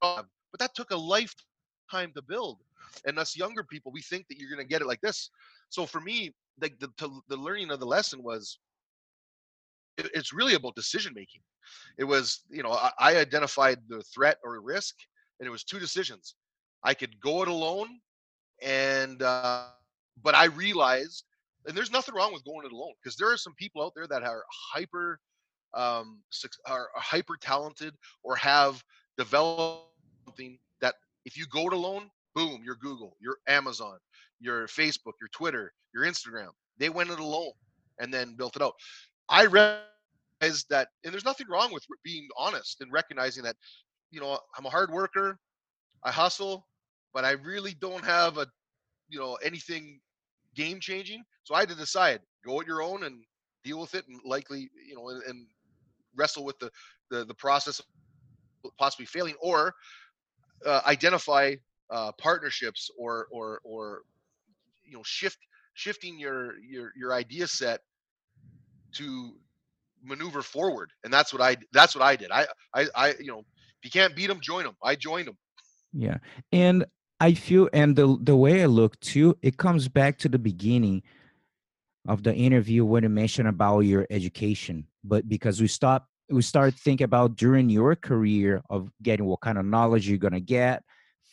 But 0.02 0.60
that 0.60 0.74
took 0.74 0.91
a 0.91 0.96
lifetime 0.96 2.13
to 2.15 2.22
build. 2.22 2.60
And 3.06 3.19
us 3.19 3.36
younger 3.36 3.65
people, 3.65 3.91
we 3.91 4.02
think 4.02 4.26
that 4.30 4.38
you're 4.38 4.50
going 4.50 4.65
to 4.65 4.69
get 4.69 4.82
it 4.82 4.88
like 4.88 5.02
this. 5.02 5.32
So 5.67 5.86
for 5.86 6.00
me, 6.00 6.34
like 6.62 6.80
the, 6.80 6.88
the, 6.98 7.10
the 7.28 7.36
learning 7.36 7.72
of 7.72 7.82
the 7.82 7.86
lesson 7.86 8.24
was 8.24 8.58
it, 9.98 10.10
it's 10.13 10.32
really 10.32 10.54
about 10.54 10.76
decision 10.76 11.12
making. 11.13 11.41
It 11.98 12.06
was, 12.06 12.46
you 12.50 12.63
know, 12.63 12.78
I 13.00 13.17
identified 13.17 13.80
the 13.89 14.02
threat 14.13 14.38
or 14.46 14.62
risk 14.62 14.96
and 15.44 15.50
it 15.50 15.52
was 15.52 15.66
two 15.66 15.80
decisions. 15.80 16.36
I 16.86 16.94
could 16.94 17.20
go 17.20 17.42
it 17.42 17.50
alone, 17.50 18.00
and 18.62 19.22
uh, 19.22 19.66
but 20.24 20.36
I 20.36 20.46
realized, 20.46 21.26
and 21.68 21.76
there's 21.76 21.92
nothing 21.92 22.16
wrong 22.16 22.32
with 22.32 22.46
going 22.46 22.66
it 22.66 22.72
alone 22.72 22.94
because 23.04 23.18
there 23.18 23.30
are 23.30 23.36
some 23.38 23.54
people 23.56 23.84
out 23.84 23.92
there 23.94 24.08
that 24.08 24.24
are 24.24 24.46
hyper, 24.74 25.20
um, 25.74 26.22
are 26.66 26.88
hyper 26.96 27.36
talented 27.42 27.94
or 28.24 28.38
have 28.38 28.82
developed 29.18 29.84
something 30.26 30.58
that 30.80 30.96
if 31.26 31.38
you 31.38 31.46
go 31.52 31.68
it 31.68 31.74
alone, 31.74 32.10
boom, 32.36 32.62
you're 32.64 32.78
Google, 32.78 33.18
you're 33.20 33.38
Amazon, 33.46 33.98
your 34.40 34.68
Facebook, 34.68 35.16
your 35.20 35.30
Twitter, 35.34 35.74
your 35.94 36.06
Instagram. 36.06 36.52
They 36.78 36.90
went 36.90 37.10
it 37.10 37.20
alone 37.20 37.52
and 38.00 38.14
then 38.14 38.36
built 38.38 38.56
it 38.56 38.62
out. 38.62 38.76
I 39.28 39.44
realized 39.44 40.70
that, 40.70 40.88
and 41.04 41.14
there's 41.14 41.26
nothing 41.26 41.48
wrong 41.50 41.74
with 41.74 41.86
being 42.04 42.30
honest 42.38 42.80
and 42.80 42.92
recognizing 42.94 43.44
that 43.44 43.58
you 44.13 44.21
know, 44.21 44.39
I'm 44.58 44.67
a 44.67 44.71
hard 44.71 44.91
worker. 44.91 45.39
I 46.04 46.12
hustle, 46.12 46.67
but 47.13 47.26
I 47.26 47.32
really 47.34 47.73
don't 47.73 48.06
have 48.06 48.38
a, 48.38 48.47
you 49.10 49.19
know, 49.19 49.36
anything 49.43 50.02
game 50.56 50.80
changing. 50.80 51.23
So 51.43 51.56
I 51.56 51.62
had 51.62 51.69
to 51.69 51.76
decide, 51.76 52.21
go 52.45 52.62
at 52.62 52.67
your 52.67 52.82
own 52.84 53.04
and 53.06 53.23
deal 53.63 53.80
with 53.82 53.95
it, 53.95 54.06
and 54.10 54.19
likely, 54.26 54.69
you 54.88 54.95
know, 54.95 55.10
and, 55.10 55.23
and 55.23 55.47
wrestle 56.15 56.45
with 56.45 56.60
the, 56.60 56.71
the 57.12 57.26
the 57.26 57.36
process 57.36 57.80
of 57.80 57.86
possibly 58.80 59.06
failing, 59.08 59.36
or 59.41 59.73
uh, 60.65 60.82
identify 60.88 61.56
uh, 61.91 62.12
partnerships 62.19 62.89
or 62.97 63.28
or 63.32 63.62
or 63.65 64.02
you 64.86 64.93
know 64.95 65.04
shift 65.04 65.39
shifting 65.76 66.19
your 66.19 66.60
your 66.60 66.91
your 66.97 67.13
idea 67.13 67.47
set 67.47 67.82
to 68.93 69.34
maneuver 70.04 70.41
forward 70.41 70.91
and 71.04 71.13
that's 71.13 71.34
what 71.34 71.41
i 71.41 71.56
that's 71.73 71.95
what 71.95 72.04
i 72.04 72.15
did 72.15 72.32
i 72.32 72.45
i, 72.76 72.88
I 72.95 73.13
you 73.19 73.28
know 73.28 73.43
if 73.84 73.94
you 73.94 74.00
can't 74.02 74.16
beat 74.16 74.28
them, 74.28 74.40
join 74.40 74.64
them. 74.64 74.76
I 74.82 74.96
joined 74.96 75.28
them. 75.28 75.38
Yeah, 75.92 76.18
and 76.52 76.86
I 77.20 77.34
feel, 77.34 77.70
and 77.74 77.96
the 77.96 78.18
the 78.22 78.36
way 78.36 78.64
I 78.64 78.66
look 78.66 79.00
too, 79.02 79.38
it 79.42 79.58
comes 79.58 79.88
back 79.88 80.18
to 80.20 80.30
the 80.30 80.40
beginning 80.40 81.04
of 82.08 82.24
the 82.24 82.34
interview 82.34 82.86
when 82.86 83.04
you 83.04 83.10
mentioned 83.10 83.48
about 83.48 83.82
your 83.82 84.08
education, 84.10 84.88
but 85.04 85.28
because 85.28 85.62
we 85.62 85.68
stop, 85.68 86.08
we 86.30 86.42
start 86.42 86.74
thinking 86.76 87.06
about 87.06 87.36
during 87.36 87.70
your 87.70 87.96
career 87.96 88.62
of 88.70 88.90
getting 89.02 89.26
what 89.26 89.42
kind 89.42 89.58
of 89.58 89.66
knowledge 89.66 90.08
you're 90.08 90.18
gonna 90.18 90.40
get 90.40 90.84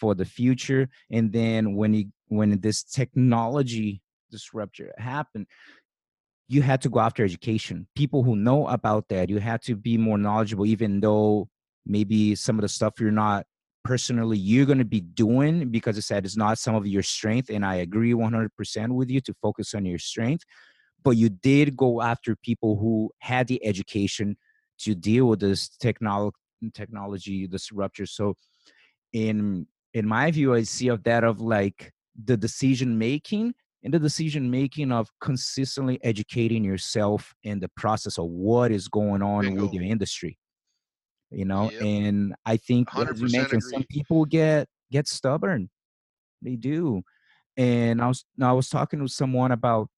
for 0.01 0.15
the 0.15 0.25
future, 0.25 0.89
and 1.11 1.33
then 1.33 1.77
when 1.77 1.95
you 1.95 2.07
when 2.27 2.61
this 2.61 2.83
technology 2.83 4.03
disruption 4.31 4.91
happened, 4.99 5.47
you 6.49 6.63
had 6.63 6.83
to 6.83 6.89
go 6.89 6.99
after 6.99 7.25
education. 7.25 7.87
People 7.95 8.25
who 8.25 8.35
know 8.35 8.67
about 8.67 9.09
that, 9.09 9.29
you 9.29 9.39
had 9.39 9.63
to 9.63 9.77
be 9.77 9.97
more 9.97 10.19
knowledgeable, 10.19 10.67
even 10.67 11.01
though 11.01 11.49
maybe 11.87 12.35
some 12.35 12.57
of 12.57 12.63
the 12.63 12.69
stuff 12.69 12.95
you're 13.01 13.11
not 13.11 13.47
personally 13.85 14.37
you're 14.37 14.67
going 14.67 14.79
to 14.79 14.85
be 14.85 15.01
doing 15.01 15.69
because 15.71 15.97
it 15.97 16.03
said 16.03 16.25
it's 16.25 16.37
not 16.37 16.59
some 16.59 16.75
of 16.75 16.87
your 16.87 17.03
strength 17.03 17.49
and 17.51 17.65
i 17.65 17.77
agree 17.77 18.13
100% 18.13 18.89
with 18.89 19.11
you 19.11 19.21
to 19.21 19.35
focus 19.41 19.75
on 19.75 19.85
your 19.85 19.99
strength 19.99 20.45
but 21.03 21.13
you 21.13 21.31
did 21.31 21.77
go 21.77 22.03
after 22.03 22.37
people 22.37 22.77
who 22.77 23.11
had 23.21 23.47
the 23.47 23.65
education 23.65 24.37
to 24.79 24.95
deal 24.95 25.27
with 25.27 25.41
this 25.41 25.69
technology 25.69 26.37
technology 26.75 27.47
disruptor 27.47 28.05
so 28.05 28.37
in 29.15 29.67
in 29.95 30.07
my 30.07 30.31
view 30.31 30.55
i 30.55 30.63
see 30.63 30.89
of 30.89 31.03
that 31.05 31.25
of 31.25 31.41
like 31.41 31.91
the 32.25 32.37
decision 32.37 32.99
making 32.99 33.55
and 33.83 33.95
the 33.95 33.99
decision 33.99 34.51
making 34.51 34.93
of 34.93 35.09
consistently 35.21 35.99
educating 36.05 36.63
yourself 36.63 37.35
in 37.45 37.61
the 37.61 37.69
process 37.77 38.19
of 38.19 38.27
what 38.27 38.71
is 38.71 38.89
going 38.89 39.23
on 39.23 39.45
Bingo. 39.45 39.63
with 39.63 39.73
your 39.73 39.85
industry 39.85 40.37
you 41.31 41.45
know 41.45 41.71
yep. 41.71 41.83
and 41.83 42.35
i 42.45 42.57
think 42.57 42.89
as 42.97 43.21
you 43.21 43.29
mentioned 43.29 43.63
some 43.63 43.85
people 43.85 44.25
get 44.25 44.69
get 44.91 45.09
stubborn. 45.09 45.71
They 46.43 46.57
do. 46.57 47.03
And 47.57 48.01
i 48.01 48.09
was 48.09 48.25
i 48.41 48.53
was 48.53 48.69
talking 48.69 49.03
with 49.03 49.13
someone 49.13 49.53
about 49.53 49.89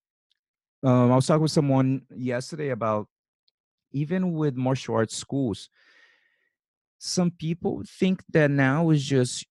um, 0.83 1.11
i 1.11 1.15
was 1.15 1.27
talking 1.27 1.43
with 1.43 1.51
someone 1.51 2.01
yesterday 2.15 2.69
about 2.69 3.07
even 3.91 4.33
with 4.33 4.55
martial 4.55 4.95
arts 4.95 5.15
schools 5.15 5.69
some 6.97 7.31
people 7.31 7.83
think 7.87 8.23
that 8.31 8.49
now 8.49 8.89
is 8.89 9.03
just 9.03 9.45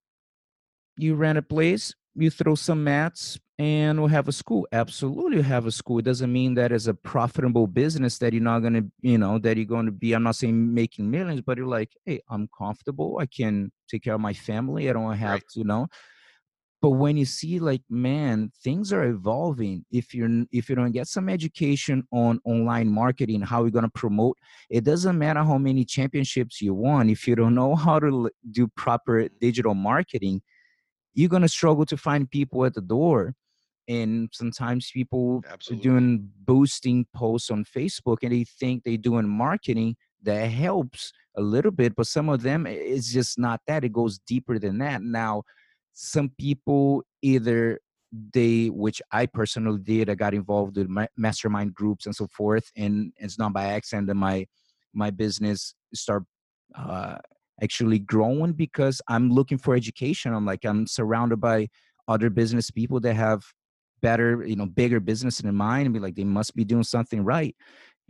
you 0.96 1.14
rent 1.14 1.38
a 1.38 1.42
place 1.42 1.94
you 2.14 2.30
throw 2.30 2.54
some 2.54 2.84
mats 2.84 3.38
and 3.58 3.98
we'll 3.98 4.08
have 4.08 4.28
a 4.28 4.32
school. 4.32 4.66
Absolutely 4.72 5.40
have 5.42 5.66
a 5.66 5.70
school. 5.70 5.98
It 5.98 6.04
doesn't 6.04 6.32
mean 6.32 6.54
that 6.54 6.72
as 6.72 6.88
a 6.88 6.94
profitable 6.94 7.66
business 7.66 8.18
that 8.18 8.32
you're 8.32 8.42
not 8.42 8.60
going 8.60 8.74
to 8.74 8.84
you 9.00 9.18
know 9.18 9.38
that 9.38 9.56
you're 9.56 9.66
going 9.66 9.86
to 9.86 9.92
be 9.92 10.14
i'm 10.14 10.22
not 10.22 10.36
saying 10.36 10.74
making 10.74 11.10
millions 11.10 11.42
but 11.42 11.58
you're 11.58 11.66
like 11.66 11.92
hey 12.04 12.20
i'm 12.28 12.48
comfortable. 12.56 13.18
I 13.20 13.26
can 13.26 13.70
take 13.88 14.04
care 14.04 14.14
of 14.14 14.20
my 14.20 14.34
family. 14.34 14.90
I 14.90 14.92
don't 14.92 15.16
have 15.16 15.30
right. 15.30 15.42
to 15.52 15.58
you 15.58 15.64
know? 15.64 15.88
But 16.80 16.90
when 16.90 17.16
you 17.16 17.24
see 17.24 17.60
like 17.60 17.82
man 17.88 18.50
things 18.62 18.92
are 18.92 19.04
evolving. 19.04 19.84
If 19.90 20.12
you're 20.14 20.44
if 20.50 20.68
you 20.68 20.74
don't 20.74 20.92
get 20.92 21.06
some 21.06 21.28
education 21.28 22.04
on 22.10 22.40
online 22.44 22.88
marketing 22.88 23.42
how 23.42 23.62
you're 23.62 23.70
going 23.70 23.84
to 23.84 23.90
promote 23.90 24.38
it 24.70 24.82
doesn't 24.84 25.16
matter 25.16 25.44
how 25.44 25.58
many 25.58 25.84
championships 25.84 26.60
you 26.60 26.74
won. 26.74 27.08
If 27.08 27.28
you 27.28 27.36
don't 27.36 27.54
know 27.54 27.76
how 27.76 28.00
to 28.00 28.30
do 28.50 28.66
proper 28.76 29.28
digital 29.40 29.74
marketing 29.74 30.42
you're 31.14 31.28
going 31.28 31.42
to 31.42 31.48
struggle 31.48 31.86
to 31.86 31.96
find 31.96 32.30
people 32.30 32.64
at 32.64 32.74
the 32.74 32.80
door 32.80 33.34
and 33.88 34.28
sometimes 34.32 34.90
people 34.92 35.42
Absolutely. 35.50 35.80
are 35.80 35.90
doing 35.92 36.30
boosting 36.44 37.06
posts 37.14 37.50
on 37.50 37.64
facebook 37.64 38.18
and 38.22 38.32
they 38.32 38.44
think 38.44 38.82
they're 38.84 38.96
doing 38.96 39.28
marketing 39.28 39.96
that 40.22 40.46
helps 40.46 41.12
a 41.36 41.42
little 41.42 41.70
bit 41.70 41.94
but 41.96 42.06
some 42.06 42.28
of 42.28 42.42
them 42.42 42.66
it's 42.66 43.12
just 43.12 43.38
not 43.38 43.60
that 43.66 43.84
it 43.84 43.92
goes 43.92 44.18
deeper 44.26 44.58
than 44.58 44.78
that 44.78 45.02
now 45.02 45.42
some 45.94 46.30
people 46.38 47.02
either 47.22 47.78
they 48.34 48.68
which 48.68 49.00
i 49.10 49.26
personally 49.26 49.80
did 49.82 50.10
i 50.10 50.14
got 50.14 50.34
involved 50.34 50.76
with 50.76 50.88
mastermind 51.16 51.74
groups 51.74 52.06
and 52.06 52.14
so 52.14 52.26
forth 52.28 52.70
and 52.76 53.12
it's 53.16 53.38
not 53.38 53.52
by 53.52 53.64
accident 53.64 54.06
that 54.06 54.14
my 54.14 54.46
my 54.94 55.10
business 55.10 55.74
start 55.94 56.22
uh, 56.74 57.16
actually 57.62 57.98
growing 57.98 58.52
because 58.52 59.00
I'm 59.08 59.30
looking 59.30 59.58
for 59.58 59.74
education. 59.74 60.32
I'm 60.32 60.46
like 60.46 60.64
I'm 60.64 60.86
surrounded 60.86 61.40
by 61.40 61.68
other 62.08 62.30
business 62.30 62.70
people 62.70 63.00
that 63.00 63.14
have 63.14 63.42
better, 64.00 64.42
you 64.44 64.56
know, 64.56 64.66
bigger 64.66 65.00
business 65.00 65.40
in 65.40 65.54
mind 65.54 65.86
and 65.86 65.94
be 65.94 66.00
like 66.00 66.14
they 66.16 66.24
must 66.24 66.54
be 66.56 66.64
doing 66.64 66.82
something 66.84 67.24
right. 67.24 67.54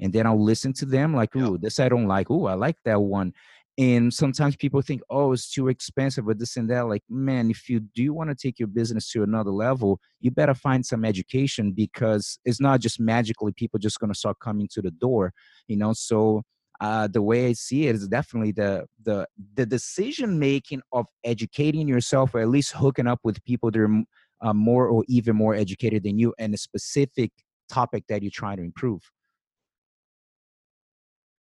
And 0.00 0.12
then 0.12 0.26
I'll 0.26 0.42
listen 0.42 0.72
to 0.74 0.86
them 0.86 1.14
like, 1.14 1.34
"Ooh, 1.36 1.58
this 1.58 1.80
I 1.80 1.88
don't 1.88 2.08
like. 2.08 2.30
Ooh, 2.30 2.46
I 2.46 2.54
like 2.54 2.76
that 2.84 3.00
one." 3.02 3.32
And 3.78 4.12
sometimes 4.12 4.56
people 4.56 4.82
think, 4.82 5.02
"Oh, 5.10 5.32
it's 5.32 5.50
too 5.50 5.68
expensive," 5.68 6.26
but 6.26 6.38
this 6.38 6.56
and 6.56 6.68
that. 6.70 6.88
Like, 6.88 7.02
man, 7.08 7.50
if 7.50 7.68
you 7.68 7.80
do 7.94 8.12
want 8.12 8.30
to 8.30 8.36
take 8.36 8.58
your 8.58 8.68
business 8.68 9.10
to 9.12 9.22
another 9.22 9.50
level, 9.50 10.00
you 10.20 10.30
better 10.30 10.54
find 10.54 10.84
some 10.84 11.04
education 11.04 11.72
because 11.72 12.38
it's 12.44 12.60
not 12.60 12.80
just 12.80 13.00
magically 13.00 13.52
people 13.56 13.78
just 13.78 13.98
going 14.00 14.12
to 14.12 14.18
start 14.18 14.38
coming 14.40 14.68
to 14.72 14.82
the 14.82 14.90
door, 14.90 15.32
you 15.68 15.76
know. 15.76 15.92
So 15.94 16.42
uh, 16.82 17.06
the 17.06 17.22
way 17.22 17.46
I 17.46 17.52
see 17.52 17.86
it 17.86 17.94
is 17.94 18.08
definitely 18.08 18.50
the 18.50 18.86
the 19.04 19.24
the 19.54 19.64
decision 19.64 20.40
making 20.40 20.82
of 20.90 21.06
educating 21.22 21.86
yourself, 21.86 22.34
or 22.34 22.40
at 22.40 22.48
least 22.48 22.72
hooking 22.72 23.06
up 23.06 23.20
with 23.22 23.42
people 23.44 23.70
that 23.70 23.80
are 23.80 24.02
uh, 24.40 24.52
more 24.52 24.88
or 24.88 25.04
even 25.06 25.36
more 25.36 25.54
educated 25.54 26.02
than 26.02 26.18
you, 26.18 26.34
and 26.40 26.52
a 26.52 26.58
specific 26.58 27.30
topic 27.70 28.02
that 28.08 28.20
you're 28.20 28.32
trying 28.32 28.56
to 28.56 28.64
improve. 28.64 29.00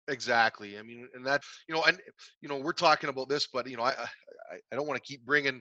Exactly. 0.08 0.78
I 0.78 0.84
mean, 0.84 1.08
and 1.16 1.26
that 1.26 1.42
you 1.68 1.74
know, 1.74 1.82
and 1.88 2.00
you 2.42 2.48
know, 2.48 2.58
we're 2.58 2.72
talking 2.72 3.10
about 3.10 3.28
this, 3.28 3.48
but 3.52 3.68
you 3.68 3.78
know, 3.78 3.84
I 3.84 3.94
I, 3.94 4.58
I 4.72 4.76
don't 4.76 4.88
want 4.88 5.04
to 5.04 5.08
keep 5.08 5.26
bringing 5.26 5.60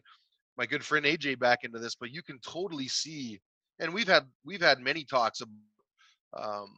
my 0.58 0.66
good 0.66 0.84
friend 0.84 1.06
AJ 1.06 1.38
back 1.38 1.60
into 1.62 1.78
this, 1.78 1.94
but 1.94 2.10
you 2.10 2.22
can 2.22 2.38
totally 2.46 2.88
see, 2.88 3.40
and 3.78 3.94
we've 3.94 4.08
had 4.08 4.24
we've 4.44 4.60
had 4.60 4.78
many 4.78 5.04
talks 5.04 5.40
about 5.40 5.54
um, 6.36 6.68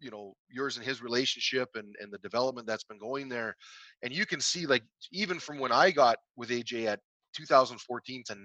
you 0.00 0.10
know 0.10 0.34
yours 0.48 0.76
and 0.76 0.86
his 0.86 1.02
relationship 1.02 1.68
and 1.74 1.94
and 2.00 2.12
the 2.12 2.18
development 2.18 2.66
that's 2.66 2.84
been 2.84 2.98
going 2.98 3.28
there 3.28 3.54
and 4.02 4.12
you 4.12 4.26
can 4.26 4.40
see 4.40 4.66
like 4.66 4.82
even 5.12 5.38
from 5.38 5.58
when 5.58 5.72
i 5.72 5.90
got 5.90 6.16
with 6.36 6.50
aj 6.50 6.86
at 6.86 7.00
2014 7.34 8.22
to 8.26 8.36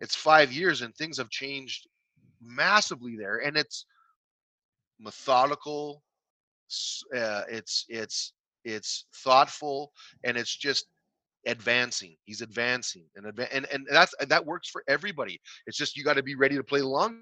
it's 0.00 0.16
five 0.16 0.52
years 0.52 0.82
and 0.82 0.94
things 0.94 1.18
have 1.18 1.30
changed 1.30 1.86
massively 2.40 3.16
there 3.16 3.38
and 3.38 3.56
it's 3.56 3.86
methodical 4.98 6.02
uh, 7.16 7.42
it's 7.48 7.84
it's 7.88 8.32
it's 8.64 9.06
thoughtful 9.24 9.92
and 10.24 10.36
it's 10.36 10.56
just 10.56 10.86
advancing 11.46 12.16
he's 12.24 12.40
advancing 12.40 13.04
and 13.16 13.26
adva- 13.26 13.48
and 13.52 13.66
and 13.72 13.86
that's 13.90 14.14
that 14.28 14.46
works 14.46 14.68
for 14.68 14.84
everybody 14.88 15.40
it's 15.66 15.76
just 15.76 15.96
you 15.96 16.04
got 16.04 16.14
to 16.14 16.22
be 16.22 16.36
ready 16.36 16.56
to 16.56 16.62
play 16.62 16.80
along 16.80 17.20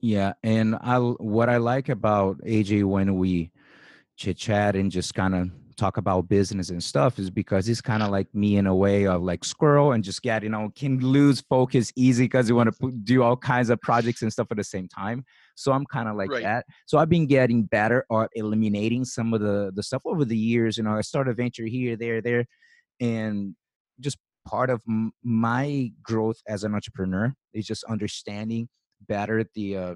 yeah, 0.00 0.34
and 0.42 0.76
I 0.80 0.98
what 0.98 1.48
I 1.48 1.56
like 1.56 1.88
about 1.88 2.38
AJ 2.38 2.84
when 2.84 3.16
we 3.16 3.50
chit 4.16 4.36
chat 4.36 4.76
and 4.76 4.90
just 4.90 5.14
kind 5.14 5.34
of 5.34 5.50
talk 5.76 5.98
about 5.98 6.26
business 6.28 6.70
and 6.70 6.82
stuff 6.82 7.18
is 7.18 7.28
because 7.28 7.66
he's 7.66 7.82
kind 7.82 8.02
of 8.02 8.10
like 8.10 8.34
me 8.34 8.56
in 8.56 8.66
a 8.66 8.74
way 8.74 9.06
of 9.06 9.22
like 9.22 9.44
squirrel 9.44 9.92
and 9.92 10.02
just 10.02 10.22
get 10.22 10.42
you 10.42 10.48
know 10.48 10.72
can 10.74 10.98
lose 11.00 11.42
focus 11.42 11.92
easy 11.96 12.24
because 12.24 12.48
you 12.48 12.56
want 12.56 12.74
to 12.74 12.92
do 13.04 13.22
all 13.22 13.36
kinds 13.36 13.68
of 13.68 13.80
projects 13.80 14.22
and 14.22 14.32
stuff 14.32 14.46
at 14.50 14.56
the 14.56 14.64
same 14.64 14.88
time. 14.88 15.24
So 15.54 15.72
I'm 15.72 15.86
kind 15.86 16.08
of 16.08 16.16
like 16.16 16.30
right. 16.30 16.42
that. 16.42 16.66
So 16.86 16.98
I've 16.98 17.08
been 17.08 17.26
getting 17.26 17.64
better 17.64 18.04
at 18.12 18.30
eliminating 18.34 19.04
some 19.04 19.34
of 19.34 19.40
the 19.40 19.70
the 19.74 19.82
stuff 19.82 20.02
over 20.04 20.24
the 20.24 20.36
years. 20.36 20.76
You 20.76 20.84
know, 20.84 20.96
I 20.96 21.02
start 21.02 21.28
a 21.28 21.34
venture 21.34 21.66
here, 21.66 21.96
there, 21.96 22.20
there, 22.20 22.46
and 23.00 23.54
just 24.00 24.18
part 24.46 24.70
of 24.70 24.80
m- 24.88 25.12
my 25.22 25.90
growth 26.02 26.40
as 26.46 26.64
an 26.64 26.74
entrepreneur 26.74 27.34
is 27.52 27.66
just 27.66 27.84
understanding 27.84 28.68
better 29.08 29.44
the 29.54 29.76
uh, 29.76 29.94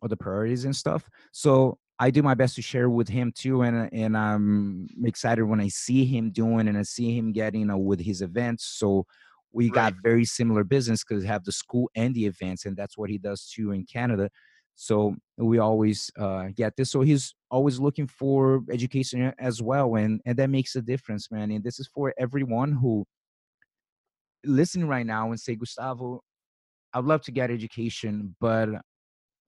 or 0.00 0.08
the 0.08 0.16
priorities 0.16 0.64
and 0.64 0.74
stuff. 0.74 1.08
So 1.32 1.78
I 1.98 2.10
do 2.10 2.22
my 2.22 2.34
best 2.34 2.56
to 2.56 2.62
share 2.62 2.90
with 2.90 3.08
him 3.08 3.32
too, 3.34 3.62
and 3.62 3.88
and 3.92 4.16
I'm 4.16 4.88
excited 5.04 5.44
when 5.44 5.60
I 5.60 5.68
see 5.68 6.04
him 6.04 6.30
doing 6.30 6.68
and 6.68 6.76
I 6.76 6.82
see 6.82 7.16
him 7.16 7.32
getting 7.32 7.70
uh, 7.70 7.76
with 7.76 8.00
his 8.00 8.22
events. 8.22 8.64
So 8.64 9.06
we 9.52 9.66
right. 9.66 9.74
got 9.74 9.94
very 10.02 10.24
similar 10.24 10.64
business 10.64 11.04
because 11.04 11.24
have 11.24 11.44
the 11.44 11.52
school 11.52 11.90
and 11.94 12.14
the 12.14 12.26
events, 12.26 12.64
and 12.64 12.76
that's 12.76 12.98
what 12.98 13.10
he 13.10 13.18
does 13.18 13.48
too 13.48 13.72
in 13.72 13.84
Canada. 13.84 14.30
So 14.74 15.14
we 15.36 15.58
always 15.58 16.10
uh, 16.18 16.48
get 16.56 16.76
this. 16.76 16.90
So 16.90 17.02
he's 17.02 17.34
always 17.50 17.78
looking 17.78 18.06
for 18.06 18.62
education 18.70 19.32
as 19.38 19.62
well, 19.62 19.94
and 19.96 20.20
and 20.24 20.36
that 20.38 20.50
makes 20.50 20.74
a 20.76 20.82
difference, 20.82 21.30
man. 21.30 21.50
And 21.50 21.62
this 21.62 21.78
is 21.78 21.88
for 21.94 22.14
everyone 22.18 22.72
who 22.72 23.06
listening 24.44 24.88
right 24.88 25.06
now 25.06 25.30
and 25.30 25.38
say, 25.38 25.54
Gustavo, 25.54 26.22
I'd 26.94 27.04
love 27.04 27.22
to 27.22 27.32
get 27.32 27.50
education, 27.50 28.34
but 28.40 28.68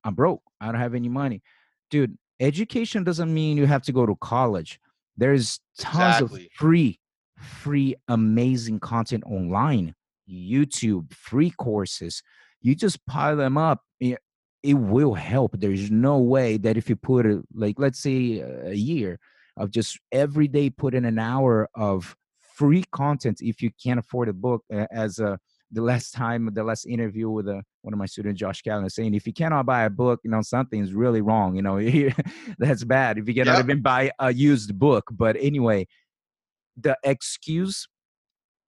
I'm 0.05 0.15
broke. 0.15 0.43
I 0.61 0.67
don't 0.67 0.81
have 0.81 0.95
any 0.95 1.09
money. 1.09 1.43
Dude, 1.91 2.17
education 2.41 3.05
doesn't 3.05 3.33
mean 3.33 3.57
you 3.57 3.67
have 3.67 3.83
to 3.83 3.93
go 3.93 4.07
to 4.07 4.17
college. 4.17 4.81
There's 5.17 5.61
tons 5.79 6.17
exactly. 6.17 6.47
of 6.47 6.53
free, 6.53 7.01
free, 7.39 7.97
amazing 8.09 8.81
content 8.81 9.25
online, 9.27 9.95
YouTube, 10.29 11.13
free 11.13 11.51
courses. 11.51 12.23
You 12.61 12.75
just 12.75 13.05
pile 13.07 13.37
them 13.37 13.57
up. 13.57 13.83
It, 14.01 14.19
it 14.63 14.75
will 14.75 15.15
help. 15.15 15.53
There's 15.59 15.91
no 15.91 16.19
way 16.19 16.57
that 16.57 16.77
if 16.77 16.89
you 16.89 16.97
put 16.97 17.27
it, 17.27 17.43
like, 17.55 17.79
let's 17.79 18.01
say 18.01 18.41
a 18.41 18.75
year 18.75 19.19
of 19.57 19.71
just 19.71 20.01
every 20.11 20.49
day 20.49 20.71
put 20.71 20.95
in 20.95 21.05
an 21.05 21.19
hour 21.19 21.69
of 21.75 22.17
free 22.57 22.85
content 22.93 23.39
if 23.41 23.61
you 23.63 23.71
can't 23.83 24.01
afford 24.01 24.29
a 24.29 24.33
book 24.33 24.65
as 24.91 25.19
a 25.19 25.39
the 25.75 25.83
last 25.83 26.13
time, 26.13 26.49
the 26.53 26.65
last 26.65 26.87
interview 26.87 27.29
with 27.29 27.49
a, 27.49 27.59
uh, 27.59 27.61
one 27.83 27.93
of 27.93 27.99
my 27.99 28.07
students, 28.07 28.41
Josh 28.41 28.63
Callen, 28.63 28.91
saying 28.91 29.15
if 29.15 29.27
you 29.27 29.33
cannot 29.33 29.67
buy 29.67 29.85
a 29.85 29.91
book, 29.91 30.21
you 30.25 30.31
know 30.31 30.41
something's 30.43 30.95
really 30.95 31.21
wrong. 31.21 31.57
You 31.57 31.63
know, 31.63 31.79
that's 32.59 32.85
bad. 32.85 33.19
If 33.19 33.29
you 33.29 33.35
cannot 33.35 33.59
even 33.59 33.83
buy 33.83 34.11
a 34.19 34.33
used 34.33 34.79
book, 34.79 35.05
but 35.13 35.37
anyway, 35.39 35.87
the 36.77 36.97
excuse 37.03 37.87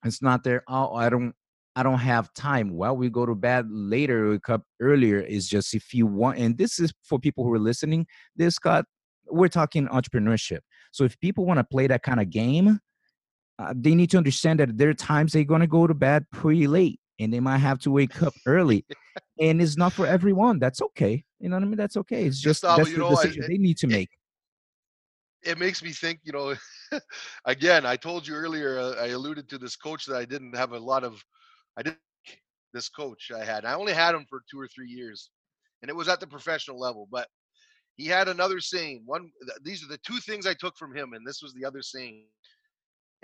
it's 0.04 0.22
not 0.22 0.44
there. 0.44 0.62
Oh, 0.68 0.94
I 0.94 1.08
don't, 1.08 1.34
I 1.74 1.82
don't 1.82 1.98
have 1.98 2.32
time. 2.34 2.74
Well, 2.74 2.96
we 2.96 3.10
go 3.10 3.26
to 3.26 3.34
bed 3.34 3.66
later, 3.70 4.30
wake 4.30 4.48
up 4.48 4.62
earlier. 4.80 5.20
Is 5.20 5.48
just 5.48 5.74
if 5.74 5.92
you 5.92 6.06
want, 6.06 6.38
and 6.38 6.56
this 6.56 6.78
is 6.78 6.92
for 7.02 7.18
people 7.18 7.44
who 7.44 7.52
are 7.52 7.58
listening. 7.58 8.06
This 8.36 8.58
got, 8.58 8.84
we're 9.28 9.48
talking 9.48 9.86
entrepreneurship. 9.88 10.60
So 10.92 11.04
if 11.04 11.18
people 11.20 11.44
want 11.44 11.58
to 11.58 11.64
play 11.64 11.86
that 11.88 12.02
kind 12.02 12.20
of 12.20 12.30
game, 12.30 12.78
uh, 13.58 13.72
they 13.76 13.94
need 13.94 14.10
to 14.10 14.18
understand 14.18 14.60
that 14.60 14.76
there 14.76 14.90
are 14.90 14.94
times 14.94 15.32
they're 15.32 15.44
going 15.44 15.60
to 15.62 15.66
go 15.66 15.86
to 15.86 15.94
bed 15.94 16.26
pretty 16.30 16.66
late 16.66 17.00
and 17.18 17.32
they 17.32 17.40
might 17.40 17.58
have 17.58 17.78
to 17.80 17.90
wake 17.90 18.22
up 18.22 18.34
early 18.46 18.84
and 19.40 19.60
it's 19.62 19.76
not 19.76 19.92
for 19.92 20.06
everyone. 20.06 20.58
That's 20.58 20.82
okay. 20.82 21.24
You 21.40 21.48
know 21.48 21.56
what 21.56 21.62
I 21.62 21.66
mean? 21.66 21.76
That's 21.76 21.96
okay. 21.96 22.24
It's 22.24 22.40
just 22.40 22.62
Gustavo, 22.62 22.84
that's 22.84 22.92
the 22.92 22.98
know, 22.98 23.16
I- 23.16 23.24
it- 23.24 23.48
they 23.48 23.58
need 23.58 23.78
to 23.78 23.86
make. 23.86 24.10
it 25.42 25.58
makes 25.58 25.82
me 25.82 25.92
think, 25.92 26.20
you 26.24 26.32
know, 26.32 26.54
again, 27.44 27.86
I 27.86 27.96
told 27.96 28.26
you 28.26 28.34
earlier, 28.34 28.78
uh, 28.78 28.94
I 29.00 29.08
alluded 29.08 29.48
to 29.50 29.58
this 29.58 29.76
coach 29.76 30.06
that 30.06 30.16
I 30.16 30.24
didn't 30.24 30.56
have 30.56 30.72
a 30.72 30.78
lot 30.78 31.04
of, 31.04 31.22
I 31.76 31.82
didn't 31.82 31.98
this 32.74 32.88
coach 32.90 33.30
I 33.34 33.42
had. 33.44 33.64
I 33.64 33.72
only 33.74 33.94
had 33.94 34.14
him 34.14 34.26
for 34.28 34.42
two 34.50 34.60
or 34.60 34.68
three 34.68 34.88
years, 34.88 35.30
and 35.80 35.88
it 35.88 35.96
was 35.96 36.08
at 36.08 36.20
the 36.20 36.26
professional 36.26 36.78
level. 36.78 37.08
But 37.10 37.26
he 37.96 38.06
had 38.06 38.28
another 38.28 38.60
saying. 38.60 39.02
One, 39.06 39.30
th- 39.46 39.58
these 39.62 39.82
are 39.82 39.88
the 39.88 39.98
two 40.06 40.18
things 40.18 40.46
I 40.46 40.52
took 40.52 40.76
from 40.76 40.94
him, 40.94 41.14
and 41.14 41.26
this 41.26 41.40
was 41.42 41.54
the 41.54 41.64
other 41.64 41.80
saying. 41.80 42.24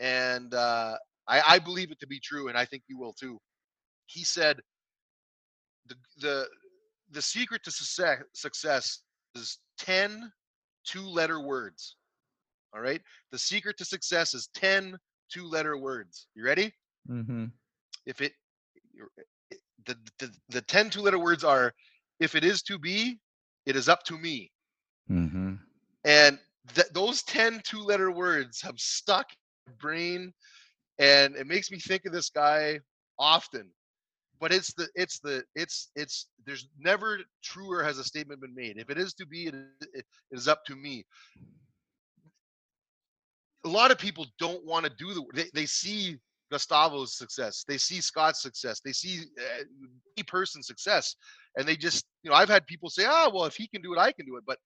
And 0.03 0.53
uh, 0.53 0.97
I, 1.29 1.43
I 1.47 1.59
believe 1.61 1.93
it 1.93 2.01
to 2.01 2.07
be 2.07 2.21
true, 2.21 2.49
and 2.49 2.59
I 2.59 2.65
think 2.65 2.83
you 2.89 2.99
will 2.99 3.13
too. 3.13 3.39
He 4.07 4.25
said, 4.25 4.61
the 5.87 5.95
the 6.21 6.49
the 7.13 7.23
secret 7.23 7.63
to 7.65 7.71
success 7.71 8.19
success 8.35 8.99
is 9.37 9.59
ten 9.79 10.33
two 10.85 11.07
letter 11.07 11.41
words. 11.41 11.97
All 12.75 12.81
right. 12.81 13.01
The 13.31 13.39
secret 13.39 13.79
to 13.79 13.85
success 13.85 14.35
is 14.35 14.49
ten 14.55 14.99
two 15.31 15.47
letter 15.47 15.79
words. 15.79 16.27
You 16.35 16.45
ready? 16.45 16.73
Mm-hmm. 17.09 17.47
If 18.05 18.21
it, 18.21 18.33
the, 19.87 19.97
the, 20.19 20.31
the 20.49 20.61
10 20.63 20.91
two 20.91 21.01
letter 21.01 21.19
words 21.19 21.45
are, 21.45 21.73
if 22.21 22.35
it 22.35 22.45
is 22.45 22.63
to 22.63 22.79
be, 22.79 23.19
it 23.67 23.77
is 23.77 23.89
up 23.89 24.03
to 24.05 24.19
me. 24.19 24.51
Mm-hmm. 25.11 25.55
And 26.05 26.39
th- 26.75 26.89
those 26.93 27.23
10 27.23 27.63
two 27.65 27.81
letter 27.81 28.11
words 28.11 28.61
have 28.63 28.79
stuck 28.79 29.27
brain. 29.81 30.33
And 30.99 31.37
it 31.37 31.47
makes 31.47 31.71
me 31.71 31.79
think 31.79 32.05
of 32.05 32.13
this 32.13 32.31
guy 32.31 32.81
often. 33.19 33.69
But 34.41 34.53
it's 34.53 34.73
the, 34.75 34.89
it's 34.95 35.21
the, 35.21 35.45
it's, 35.55 35.91
it's, 35.95 36.27
there's 36.45 36.69
never 36.79 37.21
truer 37.43 37.83
has 37.83 37.99
a 37.99 38.05
statement 38.05 38.41
been 38.41 38.55
made. 38.55 38.77
If 38.77 38.91
it 38.91 38.99
is 38.99 39.15
to 39.15 39.27
be, 39.27 39.47
it 39.47 39.55
is, 39.55 39.89
it 39.95 40.05
is 40.33 40.49
up 40.49 40.65
to 40.67 40.75
me. 40.75 41.05
A 43.65 43.69
lot 43.69 43.93
of 43.93 43.99
people 43.99 44.27
don't 44.41 44.65
want 44.65 44.85
to 44.85 44.93
do 44.99 45.15
the, 45.15 45.25
they, 45.35 45.49
they 45.55 45.67
see 45.67 46.19
Gustavo's 46.53 47.17
success. 47.17 47.65
They 47.67 47.79
see 47.79 48.01
Scott's 48.01 48.43
success. 48.43 48.81
They 48.85 48.93
see 48.93 49.21
uh, 49.39 50.23
person's 50.27 50.67
success, 50.67 51.17
and 51.57 51.67
they 51.67 51.77
just, 51.77 52.05
you 52.23 52.31
know, 52.31 52.37
I've 52.37 52.49
had 52.49 52.67
people 52.67 52.91
say, 52.91 53.05
"Ah, 53.07 53.31
well, 53.33 53.47
if 53.47 53.55
he 53.55 53.67
can 53.67 53.81
do 53.81 53.95
it, 53.95 53.99
I 53.99 54.13
can 54.13 54.27
do 54.27 54.37
it." 54.37 54.45
But 54.47 54.59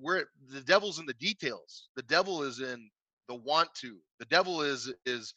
where 0.00 0.26
the 0.48 0.60
devil's 0.60 0.98
in 0.98 1.06
the 1.06 1.14
details. 1.14 1.88
The 1.96 2.02
devil 2.02 2.42
is 2.42 2.60
in 2.60 2.88
the 3.28 3.36
want 3.36 3.68
to. 3.82 3.98
The 4.20 4.26
devil 4.26 4.62
is 4.62 4.92
is, 5.06 5.34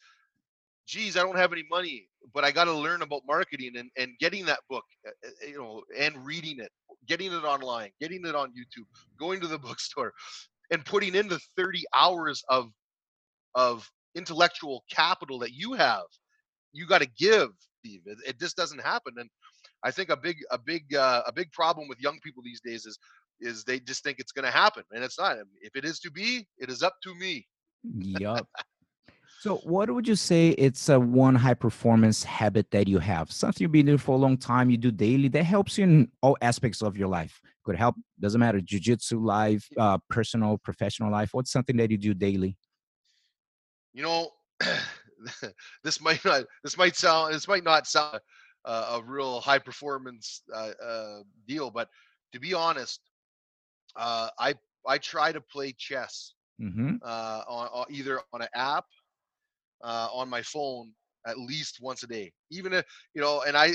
geez, 0.86 1.16
I 1.16 1.22
don't 1.22 1.38
have 1.38 1.52
any 1.52 1.64
money, 1.70 2.08
but 2.34 2.44
I 2.44 2.50
got 2.52 2.64
to 2.64 2.74
learn 2.74 3.02
about 3.02 3.22
marketing 3.26 3.72
and 3.76 3.90
and 3.98 4.12
getting 4.20 4.46
that 4.46 4.60
book, 4.70 4.84
uh, 5.06 5.10
uh, 5.26 5.48
you 5.48 5.58
know, 5.58 5.82
and 5.98 6.24
reading 6.26 6.60
it, 6.60 6.70
getting 7.08 7.32
it 7.32 7.44
online, 7.44 7.90
getting 8.00 8.26
it 8.26 8.34
on 8.34 8.50
YouTube, 8.50 8.86
going 9.18 9.40
to 9.40 9.48
the 9.48 9.58
bookstore, 9.68 10.12
and 10.70 10.84
putting 10.84 11.14
in 11.14 11.28
the 11.28 11.40
30 11.56 11.84
hours 11.94 12.42
of 12.48 12.70
of 13.54 13.90
intellectual 14.16 14.84
capital 14.90 15.38
that 15.40 15.52
you 15.52 15.74
have. 15.74 16.04
You 16.72 16.86
got 16.86 17.02
to 17.02 17.08
give 17.18 17.50
steve. 17.80 18.02
It, 18.06 18.18
it 18.26 18.40
just 18.40 18.56
doesn't 18.56 18.82
happen. 18.82 19.14
And 19.18 19.30
i 19.84 19.90
think 19.90 20.10
a 20.10 20.16
big 20.16 20.36
a 20.50 20.58
big 20.58 20.94
uh, 20.94 21.22
a 21.26 21.32
big 21.32 21.50
problem 21.52 21.88
with 21.88 22.00
young 22.00 22.18
people 22.22 22.42
these 22.44 22.60
days 22.60 22.86
is 22.86 22.98
is 23.40 23.64
they 23.64 23.80
just 23.80 24.04
think 24.04 24.18
it's 24.20 24.32
going 24.32 24.44
to 24.44 24.50
happen 24.50 24.84
and 24.92 25.04
it's 25.04 25.18
not. 25.18 25.36
If 25.62 25.76
it 25.76 25.84
is 25.84 26.00
to 26.00 26.10
be 26.10 26.46
it 26.58 26.70
is 26.70 26.82
up 26.82 26.94
to 27.04 27.14
me 27.14 27.46
Yup. 27.82 28.46
So, 29.40 29.56
what 29.64 29.90
would 29.90 30.06
you 30.06 30.16
say 30.16 30.50
it's 30.50 30.90
a 30.90 31.00
one 31.00 31.34
high 31.34 31.54
performance 31.54 32.22
habit 32.22 32.70
that 32.72 32.88
you 32.88 32.98
have? 32.98 33.32
Something 33.32 33.64
you've 33.64 33.72
been 33.72 33.86
doing 33.86 33.98
for 33.98 34.14
a 34.14 34.18
long 34.18 34.36
time, 34.36 34.68
you 34.68 34.76
do 34.76 34.90
daily 34.90 35.28
that 35.28 35.44
helps 35.44 35.78
you 35.78 35.84
in 35.84 36.08
all 36.20 36.36
aspects 36.42 36.82
of 36.82 36.96
your 36.96 37.08
life. 37.08 37.40
Could 37.64 37.76
help, 37.76 37.96
doesn't 38.20 38.38
matter, 38.38 38.60
jujitsu 38.60 39.24
life, 39.24 39.66
uh, 39.78 39.98
personal, 40.10 40.58
professional 40.58 41.10
life. 41.10 41.30
What's 41.32 41.52
something 41.52 41.76
that 41.78 41.90
you 41.90 41.96
do 41.96 42.12
daily? 42.12 42.56
you 43.92 44.02
know 44.02 44.30
this 45.84 46.00
might 46.00 46.24
not 46.24 46.44
this 46.64 46.76
might 46.76 46.96
sound 46.96 47.34
this 47.34 47.48
might 47.48 47.64
not 47.64 47.86
sound 47.86 48.20
uh, 48.64 48.98
a 48.98 49.10
real 49.10 49.40
high 49.40 49.58
performance 49.58 50.42
uh, 50.54 50.70
uh, 50.84 51.18
deal 51.46 51.70
but 51.70 51.88
to 52.32 52.40
be 52.40 52.54
honest 52.54 53.00
uh, 53.96 54.28
i 54.38 54.54
i 54.86 54.98
try 54.98 55.32
to 55.32 55.40
play 55.40 55.72
chess 55.76 56.34
Mm-hmm. 56.60 56.96
uh, 57.04 57.42
on, 57.48 57.68
on 57.72 57.86
either 57.90 58.18
on 58.20 58.30
an 58.30 58.38
app 58.42 58.72
uh, 59.70 59.96
on 60.00 60.18
my 60.18 60.32
phone 60.32 60.92
at 61.26 61.30
least 61.38 61.78
once 61.80 62.02
a 62.02 62.06
day. 62.06 62.32
Even 62.50 62.72
if 62.72 62.84
you 63.14 63.20
know, 63.20 63.42
and 63.42 63.56
I 63.56 63.72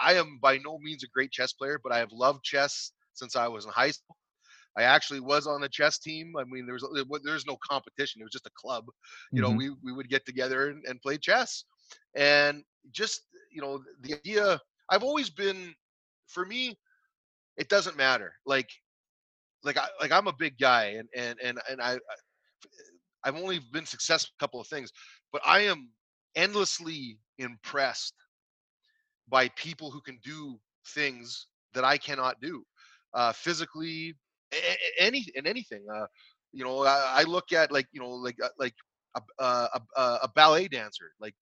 I 0.00 0.14
am 0.14 0.38
by 0.40 0.58
no 0.58 0.78
means 0.78 1.02
a 1.04 1.08
great 1.08 1.30
chess 1.32 1.52
player, 1.52 1.78
but 1.82 1.92
I 1.92 1.98
have 1.98 2.12
loved 2.12 2.44
chess 2.44 2.92
since 3.14 3.36
I 3.36 3.48
was 3.48 3.64
in 3.64 3.72
high 3.72 3.90
school. 3.90 4.16
I 4.76 4.82
actually 4.84 5.20
was 5.20 5.46
on 5.46 5.60
the 5.60 5.68
chess 5.68 5.98
team. 5.98 6.34
I 6.38 6.44
mean, 6.44 6.66
there 6.66 6.74
was 6.74 6.86
there 6.94 7.04
wa- 7.08 7.18
there's 7.24 7.46
no 7.46 7.56
competition. 7.68 8.20
It 8.20 8.24
was 8.24 8.32
just 8.32 8.46
a 8.46 8.50
club. 8.56 8.86
You 9.34 9.42
know, 9.42 9.50
Mhm. 9.50 9.58
we 9.58 9.70
we 9.82 9.92
would 9.92 10.08
get 10.08 10.24
together 10.26 10.68
and, 10.70 10.84
and 10.86 11.00
play 11.02 11.18
chess, 11.18 11.64
and 12.16 12.64
just 12.92 13.22
you 13.52 13.62
know 13.62 13.82
the 14.02 14.14
idea. 14.14 14.60
I've 14.90 15.02
always 15.04 15.30
been, 15.30 15.74
for 16.28 16.44
me, 16.44 16.78
it 17.56 17.68
doesn't 17.68 17.96
matter. 17.96 18.34
Like 18.46 18.70
like 19.68 19.78
I 19.78 19.88
like 20.00 20.12
I'm 20.12 20.26
a 20.28 20.32
big 20.32 20.58
guy 20.58 20.96
and 20.98 21.08
and 21.14 21.38
and 21.44 21.60
and 21.70 21.80
I 21.82 21.98
I've 23.24 23.36
only 23.36 23.60
been 23.72 23.86
successful 23.86 24.32
a 24.38 24.42
couple 24.42 24.60
of 24.60 24.66
things, 24.68 24.90
but 25.32 25.42
I 25.44 25.60
am 25.60 25.90
endlessly 26.34 27.18
impressed 27.38 28.14
by 29.28 29.48
people 29.50 29.90
who 29.90 30.00
can 30.00 30.18
do 30.24 30.58
things 30.94 31.48
that 31.74 31.84
I 31.84 31.98
cannot 31.98 32.40
do, 32.40 32.64
uh, 33.14 33.32
physically, 33.32 34.14
any 34.98 35.26
and 35.36 35.46
anything. 35.46 35.84
Uh, 35.94 36.06
you 36.52 36.64
know, 36.64 36.84
I, 36.84 37.20
I 37.20 37.22
look 37.24 37.52
at 37.52 37.70
like 37.70 37.86
you 37.92 38.00
know 38.00 38.10
like 38.10 38.36
uh, 38.42 38.48
like 38.58 38.74
a, 39.16 39.44
a, 39.44 39.80
a, 39.96 40.02
a 40.24 40.28
ballet 40.34 40.68
dancer. 40.68 41.12
Like 41.20 41.34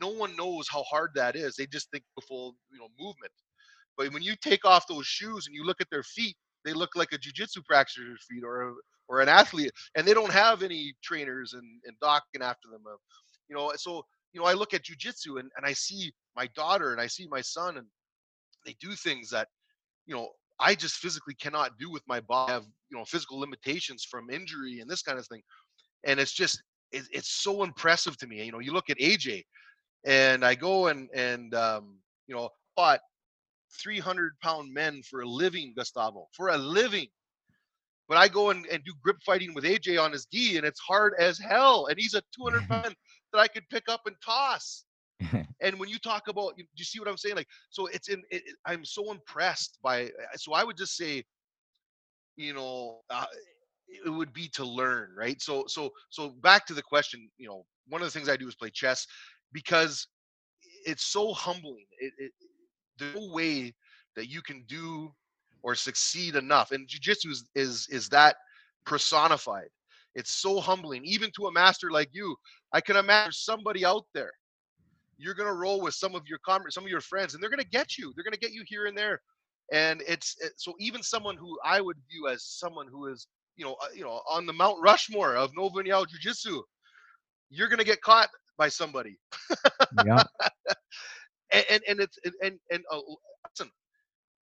no 0.00 0.08
one 0.08 0.36
knows 0.36 0.68
how 0.70 0.84
hard 0.84 1.10
that 1.16 1.34
is. 1.36 1.56
They 1.56 1.66
just 1.66 1.90
think 1.90 2.04
full 2.28 2.56
you 2.72 2.78
know 2.78 2.88
movement. 3.00 3.32
But 3.96 4.12
when 4.12 4.22
you 4.22 4.36
take 4.36 4.64
off 4.64 4.86
those 4.86 5.06
shoes 5.06 5.46
and 5.46 5.54
you 5.56 5.64
look 5.64 5.80
at 5.80 5.90
their 5.90 6.02
feet, 6.04 6.36
they 6.66 6.74
look 6.74 6.96
like 6.96 7.12
a 7.12 7.18
jujitsu 7.18 7.64
practitioner's 7.64 8.26
feet 8.28 8.42
or 8.44 8.68
a, 8.68 8.74
or 9.08 9.20
an 9.20 9.28
athlete, 9.28 9.70
and 9.96 10.06
they 10.06 10.12
don't 10.12 10.32
have 10.32 10.62
any 10.62 10.92
trainers 11.02 11.54
and, 11.54 11.64
and 11.86 11.96
docking 12.00 12.42
after 12.42 12.68
them. 12.70 12.82
Uh, 12.86 12.96
you 13.48 13.56
know, 13.56 13.72
so 13.76 14.04
you 14.32 14.40
know, 14.40 14.46
I 14.46 14.52
look 14.52 14.74
at 14.74 14.82
jujitsu 14.82 15.38
and, 15.38 15.48
and 15.56 15.64
I 15.64 15.72
see 15.72 16.12
my 16.34 16.48
daughter 16.54 16.92
and 16.92 17.00
I 17.00 17.06
see 17.06 17.26
my 17.30 17.40
son, 17.40 17.78
and 17.78 17.86
they 18.66 18.74
do 18.80 18.92
things 18.92 19.30
that 19.30 19.48
you 20.06 20.14
know 20.14 20.28
I 20.58 20.74
just 20.74 20.96
physically 20.96 21.34
cannot 21.34 21.78
do 21.78 21.90
with 21.90 22.02
my 22.08 22.20
body. 22.20 22.52
I 22.52 22.54
have 22.56 22.66
you 22.90 22.98
know 22.98 23.04
physical 23.04 23.38
limitations 23.38 24.04
from 24.04 24.28
injury 24.28 24.80
and 24.80 24.90
this 24.90 25.02
kind 25.02 25.18
of 25.18 25.26
thing, 25.28 25.42
and 26.04 26.18
it's 26.18 26.32
just 26.32 26.60
it, 26.90 27.04
it's 27.12 27.42
so 27.42 27.62
impressive 27.62 28.18
to 28.18 28.26
me. 28.26 28.44
You 28.44 28.52
know, 28.52 28.58
you 28.58 28.72
look 28.72 28.90
at 28.90 28.98
AJ, 28.98 29.44
and 30.04 30.44
I 30.44 30.56
go 30.56 30.88
and 30.88 31.08
and 31.14 31.54
um, 31.54 31.98
you 32.26 32.34
know 32.34 32.48
fought 32.74 33.00
300 33.82 34.38
pound 34.40 34.72
men 34.72 35.02
for 35.02 35.20
a 35.22 35.28
living, 35.28 35.74
Gustavo, 35.76 36.28
for 36.32 36.48
a 36.48 36.58
living. 36.58 37.08
But 38.08 38.18
I 38.18 38.28
go 38.28 38.50
and, 38.50 38.66
and 38.66 38.84
do 38.84 38.94
grip 39.02 39.18
fighting 39.24 39.54
with 39.54 39.64
AJ 39.64 39.98
on 39.98 40.12
his 40.12 40.26
gi, 40.26 40.56
and 40.56 40.66
it's 40.66 40.80
hard 40.80 41.14
as 41.18 41.38
hell. 41.38 41.86
And 41.86 41.98
he's 41.98 42.14
a 42.14 42.22
200 42.34 42.68
pound 42.68 42.94
that 43.32 43.38
I 43.40 43.48
could 43.48 43.68
pick 43.68 43.88
up 43.88 44.02
and 44.06 44.16
toss. 44.24 44.84
and 45.60 45.78
when 45.78 45.88
you 45.88 45.98
talk 45.98 46.28
about, 46.28 46.54
you, 46.56 46.64
you 46.74 46.84
see 46.84 46.98
what 46.98 47.08
I'm 47.08 47.16
saying? 47.16 47.36
Like, 47.36 47.48
so 47.70 47.86
it's 47.86 48.08
in. 48.08 48.20
It, 48.30 48.42
it- 48.46 48.56
I'm 48.66 48.84
so 48.84 49.10
impressed 49.12 49.78
by. 49.82 50.10
So 50.36 50.52
I 50.54 50.64
would 50.64 50.76
just 50.76 50.96
say, 50.96 51.24
you 52.36 52.54
know, 52.54 53.00
uh, 53.10 53.26
it 54.04 54.10
would 54.10 54.32
be 54.32 54.48
to 54.54 54.64
learn, 54.64 55.10
right? 55.16 55.40
So, 55.40 55.64
so, 55.68 55.90
so 56.10 56.30
back 56.30 56.66
to 56.66 56.74
the 56.74 56.82
question. 56.82 57.28
You 57.38 57.48
know, 57.48 57.66
one 57.88 58.00
of 58.02 58.06
the 58.06 58.12
things 58.12 58.28
I 58.28 58.36
do 58.36 58.48
is 58.48 58.54
play 58.54 58.70
chess 58.70 59.06
because 59.52 60.06
it's 60.86 61.06
so 61.06 61.32
humbling. 61.32 61.86
It, 61.98 62.12
it, 62.18 62.32
there's 62.98 63.14
no 63.14 63.32
way 63.32 63.74
that 64.16 64.28
you 64.28 64.42
can 64.42 64.64
do 64.68 65.12
or 65.62 65.74
succeed 65.74 66.36
enough, 66.36 66.72
and 66.72 66.88
jujitsu 66.88 67.30
is, 67.30 67.44
is 67.54 67.86
is 67.90 68.08
that 68.10 68.36
personified. 68.84 69.68
It's 70.14 70.32
so 70.32 70.60
humbling, 70.60 71.04
even 71.04 71.30
to 71.36 71.46
a 71.46 71.52
master 71.52 71.90
like 71.90 72.10
you. 72.12 72.36
I 72.72 72.80
can 72.80 72.96
imagine 72.96 73.32
somebody 73.32 73.84
out 73.84 74.04
there. 74.14 74.32
You're 75.18 75.34
gonna 75.34 75.54
roll 75.54 75.80
with 75.80 75.94
some 75.94 76.14
of 76.14 76.22
your 76.26 76.38
com- 76.44 76.70
some 76.70 76.84
of 76.84 76.90
your 76.90 77.00
friends, 77.00 77.34
and 77.34 77.42
they're 77.42 77.50
gonna 77.50 77.64
get 77.64 77.98
you. 77.98 78.12
They're 78.14 78.24
gonna 78.24 78.36
get 78.36 78.52
you 78.52 78.64
here 78.66 78.86
and 78.86 78.96
there, 78.96 79.20
and 79.72 80.02
it's 80.06 80.36
it, 80.40 80.52
so 80.56 80.74
even 80.78 81.02
someone 81.02 81.36
who 81.36 81.58
I 81.64 81.80
would 81.80 81.96
view 82.10 82.28
as 82.28 82.44
someone 82.44 82.86
who 82.90 83.06
is 83.08 83.26
you 83.56 83.64
know 83.64 83.74
uh, 83.82 83.88
you 83.94 84.04
know 84.04 84.20
on 84.30 84.46
the 84.46 84.52
Mount 84.52 84.78
Rushmore 84.82 85.36
of 85.36 85.50
Nova 85.56 85.82
União 85.82 86.06
Jiu-Jitsu, 86.08 86.62
you're 87.50 87.68
gonna 87.68 87.84
get 87.84 88.00
caught 88.02 88.28
by 88.58 88.68
somebody 88.68 89.18
yeah. 90.04 90.22
and 91.52 91.64
and, 91.70 91.82
and 91.88 92.00
it's 92.00 92.18
and 92.42 92.58
and, 92.70 92.84
uh, 92.90 93.00
listen, 93.50 93.70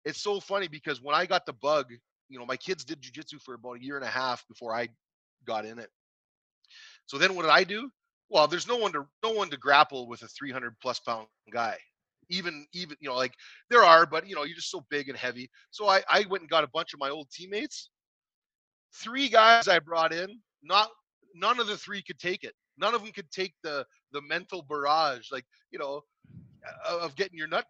it's 0.06 0.22
so 0.22 0.40
funny 0.40 0.68
because 0.68 1.02
when 1.02 1.16
I 1.16 1.26
got 1.26 1.46
the 1.46 1.54
bug, 1.54 1.88
you 2.30 2.40
know, 2.40 2.46
my 2.46 2.58
kids 2.58 2.86
did 2.86 3.02
jujitsu 3.02 3.42
for 3.42 3.56
about 3.56 3.78
a 3.78 3.84
year 3.84 3.96
and 3.98 4.06
a 4.06 4.10
half 4.10 4.48
before 4.48 4.76
I 4.76 4.90
got 5.46 5.66
in 5.66 5.80
it. 5.80 5.90
So 7.06 7.18
then 7.18 7.36
what 7.36 7.44
did 7.44 7.52
I 7.52 7.64
do? 7.64 7.90
Well, 8.30 8.48
there's 8.48 8.68
no 8.68 8.78
one 8.78 8.94
to 8.94 9.06
no 9.24 9.32
one 9.32 9.50
to 9.52 9.58
grapple 9.58 10.08
with 10.08 10.22
a 10.24 10.28
300 10.28 10.76
plus 10.82 11.00
pound 11.00 11.28
guy. 11.52 11.78
even 12.30 12.66
even 12.74 12.98
you 13.00 13.10
know 13.10 13.16
like 13.16 13.34
there 13.70 13.84
are 13.84 14.06
but 14.06 14.28
you 14.28 14.36
know 14.36 14.44
you're 14.44 14.56
just 14.56 14.72
so 14.72 14.86
big 14.90 15.10
and 15.10 15.18
heavy 15.18 15.50
so 15.72 15.88
i 15.88 16.02
i 16.10 16.26
went 16.30 16.42
and 16.42 16.50
got 16.50 16.64
a 16.64 16.70
bunch 16.74 16.94
of 16.94 17.00
my 17.00 17.10
old 17.10 17.30
teammates 17.32 17.90
three 18.96 19.28
guys 19.30 19.68
i 19.68 19.80
brought 19.80 20.14
in 20.14 20.30
not 20.64 20.90
none 21.36 21.60
of 21.60 21.68
the 21.68 21.78
three 21.78 22.02
could 22.02 22.20
take 22.20 22.44
it 22.44 22.54
none 22.78 22.94
of 22.96 23.02
them 23.04 23.12
could 23.12 23.30
take 23.32 23.54
the 23.64 23.86
the 24.14 24.22
mental 24.22 24.64
barrage 24.64 25.28
like 25.32 25.46
you 25.72 25.80
know 25.80 26.02
of 26.88 27.16
getting 27.16 27.38
your 27.38 27.48
nut 27.48 27.66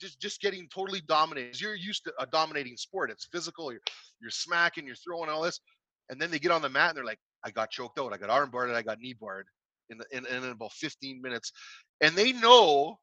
just 0.00 0.20
just 0.20 0.40
getting 0.40 0.68
totally 0.74 1.00
dominated 1.06 1.60
you're 1.60 1.74
used 1.74 2.04
to 2.04 2.12
a 2.18 2.26
dominating 2.26 2.76
sport 2.76 3.10
it's 3.10 3.26
physical 3.26 3.70
you're 3.70 3.80
you're 4.20 4.30
smacking 4.30 4.86
you're 4.86 4.96
throwing 4.96 5.30
all 5.30 5.42
this 5.42 5.60
and 6.10 6.20
then 6.20 6.30
they 6.30 6.38
get 6.38 6.50
on 6.50 6.62
the 6.62 6.68
mat 6.68 6.90
and 6.90 6.96
they're 6.96 7.04
like 7.04 7.20
i 7.44 7.50
got 7.50 7.70
choked 7.70 7.98
out 7.98 8.12
i 8.12 8.16
got 8.16 8.30
arm 8.30 8.50
barred 8.50 8.70
i 8.70 8.82
got 8.82 8.98
knee 8.98 9.14
barred 9.18 9.46
in, 9.90 9.98
the, 9.98 10.04
in, 10.16 10.26
in 10.26 10.50
about 10.50 10.72
15 10.72 11.20
minutes 11.22 11.52
and 12.00 12.14
they 12.16 12.32
know 12.32 12.98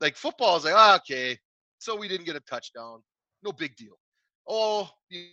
like 0.00 0.16
football 0.16 0.56
is 0.56 0.64
like, 0.64 0.74
oh, 0.76 0.96
okay, 0.96 1.38
so 1.78 1.96
we 1.96 2.08
didn't 2.08 2.26
get 2.26 2.36
a 2.36 2.40
touchdown. 2.40 3.02
No 3.42 3.52
big 3.52 3.76
deal. 3.76 3.98
Oh, 4.48 4.88
you, 5.08 5.26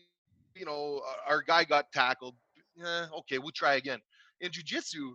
you 0.55 0.65
know, 0.65 1.01
our 1.27 1.41
guy 1.41 1.63
got 1.63 1.91
tackled. 1.93 2.35
Yeah, 2.75 3.07
okay, 3.19 3.37
we'll 3.37 3.51
try 3.51 3.75
again. 3.75 3.99
In 4.41 4.51
jujitsu, 4.51 5.13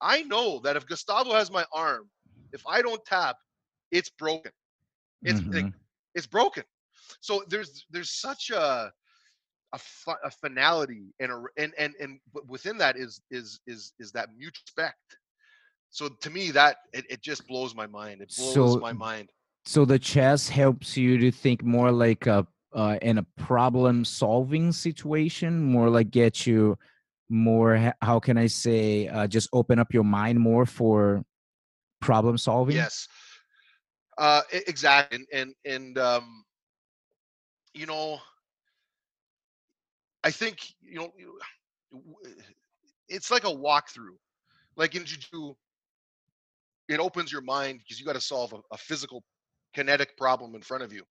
I 0.00 0.22
know 0.22 0.60
that 0.64 0.76
if 0.76 0.86
Gustavo 0.86 1.32
has 1.32 1.50
my 1.50 1.64
arm, 1.72 2.08
if 2.54 2.66
I 2.66 2.80
don't 2.80 3.04
tap, 3.04 3.36
it's 3.90 4.08
broken. 4.08 4.52
It's 5.22 5.40
mm-hmm. 5.40 5.52
like, 5.52 5.72
it's 6.14 6.26
broken. 6.26 6.64
So 7.20 7.42
there's 7.48 7.84
there's 7.90 8.10
such 8.10 8.50
a 8.50 8.90
a, 9.74 9.80
a 10.24 10.30
finality 10.30 11.12
and 11.20 11.32
a 11.32 11.42
and 11.56 11.72
and 11.78 11.94
and 12.00 12.20
within 12.48 12.78
that 12.78 12.96
is 12.96 13.20
is 13.30 13.60
is 13.66 13.92
is 13.98 14.12
that 14.12 14.28
mutual 14.36 14.62
respect 14.66 15.18
so 15.90 16.08
to 16.08 16.30
me 16.30 16.50
that 16.50 16.76
it, 16.92 17.04
it 17.10 17.22
just 17.22 17.46
blows 17.46 17.74
my 17.74 17.86
mind 17.86 18.20
it 18.20 18.32
blows 18.36 18.74
so, 18.74 18.78
my 18.78 18.92
mind 18.92 19.30
so 19.66 19.84
the 19.84 19.98
chess 19.98 20.48
helps 20.48 20.96
you 20.96 21.18
to 21.18 21.30
think 21.30 21.62
more 21.64 21.90
like 21.90 22.26
a 22.26 22.46
uh, 22.74 22.98
in 23.02 23.18
a 23.18 23.26
problem 23.36 24.04
solving 24.04 24.72
situation 24.72 25.62
more 25.62 25.88
like 25.88 26.10
get 26.10 26.46
you 26.46 26.76
more 27.28 27.92
how 28.02 28.20
can 28.20 28.36
i 28.36 28.46
say 28.46 29.08
uh, 29.08 29.26
just 29.26 29.48
open 29.52 29.78
up 29.78 29.92
your 29.92 30.04
mind 30.04 30.38
more 30.38 30.66
for 30.66 31.24
problem 32.04 32.38
solving? 32.38 32.76
Yes. 32.76 33.08
Uh 34.16 34.42
exactly 34.52 35.18
and 35.18 35.26
and, 35.32 35.54
and 35.64 35.98
um 35.98 36.44
you 37.72 37.86
know 37.86 38.18
i 40.22 40.30
think 40.30 40.58
you 40.80 40.94
know 40.94 41.12
it's 43.08 43.30
like 43.30 43.44
a 43.44 43.48
walkthrough. 43.48 44.16
Like 44.76 44.94
in 44.94 45.04
jiu 45.04 45.56
it 46.88 47.00
opens 47.00 47.32
your 47.32 47.40
mind 47.40 47.80
because 47.80 47.98
you 47.98 48.04
got 48.04 48.14
to 48.14 48.20
solve 48.20 48.52
a, 48.52 48.58
a, 48.72 48.76
physical 48.76 49.22
kinetic 49.74 50.16
problem 50.18 50.54
in 50.54 50.60
front 50.60 50.82
of 50.82 50.92
you. 50.92 51.02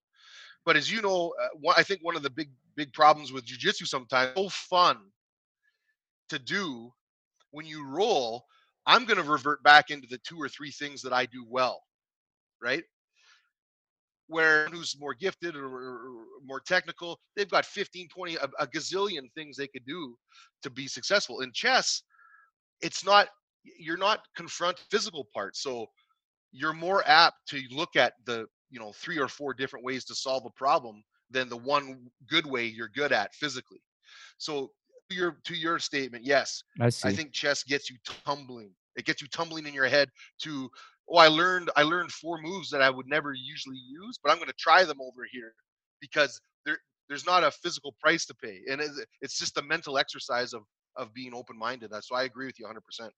But 0.65 0.77
as 0.77 0.91
you 0.91 1.01
know 1.01 1.33
uh, 1.41 1.73
i 1.75 1.83
think 1.83 2.01
one 2.03 2.15
of 2.15 2.23
the 2.23 2.29
big 2.29 2.49
big 2.75 2.93
problems 2.93 3.31
with 3.31 3.45
jiu-jitsu 3.45 3.85
sometimes 3.85 4.31
so 4.35 4.49
fun 4.49 4.97
to 6.29 6.39
do 6.39 6.91
when 7.51 7.65
you 7.65 7.85
roll 7.85 8.45
i'm 8.85 9.05
going 9.05 9.17
to 9.17 9.23
revert 9.23 9.63
back 9.63 9.89
into 9.89 10.07
the 10.07 10.19
two 10.19 10.41
or 10.41 10.49
three 10.49 10.71
things 10.71 11.01
that 11.01 11.13
i 11.13 11.25
do 11.25 11.45
well 11.49 11.81
right? 12.63 12.83
Where 14.27 14.67
who's 14.69 14.95
more 14.99 15.13
gifted 15.13 15.55
or, 15.55 15.65
or, 15.65 15.99
more 16.45 16.61
technical 16.61 17.19
they've 17.35 17.49
got 17.49 17.65
15 17.65 18.07
20 18.09 18.35
a, 18.35 18.49
a 18.59 18.67
gazillion 18.67 19.31
things 19.33 19.57
they 19.57 19.67
could 19.67 19.85
do 19.85 20.15
to 20.63 20.69
be 20.69 20.87
successful. 20.87 21.41
In 21.41 21.51
chess 21.53 22.01
it's 22.81 23.05
not 23.05 23.27
you're 23.63 23.97
not 23.97 24.21
confront 24.35 24.79
physical 24.91 25.27
parts 25.33 25.61
so 25.61 25.85
you're 26.51 26.73
more 26.73 27.01
apt 27.07 27.37
to 27.47 27.61
look 27.71 27.95
at 27.95 28.13
the 28.25 28.45
you 28.69 28.79
know 28.79 28.91
three 28.93 29.19
or 29.19 29.27
four 29.27 29.53
different 29.53 29.85
ways 29.85 30.03
to 30.05 30.15
solve 30.15 30.45
a 30.45 30.49
problem 30.49 31.03
than 31.29 31.49
the 31.49 31.57
one 31.57 32.07
good 32.27 32.45
way 32.45 32.65
you're 32.65 32.89
good 32.89 33.11
at 33.11 33.33
physically. 33.35 33.81
So 34.37 34.71
your 35.09 35.37
to 35.45 35.55
your 35.55 35.79
statement 35.79 36.25
yes 36.25 36.63
I, 36.79 36.89
see. 36.89 37.09
I 37.09 37.13
think 37.13 37.31
chess 37.31 37.63
gets 37.63 37.89
you 37.89 37.97
tumbling. 38.25 38.71
It 38.95 39.05
gets 39.05 39.21
you 39.21 39.27
tumbling 39.27 39.65
in 39.65 39.73
your 39.73 39.87
head 39.87 40.09
to 40.43 40.69
oh 41.09 41.17
i 41.17 41.27
learned 41.27 41.69
i 41.75 41.83
learned 41.83 42.11
four 42.11 42.39
moves 42.41 42.69
that 42.69 42.81
i 42.81 42.89
would 42.89 43.07
never 43.07 43.33
usually 43.33 43.77
use 43.77 44.19
but 44.23 44.31
i'm 44.31 44.37
going 44.37 44.47
to 44.47 44.55
try 44.57 44.83
them 44.83 45.01
over 45.01 45.27
here 45.31 45.53
because 45.99 46.39
there 46.65 46.77
there's 47.09 47.25
not 47.25 47.43
a 47.43 47.51
physical 47.51 47.93
price 47.99 48.25
to 48.25 48.35
pay 48.35 48.61
and 48.71 48.81
it's 49.21 49.37
just 49.37 49.57
a 49.57 49.61
mental 49.63 49.97
exercise 49.97 50.53
of 50.53 50.61
of 50.95 51.13
being 51.13 51.33
open 51.33 51.57
minded 51.57 51.89
That's 51.91 52.07
so 52.07 52.15
i 52.15 52.23
agree 52.23 52.45
with 52.45 52.59
you 52.59 52.65
100% 52.67 53.09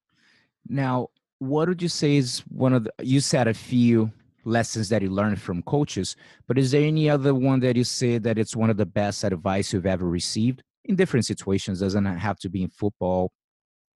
now, 0.67 1.09
what 1.39 1.67
would 1.67 1.81
you 1.81 1.89
say 1.89 2.15
is 2.15 2.39
one 2.49 2.73
of 2.73 2.85
the, 2.85 2.91
you 3.03 3.19
said 3.19 3.47
a 3.47 3.53
few 3.53 4.11
lessons 4.45 4.89
that 4.89 5.01
you 5.01 5.09
learned 5.09 5.41
from 5.41 5.63
coaches, 5.63 6.15
but 6.47 6.57
is 6.57 6.71
there 6.71 6.83
any 6.83 7.09
other 7.09 7.33
one 7.33 7.59
that 7.61 7.75
you 7.75 7.83
say 7.83 8.17
that 8.17 8.37
it's 8.37 8.55
one 8.55 8.69
of 8.69 8.77
the 8.77 8.85
best 8.85 9.23
advice 9.23 9.73
you've 9.73 9.85
ever 9.85 10.07
received 10.07 10.63
in 10.85 10.95
different 10.95 11.25
situations? 11.25 11.79
Doesn't 11.79 12.05
have 12.05 12.37
to 12.39 12.49
be 12.49 12.63
in 12.63 12.69
football, 12.69 13.31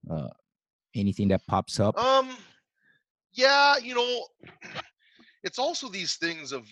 uh, 0.10 0.30
anything 0.96 1.30
that 1.30 1.42
pops 1.48 1.80
up? 1.80 1.98
Um, 1.98 2.36
yeah, 3.34 3.78
you 3.78 3.96
know, 3.96 4.26
it's 5.44 5.60
also 5.60 5.90
these 5.90 6.16
things 6.16 6.52
of, 6.52 6.68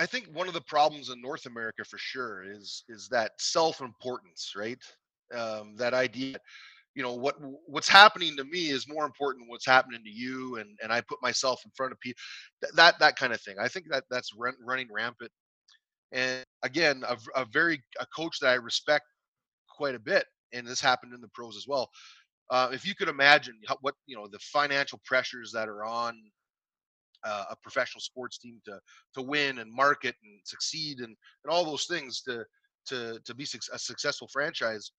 I 0.00 0.06
think 0.06 0.26
one 0.32 0.48
of 0.48 0.54
the 0.54 0.60
problems 0.62 1.10
in 1.10 1.20
North 1.20 1.46
America 1.46 1.84
for 1.84 1.98
sure 1.98 2.42
is 2.42 2.82
is 2.88 3.08
that 3.10 3.32
self-importance, 3.38 4.54
right? 4.56 4.78
um, 5.34 5.74
that 5.76 5.94
idea 5.94 6.36
you 6.94 7.02
know 7.02 7.12
what 7.12 7.36
what's 7.66 7.88
happening 7.88 8.36
to 8.36 8.44
me 8.44 8.70
is 8.70 8.88
more 8.88 9.04
important 9.04 9.42
than 9.42 9.50
what's 9.50 9.66
happening 9.66 10.00
to 10.04 10.10
you 10.10 10.56
and 10.56 10.78
and 10.82 10.92
i 10.92 11.00
put 11.00 11.20
myself 11.22 11.60
in 11.64 11.70
front 11.76 11.92
of 11.92 11.98
people 12.00 12.20
that 12.74 12.98
that 12.98 13.16
kind 13.16 13.32
of 13.32 13.40
thing 13.40 13.56
i 13.60 13.68
think 13.68 13.86
that 13.90 14.04
that's 14.10 14.30
run, 14.36 14.54
running 14.64 14.88
rampant 14.92 15.30
and 16.14 16.44
again 16.62 17.02
a, 17.08 17.16
a 17.36 17.44
very 17.52 17.82
a 18.00 18.06
coach 18.16 18.38
that 18.40 18.48
i 18.48 18.54
respect 18.54 19.04
quite 19.68 19.94
a 19.94 19.98
bit 19.98 20.24
and 20.52 20.66
this 20.66 20.80
happened 20.80 21.12
in 21.12 21.20
the 21.20 21.28
pros 21.34 21.56
as 21.56 21.66
well 21.68 21.90
uh, 22.50 22.68
if 22.72 22.86
you 22.86 22.94
could 22.94 23.08
imagine 23.08 23.54
how, 23.66 23.76
what 23.80 23.94
you 24.06 24.16
know 24.16 24.26
the 24.30 24.38
financial 24.38 25.00
pressures 25.04 25.50
that 25.52 25.68
are 25.68 25.84
on 25.84 26.14
uh, 27.24 27.44
a 27.50 27.56
professional 27.62 28.00
sports 28.00 28.38
team 28.38 28.60
to 28.64 28.78
to 29.14 29.22
win 29.22 29.58
and 29.58 29.72
market 29.72 30.14
and 30.22 30.40
succeed 30.44 30.98
and 30.98 31.16
and 31.44 31.50
all 31.50 31.64
those 31.64 31.86
things 31.86 32.22
to 32.22 32.44
to 32.86 33.18
to 33.24 33.34
be 33.34 33.44
a 33.72 33.78
successful 33.78 34.28
franchise. 34.32 34.92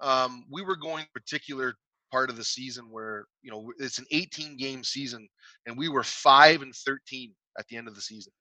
Um, 0.00 0.44
we 0.50 0.62
were 0.62 0.76
going 0.76 1.06
particular 1.14 1.74
part 2.12 2.30
of 2.30 2.36
the 2.36 2.44
season 2.44 2.90
where 2.90 3.26
you 3.42 3.50
know 3.50 3.72
it's 3.78 3.98
an 3.98 4.06
18 4.10 4.56
game 4.56 4.84
season 4.84 5.28
and 5.66 5.76
we 5.76 5.88
were 5.88 6.02
5 6.04 6.62
and 6.62 6.74
13 6.74 7.34
at 7.58 7.66
the 7.68 7.76
end 7.76 7.88
of 7.88 7.94
the 7.94 8.00
season 8.00 8.32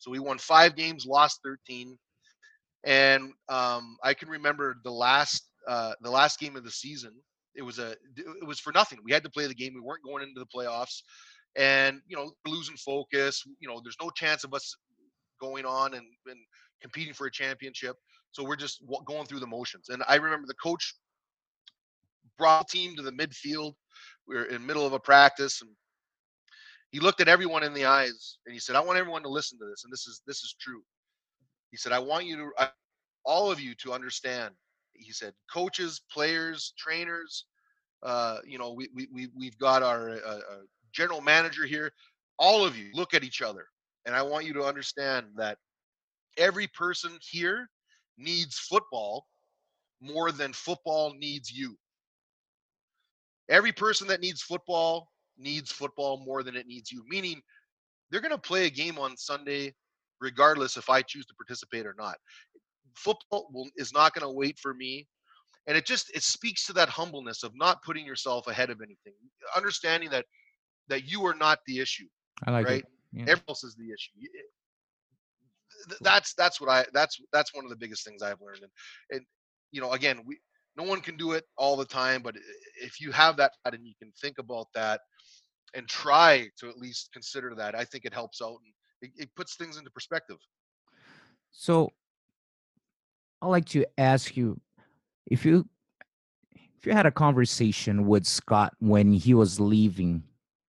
so 0.00 0.10
we 0.10 0.18
won 0.18 0.38
five 0.38 0.76
games 0.76 1.06
lost 1.06 1.40
13 1.44 1.96
and 2.84 3.32
um, 3.48 3.96
i 4.04 4.14
can 4.14 4.28
remember 4.28 4.76
the 4.84 4.92
last 4.92 5.46
uh, 5.68 5.94
the 6.02 6.10
last 6.10 6.40
game 6.40 6.56
of 6.56 6.64
the 6.64 6.70
season 6.70 7.12
it 7.54 7.62
was 7.62 7.78
a 7.78 7.92
it 8.16 8.46
was 8.46 8.60
for 8.60 8.72
nothing 8.72 8.98
we 9.04 9.12
had 9.12 9.24
to 9.24 9.30
play 9.30 9.46
the 9.46 9.54
game 9.54 9.72
we 9.74 9.80
weren't 9.80 10.04
going 10.04 10.22
into 10.22 10.40
the 10.40 10.46
playoffs 10.54 11.02
and 11.56 12.00
you 12.08 12.16
know 12.16 12.32
losing 12.46 12.76
focus 12.76 13.44
you 13.60 13.68
know 13.68 13.80
there's 13.84 13.96
no 14.02 14.10
chance 14.10 14.44
of 14.44 14.54
us 14.54 14.74
going 15.40 15.66
on 15.66 15.94
and, 15.94 16.06
and 16.26 16.38
competing 16.82 17.14
for 17.14 17.26
a 17.26 17.32
championship 17.32 17.96
so 18.32 18.44
we're 18.44 18.56
just 18.56 18.82
going 19.06 19.26
through 19.26 19.40
the 19.40 19.46
motions. 19.46 19.88
And 19.88 20.02
I 20.08 20.16
remember 20.16 20.46
the 20.46 20.54
coach 20.54 20.94
brought 22.38 22.68
the 22.68 22.78
team 22.78 22.96
to 22.96 23.02
the 23.02 23.12
midfield. 23.12 23.74
We 24.28 24.36
were 24.36 24.44
in 24.44 24.64
middle 24.64 24.86
of 24.86 24.92
a 24.92 25.00
practice 25.00 25.62
and 25.62 25.70
he 26.90 27.00
looked 27.00 27.20
at 27.20 27.28
everyone 27.28 27.62
in 27.62 27.72
the 27.72 27.84
eyes 27.84 28.38
and 28.46 28.52
he 28.52 28.58
said, 28.58 28.76
I 28.76 28.80
want 28.80 28.98
everyone 28.98 29.22
to 29.22 29.28
listen 29.28 29.58
to 29.58 29.66
this. 29.66 29.84
And 29.84 29.92
this 29.92 30.06
is, 30.06 30.22
this 30.26 30.42
is 30.42 30.54
true. 30.60 30.82
He 31.70 31.76
said, 31.76 31.92
I 31.92 31.98
want 31.98 32.26
you 32.26 32.36
to, 32.36 32.50
I, 32.58 32.68
all 33.24 33.50
of 33.50 33.60
you 33.60 33.74
to 33.76 33.92
understand. 33.92 34.54
He 34.94 35.12
said, 35.12 35.32
coaches, 35.52 36.02
players, 36.12 36.74
trainers, 36.76 37.46
uh, 38.02 38.38
you 38.44 38.58
know, 38.58 38.72
we, 38.72 38.88
we, 38.94 39.08
we, 39.12 39.28
we've 39.36 39.58
got 39.58 39.82
our 39.82 40.10
uh, 40.10 40.40
uh, 40.50 40.62
general 40.92 41.20
manager 41.20 41.64
here. 41.64 41.92
All 42.38 42.64
of 42.64 42.76
you 42.76 42.90
look 42.92 43.14
at 43.14 43.24
each 43.24 43.42
other. 43.42 43.66
And 44.06 44.16
I 44.16 44.22
want 44.22 44.46
you 44.46 44.52
to 44.54 44.64
understand 44.64 45.26
that 45.36 45.58
every 46.38 46.66
person 46.68 47.12
here 47.30 47.68
needs 48.18 48.58
football 48.58 49.26
more 50.00 50.32
than 50.32 50.52
football 50.52 51.12
needs 51.14 51.52
you. 51.52 51.76
Every 53.48 53.72
person 53.72 54.08
that 54.08 54.20
needs 54.20 54.42
football 54.42 55.08
needs 55.40 55.72
football 55.72 56.22
more 56.24 56.42
than 56.42 56.56
it 56.56 56.66
needs 56.66 56.90
you, 56.90 57.04
meaning 57.08 57.40
they're 58.10 58.20
going 58.20 58.30
to 58.30 58.38
play 58.38 58.66
a 58.66 58.70
game 58.70 58.98
on 58.98 59.16
Sunday 59.16 59.74
regardless 60.20 60.76
if 60.76 60.90
I 60.90 61.02
choose 61.02 61.26
to 61.26 61.34
participate 61.34 61.86
or 61.86 61.94
not. 61.98 62.16
Football 62.94 63.48
will, 63.52 63.68
is 63.76 63.92
not 63.92 64.14
going 64.14 64.26
to 64.26 64.32
wait 64.32 64.58
for 64.58 64.74
me. 64.74 65.06
And 65.66 65.76
it 65.76 65.86
just 65.86 66.10
it 66.14 66.22
speaks 66.22 66.66
to 66.66 66.72
that 66.74 66.88
humbleness 66.88 67.42
of 67.42 67.52
not 67.54 67.82
putting 67.82 68.04
yourself 68.04 68.46
ahead 68.48 68.70
of 68.70 68.80
anything, 68.80 69.12
understanding 69.54 70.10
that 70.10 70.24
that 70.88 71.08
you 71.10 71.24
are 71.26 71.34
not 71.34 71.60
the 71.66 71.78
issue. 71.78 72.06
I 72.44 72.50
like 72.50 72.66
right? 72.66 72.80
it. 72.80 72.86
Yeah. 73.12 73.22
Everyone 73.22 73.44
else 73.48 73.64
is 73.64 73.76
the 73.76 73.84
issue 73.84 74.28
that's 76.00 76.34
that's 76.34 76.60
what 76.60 76.70
I 76.70 76.84
that's 76.92 77.20
that's 77.32 77.54
one 77.54 77.64
of 77.64 77.70
the 77.70 77.76
biggest 77.76 78.04
things 78.04 78.22
I've 78.22 78.40
learned. 78.40 78.62
And 78.62 78.70
and 79.10 79.20
you 79.72 79.80
know, 79.80 79.92
again, 79.92 80.20
we 80.26 80.38
no 80.76 80.84
one 80.84 81.00
can 81.00 81.16
do 81.16 81.32
it 81.32 81.44
all 81.56 81.76
the 81.76 81.84
time, 81.84 82.22
but 82.22 82.36
if 82.80 83.00
you 83.00 83.12
have 83.12 83.36
that 83.36 83.52
and 83.64 83.86
you 83.86 83.94
can 83.98 84.12
think 84.20 84.38
about 84.38 84.66
that 84.74 85.00
and 85.74 85.86
try 85.88 86.48
to 86.58 86.68
at 86.68 86.78
least 86.78 87.10
consider 87.12 87.54
that, 87.56 87.74
I 87.74 87.84
think 87.84 88.04
it 88.04 88.14
helps 88.14 88.40
out 88.42 88.58
and 88.64 88.72
it, 89.02 89.22
it 89.24 89.34
puts 89.36 89.56
things 89.56 89.76
into 89.76 89.90
perspective. 89.90 90.36
So 91.52 91.90
I'd 93.42 93.48
like 93.48 93.66
to 93.66 93.84
ask 93.98 94.36
you 94.36 94.60
if 95.26 95.44
you 95.44 95.68
if 96.54 96.86
you 96.86 96.92
had 96.92 97.06
a 97.06 97.10
conversation 97.10 98.06
with 98.06 98.26
Scott 98.26 98.74
when 98.78 99.12
he 99.12 99.34
was 99.34 99.60
leaving 99.60 100.22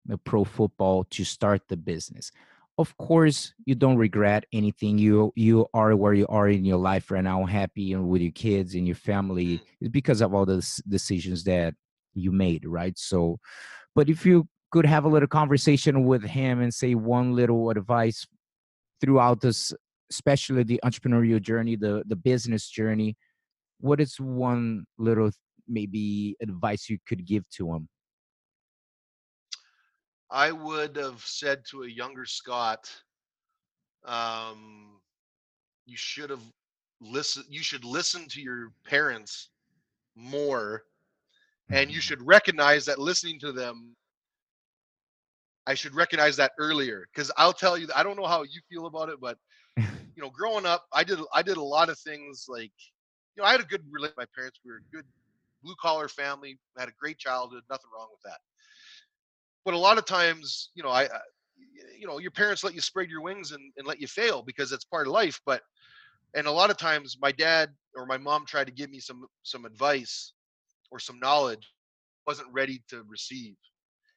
the 0.05 0.19
pro 0.19 0.43
football 0.45 1.05
to 1.05 1.25
start 1.25 1.69
the 1.69 1.77
business. 1.77 2.33
Of 2.83 2.97
course, 2.97 3.55
you 3.65 3.77
don't 3.77 3.97
regret 3.97 4.45
anything. 4.53 4.99
You 4.99 5.33
you 5.37 5.69
are 5.73 5.95
where 5.95 6.15
you 6.15 6.27
are 6.27 6.49
in 6.49 6.65
your 6.65 6.79
life 6.79 7.13
right 7.13 7.23
now, 7.23 7.45
happy 7.45 7.93
and 7.93 8.09
with 8.09 8.23
your 8.23 8.33
kids 8.33 8.75
and 8.75 8.89
your 8.89 8.97
family. 8.97 9.59
Mm. 9.59 9.61
It's 9.83 9.91
because 9.91 10.21
of 10.21 10.35
all 10.35 10.45
the 10.45 10.59
decisions 10.89 11.45
that 11.45 11.75
you 12.15 12.33
made, 12.33 12.67
right? 12.67 12.99
So, 12.99 13.39
but 13.95 14.09
if 14.09 14.27
you 14.27 14.49
could 14.73 14.85
have 14.85 15.05
a 15.05 15.09
little 15.09 15.29
conversation 15.29 16.07
with 16.07 16.25
him 16.25 16.61
and 16.61 16.75
say 16.75 16.97
one 16.97 17.37
little 17.37 17.71
advice 17.71 18.27
throughout 19.01 19.41
this, 19.43 19.73
especially 20.11 20.65
the 20.65 20.81
entrepreneurial 20.85 21.41
journey, 21.41 21.77
the 21.77 22.03
the 22.09 22.17
business 22.17 22.69
journey, 22.69 23.15
what 23.79 24.01
is 24.01 24.17
one 24.19 24.87
little 24.99 25.31
maybe 25.69 26.35
advice 26.43 26.91
you 26.91 26.99
could 27.07 27.25
give 27.25 27.49
to 27.51 27.73
him? 27.75 27.89
I 30.33 30.51
would 30.51 30.97
have 30.97 31.21
said 31.21 31.63
to 31.71 31.83
a 31.83 31.89
younger 31.89 32.25
Scott, 32.25 32.91
um, 34.07 34.99
you 35.85 35.97
should 35.97 36.31
have 36.31 36.43
listened. 37.03 37.45
You 37.51 37.63
should 37.63 37.85
listen 37.85 38.27
to 38.31 38.41
your 38.41 38.73
parents 38.87 39.51
more, 40.17 40.85
and 41.71 41.91
you 41.91 41.97
mm-hmm. 41.97 42.01
should 42.01 42.27
recognize 42.27 42.87
that 42.87 42.99
listening 42.99 43.39
to 43.41 43.53
them. 43.53 43.95
I 45.67 45.75
should 45.75 45.95
recognize 45.95 46.37
that 46.39 46.53
earlier 46.59 47.07
because 47.15 47.31
I'll 47.37 47.53
tell 47.53 47.77
you. 47.77 47.89
I 47.95 48.03
don't 48.03 48.17
know 48.17 48.27
how 48.27 48.43
you 48.43 48.61
feel 48.71 48.87
about 48.87 49.11
it, 49.11 49.21
but 49.21 49.37
you 49.77 49.85
know, 50.17 50.31
growing 50.31 50.65
up, 50.65 50.87
I 50.95 51.05
did 51.05 51.19
I 51.35 51.43
did 51.43 51.59
a 51.59 51.63
lot 51.63 51.91
of 51.91 51.99
things 51.99 52.47
like, 52.49 52.73
you 53.37 53.43
know, 53.43 53.45
I 53.45 53.53
had 53.53 53.61
a 53.61 53.65
good 53.65 53.83
relationship 53.91 54.17
with 54.17 54.29
my 54.29 54.35
parents. 54.35 54.61
We 54.65 54.71
were 54.73 54.79
a 54.79 54.97
good 54.97 55.05
blue 55.63 55.75
collar 55.81 56.09
family, 56.09 56.59
had 56.79 56.89
a 56.89 56.93
great 56.99 57.19
childhood, 57.19 57.65
nothing 57.69 57.91
wrong 57.95 58.09
with 58.11 58.23
that. 58.25 58.39
But 59.65 59.75
a 59.75 59.79
lot 59.79 59.99
of 59.99 60.07
times, 60.07 60.71
you 60.75 60.83
know, 60.83 60.91
I, 60.91 61.09
you 61.99 62.07
know, 62.07 62.19
your 62.19 62.31
parents 62.33 62.65
let 62.65 62.75
you 62.75 62.81
spread 62.81 63.11
your 63.11 63.23
wings 63.23 63.53
and, 63.53 63.73
and 63.77 63.87
let 63.87 64.01
you 64.01 64.07
fail 64.07 64.43
because 64.43 64.73
it's 64.73 64.85
part 64.85 65.07
of 65.07 65.13
life. 65.13 65.41
But 65.47 65.63
and 66.35 66.47
a 66.47 66.53
lot 66.53 66.71
of 66.71 66.77
times 66.77 67.19
my 67.21 67.33
dad 67.33 67.71
or 67.97 68.07
my 68.07 68.19
mom 68.19 68.47
tried 68.47 68.67
to 68.67 68.73
give 68.73 68.91
me 68.91 69.01
some 69.01 69.27
some 69.43 69.65
advice 69.65 70.33
or 70.91 70.99
some 70.99 71.19
knowledge 71.21 71.73
wasn't 72.27 72.49
ready 72.53 72.83
to 72.89 73.05
receive 73.09 73.55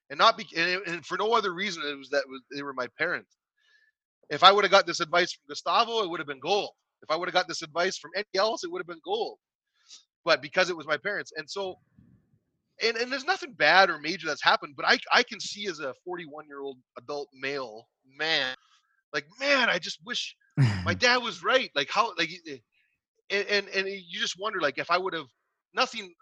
and 0.09 0.17
not 0.19 0.37
be 0.37 0.45
and, 0.55 0.81
and 0.87 1.05
for 1.05 1.17
no 1.17 1.33
other 1.33 1.53
reason 1.53 1.83
it 1.85 1.97
was 1.97 2.09
that 2.09 2.23
was, 2.29 2.41
they 2.53 2.63
were 2.63 2.73
my 2.73 2.87
parents 2.97 3.37
if 4.29 4.43
i 4.43 4.51
would 4.51 4.63
have 4.63 4.71
got 4.71 4.85
this 4.87 4.99
advice 4.99 5.33
from 5.33 5.43
gustavo 5.49 6.03
it 6.03 6.09
would 6.09 6.19
have 6.19 6.27
been 6.27 6.39
gold 6.39 6.71
if 7.03 7.11
i 7.11 7.15
would 7.15 7.27
have 7.27 7.33
got 7.33 7.47
this 7.47 7.63
advice 7.63 7.97
from 7.97 8.11
any 8.15 8.25
else 8.37 8.63
it 8.63 8.71
would 8.71 8.79
have 8.79 8.87
been 8.87 9.01
gold 9.03 9.39
but 10.25 10.41
because 10.41 10.69
it 10.69 10.75
was 10.75 10.87
my 10.87 10.97
parents. 10.97 11.31
And 11.37 11.49
so, 11.49 11.75
and, 12.83 12.97
and 12.97 13.11
there's 13.11 13.25
nothing 13.25 13.53
bad 13.53 13.89
or 13.89 13.99
major 13.99 14.27
that's 14.27 14.43
happened, 14.43 14.73
but 14.75 14.85
I, 14.85 14.97
I 15.13 15.23
can 15.23 15.39
see 15.39 15.67
as 15.67 15.79
a 15.79 15.93
41 16.03 16.47
year 16.47 16.61
old 16.61 16.77
adult 16.97 17.29
male 17.33 17.87
man, 18.17 18.55
like, 19.13 19.25
man, 19.39 19.69
I 19.69 19.79
just 19.79 19.99
wish 20.05 20.35
my 20.83 20.93
dad 20.99 21.17
was 21.17 21.43
right. 21.43 21.71
Like 21.75 21.89
how, 21.89 22.13
like, 22.17 22.29
and, 23.29 23.47
and, 23.47 23.67
and 23.69 23.87
you 23.87 24.19
just 24.19 24.35
wonder, 24.39 24.59
like, 24.59 24.77
if 24.77 24.91
I 24.91 24.97
would 24.97 25.13
have, 25.13 25.27
nothing 25.73 26.13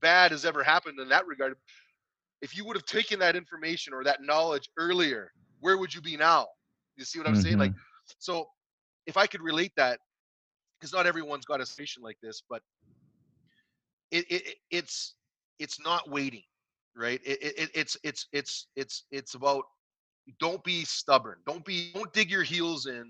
bad 0.00 0.30
has 0.30 0.44
ever 0.44 0.62
happened 0.62 0.98
in 0.98 1.08
that 1.10 1.26
regard. 1.26 1.54
If 2.42 2.56
you 2.56 2.64
would 2.66 2.76
have 2.76 2.86
taken 2.86 3.18
that 3.20 3.36
information 3.36 3.92
or 3.92 4.04
that 4.04 4.22
knowledge 4.22 4.68
earlier, 4.78 5.30
where 5.60 5.78
would 5.78 5.94
you 5.94 6.00
be 6.00 6.16
now? 6.16 6.46
You 6.96 7.04
see 7.04 7.18
what 7.18 7.28
I'm 7.28 7.34
mm-hmm. 7.34 7.42
saying? 7.42 7.58
Like, 7.58 7.72
mm-hmm. 7.72 8.14
so 8.18 8.46
if 9.06 9.16
I 9.16 9.26
could 9.26 9.40
relate 9.42 9.72
that, 9.76 10.00
because 10.78 10.92
not 10.92 11.06
everyone's 11.06 11.44
got 11.44 11.60
a 11.60 11.66
situation 11.66 12.02
like 12.02 12.18
this, 12.22 12.42
but 12.48 12.62
it, 14.10 14.24
it 14.30 14.54
it's 14.70 15.14
it's 15.58 15.80
not 15.80 16.10
waiting, 16.10 16.42
right? 16.96 17.20
It, 17.24 17.38
it, 17.42 17.70
it's 17.74 17.96
it's 18.04 18.26
it's 18.32 18.66
it's 18.76 19.04
it's 19.10 19.34
about 19.34 19.64
don't 20.40 20.62
be 20.64 20.84
stubborn. 20.84 21.38
Don't 21.46 21.64
be 21.64 21.92
don't 21.94 22.12
dig 22.12 22.30
your 22.30 22.42
heels 22.42 22.86
in 22.86 23.04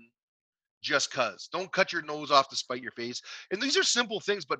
just 0.81 1.11
cuz. 1.11 1.49
Don't 1.51 1.71
cut 1.71 1.91
your 1.91 2.03
nose 2.03 2.31
off 2.31 2.49
to 2.49 2.55
spite 2.55 2.81
your 2.81 2.91
face. 2.91 3.21
And 3.51 3.61
these 3.61 3.77
are 3.77 3.83
simple 3.83 4.19
things, 4.19 4.45
but 4.45 4.59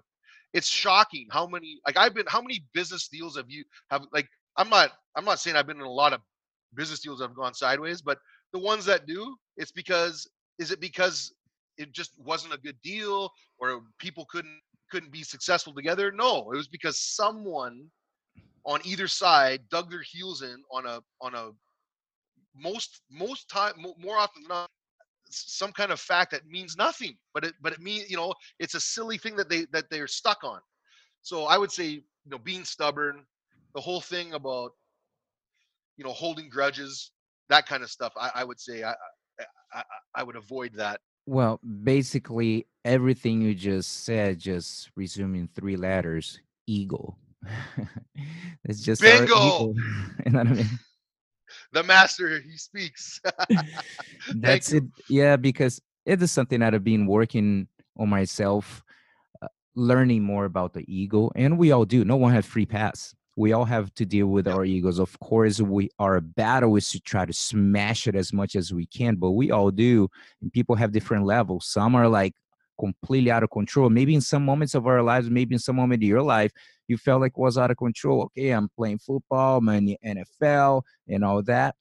it's 0.53 0.67
shocking 0.67 1.27
how 1.31 1.45
many 1.47 1.79
like 1.85 1.97
I've 1.97 2.13
been 2.13 2.25
how 2.27 2.41
many 2.41 2.65
business 2.73 3.07
deals 3.07 3.37
have 3.37 3.49
you 3.49 3.63
have 3.91 4.05
like 4.13 4.27
I'm 4.57 4.69
not 4.69 4.91
I'm 5.15 5.25
not 5.25 5.39
saying 5.39 5.55
I've 5.55 5.67
been 5.67 5.79
in 5.79 5.85
a 5.85 5.91
lot 5.91 6.13
of 6.13 6.21
business 6.75 6.99
deals 6.99 7.19
that 7.19 7.27
have 7.27 7.35
gone 7.35 7.53
sideways, 7.53 8.01
but 8.01 8.19
the 8.53 8.59
ones 8.59 8.85
that 8.85 9.05
do, 9.05 9.35
it's 9.57 9.71
because 9.71 10.29
is 10.59 10.71
it 10.71 10.79
because 10.79 11.33
it 11.77 11.91
just 11.93 12.11
wasn't 12.17 12.53
a 12.53 12.57
good 12.59 12.77
deal 12.83 13.29
or 13.59 13.81
people 13.99 14.25
couldn't 14.29 14.59
couldn't 14.89 15.11
be 15.11 15.23
successful 15.23 15.73
together. 15.73 16.11
No, 16.11 16.51
it 16.51 16.57
was 16.57 16.67
because 16.67 16.99
someone 16.99 17.89
on 18.65 18.81
either 18.85 19.07
side 19.07 19.61
dug 19.69 19.89
their 19.89 20.03
heels 20.03 20.41
in 20.41 20.61
on 20.71 20.85
a 20.85 21.01
on 21.21 21.35
a 21.35 21.51
most 22.55 23.01
most 23.11 23.49
time 23.49 23.73
more 23.99 24.17
often 24.17 24.43
than 24.43 24.49
not 24.49 24.69
some 25.29 25.71
kind 25.71 25.91
of 25.91 25.99
fact 25.99 26.31
that 26.31 26.45
means 26.47 26.75
nothing 26.77 27.15
but 27.33 27.43
it 27.45 27.53
but 27.61 27.73
it 27.73 27.79
means 27.79 28.09
you 28.09 28.17
know 28.17 28.33
it's 28.59 28.75
a 28.75 28.79
silly 28.79 29.17
thing 29.17 29.35
that 29.35 29.49
they 29.49 29.65
that 29.71 29.85
they're 29.89 30.07
stuck 30.07 30.43
on 30.43 30.59
so 31.21 31.45
i 31.45 31.57
would 31.57 31.71
say 31.71 31.85
you 31.87 32.01
know 32.31 32.37
being 32.39 32.63
stubborn 32.63 33.25
the 33.75 33.81
whole 33.81 34.01
thing 34.01 34.33
about 34.33 34.71
you 35.97 36.03
know 36.03 36.11
holding 36.11 36.49
grudges 36.49 37.11
that 37.49 37.65
kind 37.67 37.83
of 37.83 37.89
stuff 37.89 38.13
i, 38.19 38.31
I 38.35 38.43
would 38.43 38.59
say 38.59 38.83
I, 38.83 38.93
I 39.73 39.83
i 40.15 40.23
would 40.23 40.35
avoid 40.35 40.73
that 40.75 40.99
well, 41.27 41.59
basically 41.83 42.65
everything 42.85 43.41
you 43.41 43.53
just 43.53 44.05
said, 44.05 44.39
just 44.39 44.89
resuming 44.95 45.49
three 45.53 45.75
letters, 45.75 46.39
eagle. 46.65 47.17
it's 48.63 48.81
just 48.81 49.01
bingo. 49.01 49.73
you 50.25 50.31
know 50.31 50.39
what 50.39 50.47
I 50.47 50.53
mean? 50.53 50.79
The 51.73 51.83
master, 51.83 52.39
he 52.39 52.57
speaks. 52.57 53.19
That's 54.35 54.71
it. 54.71 54.85
Yeah, 55.09 55.35
because 55.35 55.81
it 56.05 56.21
is 56.21 56.31
something 56.31 56.61
that 56.61 56.73
I've 56.73 56.83
been 56.83 57.05
working 57.05 57.67
on 57.97 58.07
myself, 58.07 58.83
uh, 59.41 59.47
learning 59.75 60.23
more 60.23 60.45
about 60.45 60.73
the 60.73 60.85
ego, 60.87 61.29
and 61.35 61.57
we 61.57 61.71
all 61.73 61.85
do. 61.85 62.05
No 62.05 62.15
one 62.15 62.31
has 62.31 62.45
free 62.45 62.65
pass 62.65 63.13
we 63.37 63.53
all 63.53 63.65
have 63.65 63.93
to 63.93 64.03
deal 64.03 64.27
with 64.27 64.47
our 64.47 64.65
egos. 64.65 64.97
Of 64.99 65.17
course 65.19 65.61
we 65.61 65.89
our 65.99 66.19
battle 66.19 66.75
is 66.75 66.89
to 66.89 66.99
try 66.99 67.23
to 67.23 67.31
smash 67.31 68.07
it 68.07 68.15
as 68.15 68.33
much 68.33 68.55
as 68.55 68.73
we 68.73 68.87
can 68.87 69.15
but 69.15 69.31
we 69.31 69.51
all 69.51 69.71
do 69.71 70.09
and 70.41 70.51
people 70.51 70.75
have 70.75 70.91
different 70.91 71.25
levels. 71.25 71.67
Some 71.67 71.95
are 71.95 72.09
like 72.09 72.33
completely 72.79 73.31
out 73.31 73.43
of 73.43 73.51
control. 73.51 73.89
Maybe 73.89 74.15
in 74.15 74.21
some 74.21 74.43
moments 74.43 74.73
of 74.75 74.87
our 74.87 75.03
lives 75.03 75.29
maybe 75.29 75.53
in 75.53 75.59
some 75.59 75.77
moment 75.77 76.03
of 76.03 76.07
your 76.09 76.23
life 76.23 76.51
you 76.87 76.97
felt 76.97 77.21
like 77.21 77.37
was 77.37 77.57
out 77.57 77.71
of 77.71 77.77
control. 77.77 78.23
Okay 78.23 78.49
i'm 78.49 78.69
playing 78.75 78.97
football 78.97 79.59
i'm 79.59 79.69
in 79.69 79.85
the 79.85 79.97
nfl 80.03 80.81
and 81.07 81.23
all 81.23 81.43
that 81.43 81.75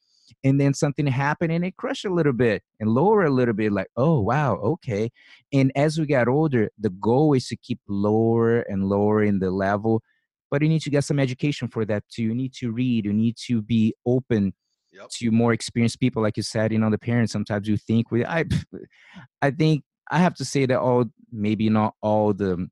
and 0.44 0.61
then 0.61 0.74
something 0.74 1.07
happened 1.07 1.52
and 1.52 1.64
it 1.64 1.76
crushed 1.76 2.04
a 2.04 2.12
little 2.12 2.32
bit 2.32 2.62
and 2.80 2.90
lower 2.90 3.24
a 3.24 3.30
little 3.30 3.54
bit 3.54 3.72
like 3.72 3.88
oh 3.96 4.20
wow 4.20 4.57
okay. 4.57 5.11
And 5.52 5.72
as 5.74 5.98
we 5.98 6.07
got 6.07 6.28
older 6.28 6.70
the 6.78 6.90
goal 6.90 7.32
is 7.32 7.48
to 7.48 7.57
keep 7.57 7.80
lower 7.88 8.61
and 8.61 8.88
lower 8.88 9.22
in 9.22 9.38
the 9.38 9.50
level 9.50 10.02
but 10.51 10.62
you 10.62 10.68
need 10.68 10.82
to 10.82 10.90
get 10.90 11.05
some 11.05 11.18
education 11.18 11.68
for 11.68 11.84
that 11.84 12.05
too. 12.09 12.22
You 12.22 12.34
need 12.34 12.55
to 12.55 12.70
read 12.70 13.05
you 13.05 13.12
need 13.12 13.36
to 13.47 13.62
be 13.62 13.94
open 14.05 14.53
yep. 14.97 15.09
to 15.11 15.30
more 15.30 15.53
experienced 15.53 16.01
people 16.01 16.22
like 16.22 16.36
you 16.36 16.42
said 16.42 16.72
you 16.72 16.78
know 16.78 16.90
the 16.90 16.99
parents 16.99 17.32
sometimes 17.32 17.68
you 17.68 17.76
think 17.76 18.11
we 18.11 18.24
i 18.24 18.44
i 19.42 19.51
think 19.51 19.84
i 20.11 20.18
have 20.18 20.34
to 20.34 20.44
say 20.44 20.66
that 20.66 20.78
all 20.78 21.05
maybe 21.30 21.68
not 21.68 21.94
all 22.03 22.32
the 22.32 22.68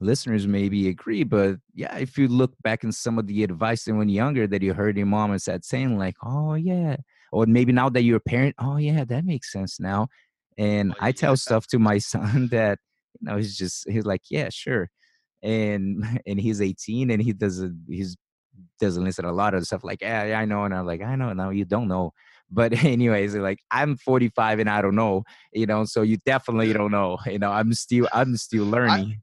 listeners 0.00 0.46
maybe 0.46 0.88
agree 0.88 1.24
but 1.24 1.56
yeah 1.74 1.96
if 1.96 2.18
you 2.18 2.28
look 2.28 2.52
back 2.62 2.84
in 2.84 2.92
some 2.92 3.18
of 3.18 3.26
the 3.26 3.44
advice 3.44 3.86
when 3.86 4.08
younger 4.08 4.46
that 4.46 4.62
you 4.62 4.74
heard 4.74 4.96
your 4.96 5.06
mom 5.06 5.30
and 5.30 5.40
said 5.40 5.64
saying 5.64 5.98
like 5.98 6.16
oh 6.24 6.54
yeah 6.54 6.96
or 7.32 7.46
maybe 7.46 7.72
now 7.72 7.88
that 7.88 8.02
you're 8.02 8.16
a 8.16 8.20
parent 8.20 8.54
oh 8.58 8.76
yeah 8.76 9.04
that 9.04 9.24
makes 9.24 9.52
sense 9.52 9.78
now 9.80 10.08
and 10.58 10.92
oh, 10.92 10.96
i 11.00 11.12
tell 11.12 11.36
stuff 11.36 11.66
to 11.66 11.78
my 11.78 11.98
son 12.12 12.48
that 12.48 12.78
you 13.20 13.30
know 13.30 13.36
he's 13.36 13.56
just 13.56 13.88
he's 13.88 14.04
like 14.04 14.22
yeah 14.30 14.48
sure 14.50 14.90
and 15.44 16.02
and 16.26 16.40
he's 16.40 16.60
18 16.60 17.10
and 17.10 17.22
he 17.22 17.32
doesn't 17.32 17.84
he's 17.88 18.16
doesn't 18.80 19.04
listen 19.04 19.24
to 19.24 19.30
a 19.30 19.32
lot 19.32 19.54
of 19.54 19.64
stuff 19.64 19.84
like 19.84 20.00
yeah, 20.00 20.24
yeah 20.24 20.40
I 20.40 20.44
know 20.44 20.64
and 20.64 20.74
I'm 20.74 20.86
like 20.86 21.02
I 21.02 21.14
know 21.14 21.32
no 21.32 21.50
you 21.50 21.64
don't 21.64 21.88
know. 21.88 22.12
But 22.50 22.72
anyways 22.84 23.34
like 23.36 23.58
I'm 23.70 23.96
45 23.96 24.60
and 24.60 24.70
I 24.70 24.82
don't 24.82 24.94
know 24.96 25.24
you 25.52 25.66
know 25.66 25.84
so 25.84 26.02
you 26.02 26.18
definitely 26.24 26.72
don't 26.72 26.90
know 26.90 27.18
you 27.26 27.38
know 27.38 27.52
I'm 27.52 27.72
still 27.74 28.08
I'm 28.12 28.36
still 28.36 28.64
learning. 28.64 29.20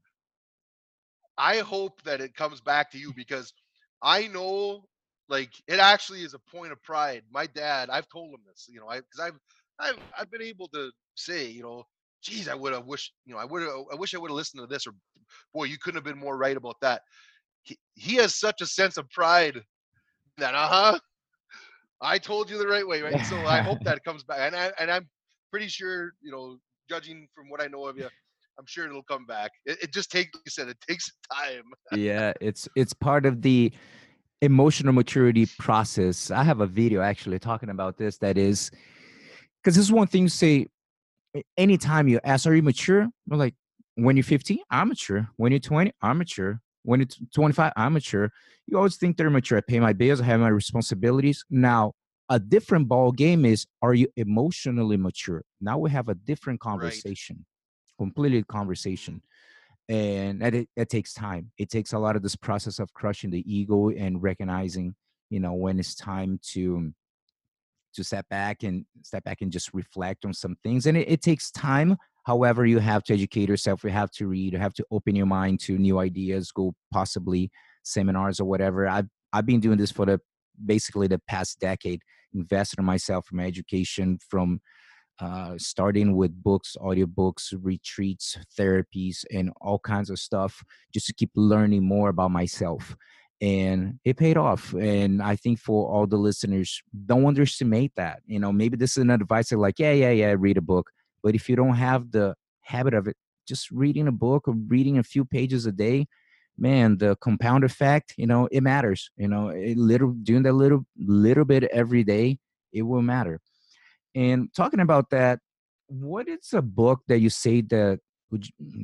I, 1.38 1.56
I 1.56 1.58
hope 1.58 2.02
that 2.02 2.20
it 2.20 2.34
comes 2.34 2.60
back 2.60 2.90
to 2.92 2.98
you 2.98 3.12
because 3.14 3.52
I 4.00 4.28
know 4.28 4.84
like 5.28 5.50
it 5.66 5.78
actually 5.78 6.22
is 6.22 6.34
a 6.34 6.38
point 6.38 6.72
of 6.72 6.82
pride. 6.82 7.22
My 7.30 7.46
dad 7.46 7.90
I've 7.90 8.08
told 8.08 8.34
him 8.34 8.40
this 8.46 8.68
you 8.70 8.80
know 8.80 8.88
I 8.88 9.00
because 9.00 9.20
I've 9.20 9.38
I've 9.78 9.98
I've 10.18 10.30
been 10.30 10.42
able 10.42 10.68
to 10.68 10.90
say 11.14 11.48
you 11.48 11.62
know 11.62 11.84
geez, 12.22 12.48
I 12.48 12.54
would 12.54 12.72
have 12.72 12.86
wished, 12.86 13.12
you 13.26 13.34
know, 13.34 13.40
I 13.40 13.44
would 13.44 13.62
have, 13.62 13.70
I 13.92 13.96
wish 13.96 14.14
I 14.14 14.18
would 14.18 14.30
have 14.30 14.36
listened 14.36 14.62
to 14.62 14.66
this, 14.66 14.86
or 14.86 14.92
boy, 15.52 15.64
you 15.64 15.78
couldn't 15.78 15.96
have 15.96 16.04
been 16.04 16.18
more 16.18 16.36
right 16.36 16.56
about 16.56 16.76
that. 16.80 17.02
He, 17.62 17.76
he 17.94 18.16
has 18.16 18.34
such 18.34 18.60
a 18.60 18.66
sense 18.66 18.96
of 18.96 19.08
pride 19.10 19.60
that, 20.38 20.54
uh 20.54 20.68
huh, 20.68 20.98
I 22.00 22.18
told 22.18 22.50
you 22.50 22.58
the 22.58 22.66
right 22.66 22.86
way, 22.86 23.00
right? 23.02 23.24
So 23.24 23.46
I 23.46 23.60
hope 23.60 23.78
that 23.84 24.02
comes 24.04 24.24
back, 24.24 24.40
and 24.40 24.56
I 24.56 24.72
and 24.78 24.90
I'm 24.90 25.08
pretty 25.50 25.68
sure, 25.68 26.12
you 26.20 26.32
know, 26.32 26.58
judging 26.88 27.28
from 27.34 27.48
what 27.48 27.62
I 27.62 27.68
know 27.68 27.86
of 27.86 27.96
you, 27.96 28.08
I'm 28.58 28.66
sure 28.66 28.86
it'll 28.86 29.04
come 29.04 29.24
back. 29.26 29.52
It, 29.64 29.84
it 29.84 29.92
just 29.92 30.10
takes, 30.10 30.34
like 30.34 30.42
you 30.46 30.50
said, 30.50 30.68
it 30.68 30.78
takes 30.88 31.10
time. 31.32 31.62
yeah, 31.92 32.32
it's 32.40 32.68
it's 32.74 32.92
part 32.92 33.24
of 33.26 33.42
the 33.42 33.72
emotional 34.40 34.92
maturity 34.92 35.46
process. 35.58 36.30
I 36.30 36.42
have 36.42 36.60
a 36.60 36.66
video 36.66 37.00
actually 37.00 37.38
talking 37.38 37.70
about 37.70 37.96
this. 37.96 38.18
That 38.18 38.36
is 38.36 38.70
because 39.62 39.76
this 39.76 39.84
is 39.84 39.92
one 39.92 40.08
thing 40.08 40.22
you 40.22 40.28
say 40.28 40.66
anytime 41.56 42.08
you 42.08 42.20
ask, 42.24 42.46
Are 42.46 42.54
you 42.54 42.62
mature? 42.62 43.08
We're 43.26 43.36
like, 43.36 43.54
When 43.96 44.16
you're 44.16 44.24
15, 44.24 44.58
I'm 44.70 44.88
mature. 44.88 45.28
When 45.36 45.52
you're 45.52 45.58
20, 45.58 45.92
I'm 46.02 46.18
mature. 46.18 46.60
When 46.84 47.00
you're 47.00 47.08
25, 47.34 47.72
I'm 47.76 47.92
mature. 47.92 48.32
You 48.66 48.76
always 48.76 48.96
think 48.96 49.16
they're 49.16 49.30
mature. 49.30 49.58
I 49.58 49.60
pay 49.60 49.80
my 49.80 49.92
bills, 49.92 50.20
I 50.20 50.24
have 50.24 50.40
my 50.40 50.48
responsibilities. 50.48 51.44
Now, 51.50 51.92
a 52.28 52.38
different 52.38 52.88
ball 52.88 53.12
game 53.12 53.44
is 53.44 53.66
Are 53.82 53.94
you 53.94 54.08
emotionally 54.16 54.96
mature? 54.96 55.42
Now 55.60 55.78
we 55.78 55.90
have 55.90 56.08
a 56.08 56.14
different 56.14 56.60
conversation, 56.60 57.36
right. 57.36 58.04
completely 58.04 58.42
conversation 58.44 59.22
and 59.88 60.40
that 60.40 60.54
it, 60.54 60.68
it 60.76 60.88
takes 60.88 61.12
time 61.12 61.50
it 61.58 61.68
takes 61.68 61.92
a 61.92 61.98
lot 61.98 62.16
of 62.16 62.22
this 62.22 62.36
process 62.36 62.78
of 62.78 62.92
crushing 62.94 63.30
the 63.30 63.52
ego 63.52 63.90
and 63.90 64.22
recognizing 64.22 64.94
you 65.28 65.40
know 65.40 65.52
when 65.52 65.78
it's 65.78 65.94
time 65.94 66.38
to 66.42 66.92
to 67.92 68.04
step 68.04 68.26
back 68.28 68.62
and 68.62 68.84
step 69.02 69.24
back 69.24 69.40
and 69.40 69.52
just 69.52 69.72
reflect 69.72 70.24
on 70.24 70.32
some 70.32 70.56
things 70.62 70.86
and 70.86 70.96
it, 70.96 71.08
it 71.08 71.22
takes 71.22 71.50
time 71.50 71.96
however 72.24 72.64
you 72.66 72.78
have 72.78 73.02
to 73.02 73.12
educate 73.12 73.48
yourself 73.48 73.84
you 73.84 73.90
have 73.90 74.10
to 74.10 74.26
read 74.26 74.52
you 74.52 74.58
have 74.58 74.74
to 74.74 74.84
open 74.90 75.14
your 75.14 75.26
mind 75.26 75.60
to 75.60 75.78
new 75.78 75.98
ideas 75.98 76.50
go 76.52 76.74
possibly 76.92 77.50
seminars 77.84 78.40
or 78.40 78.44
whatever 78.44 78.88
i've 78.88 79.08
i've 79.32 79.46
been 79.46 79.60
doing 79.60 79.78
this 79.78 79.90
for 79.90 80.06
the 80.06 80.20
basically 80.66 81.06
the 81.06 81.20
past 81.28 81.58
decade 81.60 82.00
invested 82.34 82.78
in 82.78 82.84
myself 82.84 83.26
from 83.26 83.40
education 83.40 84.18
from 84.28 84.60
uh, 85.20 85.54
starting 85.56 86.16
with 86.16 86.42
books, 86.42 86.76
audiobooks, 86.80 87.54
retreats, 87.62 88.36
therapies, 88.58 89.24
and 89.32 89.52
all 89.60 89.78
kinds 89.78 90.10
of 90.10 90.18
stuff 90.18 90.64
just 90.92 91.06
to 91.06 91.12
keep 91.12 91.30
learning 91.36 91.84
more 91.84 92.08
about 92.08 92.30
myself. 92.30 92.96
And 93.42 93.98
it 94.04 94.16
paid 94.16 94.36
off. 94.36 94.72
And 94.72 95.20
I 95.20 95.34
think 95.34 95.58
for 95.58 95.90
all 95.90 96.06
the 96.06 96.16
listeners, 96.16 96.80
don't 97.06 97.26
underestimate 97.26 97.92
that. 97.96 98.20
You 98.24 98.38
know, 98.38 98.52
maybe 98.52 98.76
this 98.76 98.92
is 98.92 98.98
an 98.98 99.10
advice 99.10 99.48
that 99.48 99.58
like, 99.58 99.80
yeah, 99.80 99.92
yeah, 99.92 100.10
yeah, 100.10 100.34
read 100.38 100.56
a 100.56 100.62
book. 100.62 100.90
But 101.24 101.34
if 101.34 101.48
you 101.48 101.56
don't 101.56 101.74
have 101.74 102.12
the 102.12 102.36
habit 102.60 102.94
of 102.94 103.08
it, 103.08 103.16
just 103.48 103.68
reading 103.72 104.06
a 104.06 104.12
book 104.12 104.46
or 104.46 104.54
reading 104.68 104.96
a 104.96 105.02
few 105.02 105.24
pages 105.24 105.66
a 105.66 105.72
day, 105.72 106.06
man, 106.56 106.98
the 106.98 107.16
compound 107.16 107.64
effect, 107.64 108.14
you 108.16 108.28
know, 108.28 108.48
it 108.52 108.62
matters. 108.62 109.10
You 109.16 109.26
know, 109.26 109.48
it 109.48 109.76
little 109.76 110.12
doing 110.22 110.44
that 110.44 110.52
little 110.52 110.86
little 110.96 111.44
bit 111.44 111.64
every 111.64 112.04
day, 112.04 112.38
it 112.72 112.82
will 112.82 113.02
matter. 113.02 113.40
And 114.14 114.54
talking 114.54 114.80
about 114.80 115.10
that, 115.10 115.40
what 115.88 116.28
is 116.28 116.52
a 116.52 116.62
book 116.62 117.00
that 117.08 117.18
you 117.18 117.30
say 117.30 117.60
that 117.62 117.98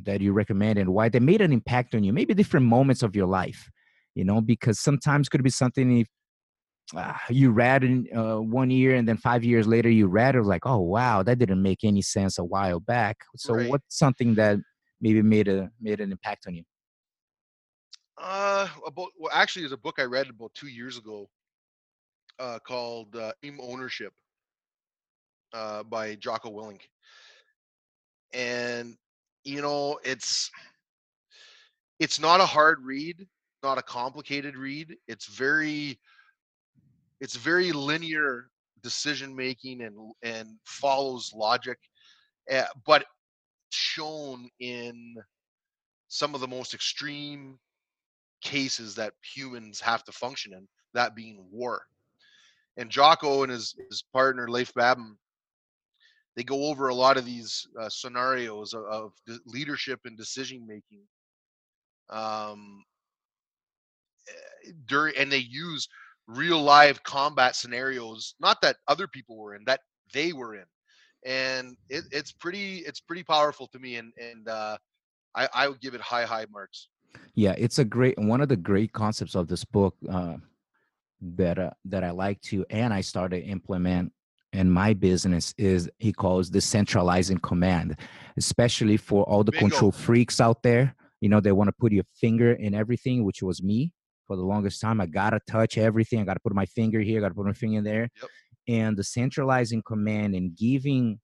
that 0.03 0.21
you 0.21 0.33
recommend 0.33 0.77
and 0.77 0.93
why 0.93 1.09
they 1.09 1.19
made 1.19 1.39
an 1.39 1.53
impact 1.53 1.95
on 1.95 2.03
you? 2.03 2.11
Maybe 2.11 2.33
different 2.33 2.65
moments 2.65 3.03
of 3.03 3.15
your 3.15 3.27
life, 3.27 3.69
you 4.15 4.23
know, 4.23 4.41
because 4.41 4.79
sometimes 4.79 5.29
could 5.29 5.43
be 5.43 5.49
something 5.49 5.99
if 5.99 6.07
uh, 6.95 7.13
you 7.29 7.51
read 7.51 7.83
in 7.83 8.07
uh, 8.15 8.37
one 8.37 8.69
year 8.69 8.95
and 8.95 9.07
then 9.07 9.17
five 9.17 9.43
years 9.43 9.67
later 9.67 9.89
you 9.89 10.07
read 10.07 10.35
it 10.35 10.43
like, 10.43 10.65
oh 10.65 10.79
wow, 10.79 11.21
that 11.23 11.37
didn't 11.37 11.61
make 11.61 11.83
any 11.83 12.01
sense 12.01 12.37
a 12.39 12.43
while 12.43 12.79
back. 12.79 13.17
So 13.35 13.53
right. 13.53 13.69
what's 13.69 13.97
something 13.97 14.35
that 14.35 14.57
maybe 14.99 15.21
made 15.21 15.47
a 15.47 15.69
made 15.79 16.01
an 16.01 16.11
impact 16.11 16.45
on 16.47 16.55
you? 16.55 16.63
Uh, 18.17 18.67
about 18.85 19.09
well, 19.17 19.31
actually, 19.33 19.61
there's 19.61 19.71
a 19.71 19.77
book 19.77 19.95
I 19.99 20.03
read 20.03 20.29
about 20.29 20.53
two 20.53 20.67
years 20.67 20.97
ago 20.97 21.29
uh, 22.39 22.59
called 22.67 23.15
uh, 23.15 23.31
"Team 23.41 23.59
Ownership." 23.61 24.11
uh, 25.53 25.83
by 25.83 26.15
Jocko 26.15 26.51
Willink. 26.51 26.81
And 28.33 28.95
you 29.43 29.61
know, 29.61 29.99
it's 30.03 30.51
it's 31.99 32.19
not 32.19 32.41
a 32.41 32.45
hard 32.45 32.83
read, 32.83 33.27
not 33.63 33.77
a 33.77 33.83
complicated 33.83 34.57
read. 34.57 34.95
It's 35.07 35.25
very 35.25 35.99
it's 37.21 37.35
very 37.35 37.71
linear 37.71 38.49
decision 38.81 39.35
making 39.35 39.81
and 39.81 39.95
and 40.23 40.49
follows 40.65 41.31
logic, 41.35 41.77
uh, 42.51 42.63
but 42.85 43.05
shown 43.71 44.49
in 44.59 45.15
some 46.07 46.33
of 46.33 46.41
the 46.41 46.47
most 46.47 46.73
extreme 46.73 47.59
cases 48.41 48.95
that 48.95 49.13
humans 49.35 49.79
have 49.79 50.03
to 50.03 50.11
function 50.11 50.53
in, 50.53 50.67
that 50.93 51.15
being 51.15 51.45
war. 51.51 51.81
And 52.77 52.89
Jocko 52.89 53.43
and 53.43 53.51
his, 53.51 53.75
his 53.89 54.03
partner 54.13 54.49
Leif 54.49 54.73
Babin 54.73 55.17
they 56.35 56.43
go 56.43 56.67
over 56.67 56.87
a 56.87 56.95
lot 56.95 57.17
of 57.17 57.25
these 57.25 57.67
uh, 57.81 57.89
scenarios 57.89 58.73
of, 58.73 58.85
of, 58.85 59.11
leadership 59.45 59.99
and 60.05 60.17
decision 60.17 60.65
making 60.65 61.01
um, 62.09 62.81
during 64.85 65.15
and 65.17 65.31
they 65.31 65.37
use 65.37 65.87
real 66.27 66.61
live 66.61 67.01
combat 67.03 67.55
scenarios 67.55 68.35
not 68.39 68.61
that 68.61 68.77
other 68.87 69.07
people 69.07 69.37
were 69.37 69.55
in 69.55 69.63
that 69.65 69.81
they 70.13 70.33
were 70.33 70.55
in 70.55 70.65
and 71.25 71.75
it, 71.89 72.03
it's 72.11 72.31
pretty 72.31 72.77
it's 72.79 72.99
pretty 72.99 73.23
powerful 73.23 73.67
to 73.67 73.79
me 73.79 73.95
and 73.95 74.13
and 74.17 74.47
uh, 74.47 74.77
I, 75.35 75.49
I 75.53 75.67
would 75.67 75.81
give 75.81 75.95
it 75.95 76.01
high 76.01 76.25
high 76.25 76.45
marks 76.51 76.89
yeah 77.35 77.55
it's 77.57 77.79
a 77.79 77.85
great 77.85 78.17
one 78.19 78.41
of 78.41 78.49
the 78.49 78.57
great 78.57 78.93
concepts 78.93 79.35
of 79.35 79.47
this 79.47 79.65
book 79.65 79.95
uh, 80.09 80.35
that 81.21 81.57
uh, 81.57 81.71
that 81.85 82.03
i 82.03 82.11
like 82.11 82.39
to 82.41 82.65
and 82.69 82.93
i 82.93 83.01
started 83.01 83.43
implement 83.43 84.11
in 84.53 84.69
my 84.69 84.93
business 84.93 85.53
is 85.57 85.89
he 85.99 86.11
calls 86.11 86.49
decentralizing 86.49 87.41
command, 87.41 87.97
especially 88.37 88.97
for 88.97 89.23
all 89.25 89.43
the 89.43 89.51
Bingo. 89.51 89.69
control 89.69 89.91
freaks 89.91 90.41
out 90.41 90.63
there. 90.63 90.95
You 91.21 91.29
know, 91.29 91.39
they 91.39 91.51
want 91.51 91.67
to 91.67 91.73
put 91.73 91.91
your 91.91 92.05
finger 92.15 92.53
in 92.53 92.73
everything, 92.73 93.23
which 93.23 93.43
was 93.43 93.61
me 93.61 93.93
for 94.29 94.35
the 94.37 94.43
longest 94.43 94.79
time. 94.79 95.01
I 95.01 95.07
gotta 95.07 95.39
touch 95.49 95.79
everything. 95.79 96.19
I 96.19 96.23
gotta 96.23 96.39
put 96.39 96.53
my 96.53 96.67
finger 96.67 96.99
here. 96.99 97.17
I 97.17 97.21
gotta 97.21 97.33
put 97.33 97.47
my 97.47 97.53
finger 97.53 97.81
there. 97.81 98.09
Yep. 98.21 98.29
And 98.67 98.95
the 98.95 99.03
centralizing 99.03 99.81
command 99.81 100.35
and 100.35 100.55
giving, 100.55 101.19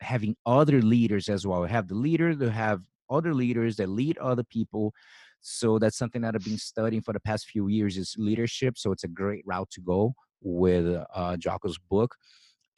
having 0.00 0.36
other 0.46 0.80
leaders 0.80 1.28
as 1.28 1.46
well. 1.46 1.60
We 1.60 1.68
have 1.68 1.88
the 1.88 1.94
leader 1.94 2.34
to 2.34 2.50
have 2.50 2.80
other 3.10 3.34
leaders 3.34 3.76
that 3.76 3.90
lead 3.90 4.16
other 4.16 4.42
people. 4.42 4.94
So 5.42 5.78
that's 5.78 5.98
something 5.98 6.22
that 6.22 6.34
I've 6.34 6.44
been 6.44 6.56
studying 6.56 7.02
for 7.02 7.12
the 7.12 7.20
past 7.20 7.46
few 7.46 7.68
years 7.68 7.98
is 7.98 8.14
leadership. 8.16 8.78
So 8.78 8.90
it's 8.90 9.04
a 9.04 9.08
great 9.08 9.42
route 9.44 9.68
to 9.72 9.82
go 9.82 10.14
with 10.40 10.86
uh, 11.14 11.36
Jocko's 11.36 11.76
book. 11.76 12.14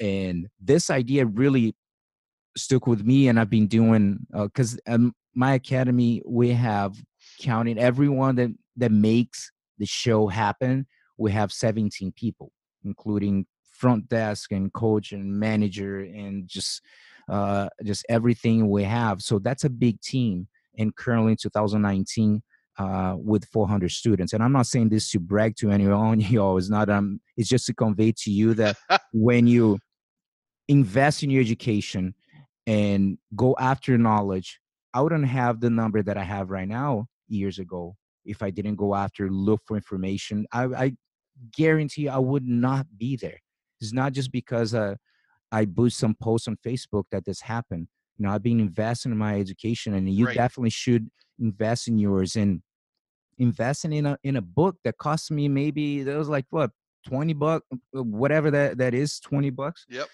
And 0.01 0.49
this 0.61 0.91
idea 0.91 1.24
really 1.24 1.76
stuck 2.57 2.89
with 2.89 3.05
me, 3.05 3.28
and 3.28 3.39
I've 3.39 3.51
been 3.51 3.68
doing 3.68 4.26
because 4.33 4.76
uh, 4.89 4.95
um, 4.95 5.14
my 5.35 5.55
academy 5.55 6.22
we 6.26 6.51
have 6.51 6.97
counting 7.41 7.78
everyone 7.78 8.37
that 8.37 8.51
that 8.77 8.93
makes 8.93 9.51
the 9.79 9.87
show 9.87 10.27
happen. 10.27 10.87
We 11.18 11.33
have 11.33 11.53
17 11.53 12.12
people, 12.12 12.53
including 12.85 13.47
front 13.70 14.09
desk 14.09 14.53
and 14.53 14.73
coach 14.73 15.12
and 15.12 15.39
manager 15.39 16.01
and 16.01 16.47
just 16.47 16.83
uh, 17.29 17.68
just 17.85 18.05
everything 18.09 18.68
we 18.68 18.85
have. 18.85 19.23
So 19.23 19.39
that's 19.39 19.64
a 19.64 19.70
big 19.70 20.01
team. 20.01 20.49
And 20.79 20.95
currently 20.95 21.33
in 21.33 21.39
2019, 21.39 22.43
uh, 22.79 23.14
with 23.18 23.45
400 23.47 23.91
students. 23.91 24.33
And 24.33 24.43
I'm 24.43 24.53
not 24.53 24.66
saying 24.66 24.89
this 24.89 25.11
to 25.11 25.20
brag 25.20 25.57
to 25.57 25.70
anyone, 25.70 26.20
y'all. 26.20 26.59
It's 26.59 26.70
not. 26.70 26.89
Um, 26.89 27.20
it's 27.37 27.49
just 27.49 27.66
to 27.66 27.75
convey 27.75 28.12
to 28.18 28.31
you 28.31 28.55
that 28.55 28.77
when 29.12 29.47
you 29.47 29.79
invest 30.68 31.23
in 31.23 31.31
your 31.31 31.43
education 31.43 32.14
and 32.66 33.18
go 33.37 33.55
after 33.59 33.99
knowledge, 33.99 34.59
I 34.95 35.01
wouldn't 35.01 35.27
have 35.27 35.61
the 35.61 35.70
number 35.70 36.03
that 36.03 36.16
I 36.16 36.25
have 36.25 36.51
right 36.51 36.68
now 36.68 37.07
years 37.29 37.59
ago 37.59 37.97
if 38.25 38.43
I 38.43 38.51
didn't 38.51 38.77
go 38.77 38.95
after 38.95 39.31
look 39.31 39.61
for 39.66 39.77
information. 39.77 40.47
I, 40.53 40.64
I 40.64 40.93
guarantee 41.57 42.09
I 42.09 42.18
would 42.18 42.47
not 42.47 42.87
be 42.97 43.16
there. 43.16 43.39
It's 43.81 43.93
not 43.93 44.12
just 44.12 44.31
because 44.31 44.75
uh, 44.75 44.95
I 45.51 45.64
boost 45.64 45.99
some 45.99 46.14
posts 46.14 46.49
on 46.49 46.57
Facebook 46.64 47.05
that 47.11 47.25
this 47.25 47.41
happened. 47.41 47.89
You 48.18 48.27
know, 48.27 48.33
I've 48.33 48.43
been 48.43 48.61
investing 48.61 49.12
in 49.12 49.18
my 49.18 49.39
education, 49.39 49.95
and 49.95 50.09
you 50.09 50.27
right. 50.27 50.37
definitely 50.37 50.70
should 50.70 51.09
invest 51.39 51.89
in 51.89 51.99
yours 51.99 52.37
and 52.37 52.62
investing 53.39 53.93
in 53.93 54.07
a 54.07 54.18
in 54.23 54.37
a 54.37 54.43
book 54.43 54.77
that 54.85 54.97
cost 54.99 55.31
me 55.31 55.49
maybe 55.49 56.03
that 56.03 56.16
was 56.16 56.29
like 56.29 56.45
what 56.51 56.70
20 57.09 57.33
bucks 57.33 57.66
uh, 57.97 58.03
whatever 58.03 58.51
that 58.51 58.79
that 58.79 58.95
is 58.95 59.18
20 59.20 59.51
bucks 59.51 59.87
yep 59.89 60.07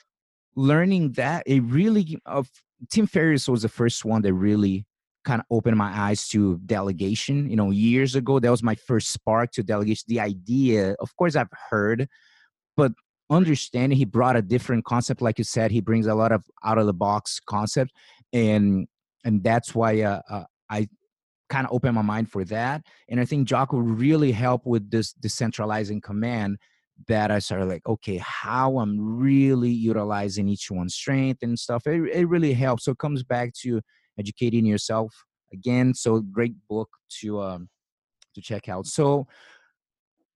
learning 0.55 1.13
that 1.13 1.43
it 1.47 1.61
really 1.65 2.19
uh, 2.27 2.43
tim 2.91 3.07
ferriss 3.07 3.49
was 3.49 3.63
the 3.63 3.69
first 3.69 4.05
one 4.05 4.23
that 4.23 4.33
really 4.33 4.87
kind 5.25 5.41
of 5.41 5.47
opened 5.51 5.77
my 5.77 5.91
eyes 5.95 6.29
to 6.29 6.59
delegation 6.67 7.49
you 7.51 7.57
know 7.57 7.71
years 7.71 8.15
ago 8.15 8.39
that 8.39 8.51
was 8.51 8.63
my 8.63 8.75
first 8.75 9.11
spark 9.11 9.51
to 9.53 9.63
delegation 9.63 10.05
the 10.09 10.21
idea 10.21 10.95
of 11.01 11.15
course 11.17 11.37
i've 11.37 11.49
heard 11.71 12.09
but 12.77 12.93
understanding 13.31 13.97
he 13.97 14.05
brought 14.05 14.37
a 14.37 14.43
different 14.43 14.85
concept 14.85 15.21
like 15.21 15.39
you 15.39 15.45
said 15.45 15.71
he 15.71 15.81
brings 15.81 16.07
a 16.07 16.15
lot 16.15 16.33
of 16.33 16.45
out 16.65 16.79
of 16.79 16.87
the 16.87 16.95
box 16.95 17.41
concept 17.41 17.93
and 18.33 18.87
and 19.25 19.43
that's 19.43 19.75
why 19.75 20.01
uh, 20.01 20.21
uh, 20.31 20.45
i 20.71 20.89
kind 21.49 21.67
of 21.67 21.73
opened 21.73 21.95
my 21.95 22.03
mind 22.03 22.31
for 22.31 22.45
that 22.45 22.83
and 23.09 23.21
i 23.21 23.25
think 23.25 23.47
Jock 23.47 23.71
jocko 23.71 23.79
really 23.79 24.33
helped 24.33 24.67
with 24.67 24.91
this 24.91 25.13
decentralizing 25.15 26.03
command 26.03 26.57
that 27.07 27.31
i 27.31 27.39
started 27.39 27.67
like 27.67 27.87
okay 27.87 28.17
how 28.19 28.79
i'm 28.79 29.19
really 29.19 29.71
utilizing 29.71 30.49
each 30.49 30.71
one's 30.71 30.95
strength 30.95 31.43
and 31.43 31.59
stuff. 31.59 31.87
It, 31.87 32.03
it 32.13 32.29
really 32.29 32.55
helps 32.55 32.85
so 32.85 32.93
it 32.93 32.99
comes 32.99 33.23
back 33.23 33.53
to 33.63 33.81
educating 34.19 34.67
yourself 34.67 35.15
again 35.53 35.95
so 35.95 36.21
great 36.21 36.55
book 36.69 36.89
to 37.21 37.41
um 37.41 37.69
to 38.35 38.41
check 38.41 38.69
out. 38.69 38.87
So 38.87 39.27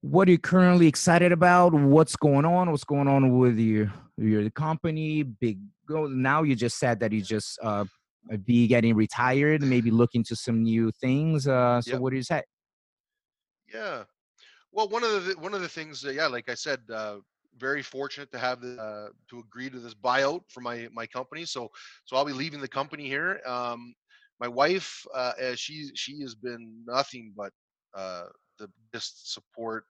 what 0.00 0.26
are 0.26 0.32
you 0.32 0.38
currently 0.38 0.88
excited 0.88 1.30
about? 1.30 1.72
What's 1.72 2.16
going 2.16 2.44
on? 2.44 2.70
What's 2.70 2.84
going 2.84 3.08
on 3.08 3.38
with 3.38 3.58
your 3.58 3.92
your 4.16 4.48
company? 4.50 5.22
Big 5.22 5.58
go 5.86 6.06
now 6.06 6.42
you 6.42 6.54
just 6.54 6.78
said 6.78 7.00
that 7.00 7.12
you 7.12 7.22
just 7.22 7.58
uh 7.62 7.84
be 8.44 8.68
getting 8.68 8.94
retired 8.94 9.62
maybe 9.62 9.90
looking 9.90 10.22
to 10.22 10.36
some 10.36 10.62
new 10.62 10.92
things 11.00 11.48
uh 11.48 11.80
so 11.82 11.94
Yep. 11.94 12.00
what 12.00 12.10
do 12.10 12.16
you 12.16 12.22
say? 12.22 12.40
Yeah. 13.72 14.04
Well, 14.70 14.88
one 14.88 15.04
of 15.04 15.24
the 15.24 15.34
one 15.38 15.54
of 15.54 15.60
the 15.60 15.68
things, 15.68 16.04
uh, 16.04 16.10
yeah, 16.10 16.26
like 16.26 16.48
I 16.48 16.54
said, 16.54 16.80
uh, 16.92 17.16
very 17.58 17.82
fortunate 17.82 18.30
to 18.32 18.38
have 18.38 18.60
the 18.60 18.80
uh, 18.80 19.08
to 19.30 19.38
agree 19.40 19.70
to 19.70 19.78
this 19.78 19.94
buyout 19.94 20.42
for 20.48 20.60
my 20.60 20.88
my 20.92 21.06
company. 21.06 21.44
So 21.44 21.68
so 22.04 22.16
I'll 22.16 22.24
be 22.24 22.32
leaving 22.32 22.60
the 22.60 22.68
company 22.68 23.06
here. 23.06 23.40
Um, 23.46 23.94
my 24.40 24.48
wife, 24.48 25.04
uh, 25.14 25.32
she 25.54 25.90
she 25.94 26.20
has 26.22 26.34
been 26.34 26.84
nothing 26.86 27.32
but 27.36 27.52
uh, 27.94 28.24
the 28.58 28.68
best 28.92 29.32
support 29.32 29.84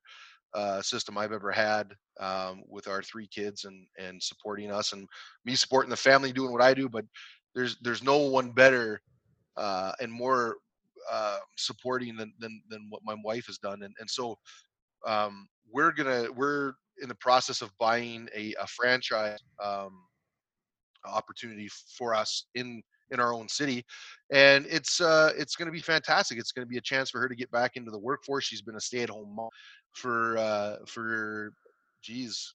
uh, 0.55 0.83
system 0.83 1.17
I've 1.19 1.33
ever 1.33 1.51
had 1.51 1.95
um, 2.21 2.63
with 2.69 2.89
our 2.89 3.03
three 3.03 3.29
kids 3.29 3.65
and 3.65 3.87
and 3.99 4.23
supporting 4.23 4.71
us 4.71 4.93
and 4.93 5.07
me 5.45 5.55
supporting 5.55 5.91
the 5.91 5.97
family 5.97 6.33
doing 6.33 6.53
what 6.53 6.63
I 6.63 6.75
do. 6.75 6.89
But 6.89 7.05
there's 7.55 7.77
there's 7.81 8.03
no 8.03 8.19
one 8.19 8.53
better 8.53 9.01
uh, 9.57 9.93
and 10.01 10.13
more 10.13 10.57
uh, 11.11 11.39
supporting 11.57 12.17
than, 12.17 12.33
than 12.39 12.63
than 12.69 12.87
what 12.91 13.03
my 13.05 13.17
wife 13.25 13.47
has 13.47 13.59
done. 13.59 13.83
And 13.83 13.95
and 13.99 14.11
so 14.11 14.39
um, 15.07 15.49
we're 15.71 15.93
gonna 15.93 16.27
we're 16.33 16.75
in 17.03 17.09
the 17.09 17.15
process 17.17 17.61
of 17.61 17.71
buying 17.79 18.29
a, 18.35 18.55
a 18.61 18.67
franchise 18.67 19.39
um, 19.63 19.93
opportunity 21.05 21.69
for 21.99 22.15
us 22.15 22.47
in 22.55 22.83
in 23.11 23.21
our 23.21 23.35
own 23.35 23.47
city 23.47 23.85
and 24.33 24.67
it's 24.71 25.01
uh 25.01 25.33
it's 25.37 25.55
going 25.55 25.67
to 25.67 25.73
be 25.73 25.81
fantastic. 25.81 26.39
It's 26.39 26.53
going 26.53 26.67
to 26.67 26.71
be 26.71 26.79
a 26.79 26.83
chance 26.83 27.11
for 27.11 27.21
her 27.21 27.29
to 27.29 27.35
get 27.35 27.51
back 27.51 27.73
into 27.77 27.91
the 27.91 27.99
workforce. 27.99 28.45
She's 28.45 28.63
been 28.63 28.77
a 28.77 28.81
stay-at-home 28.81 29.37
mom 29.37 29.51
for 29.93 30.39
uh 30.39 30.77
for 30.87 31.53
geez 32.03 32.55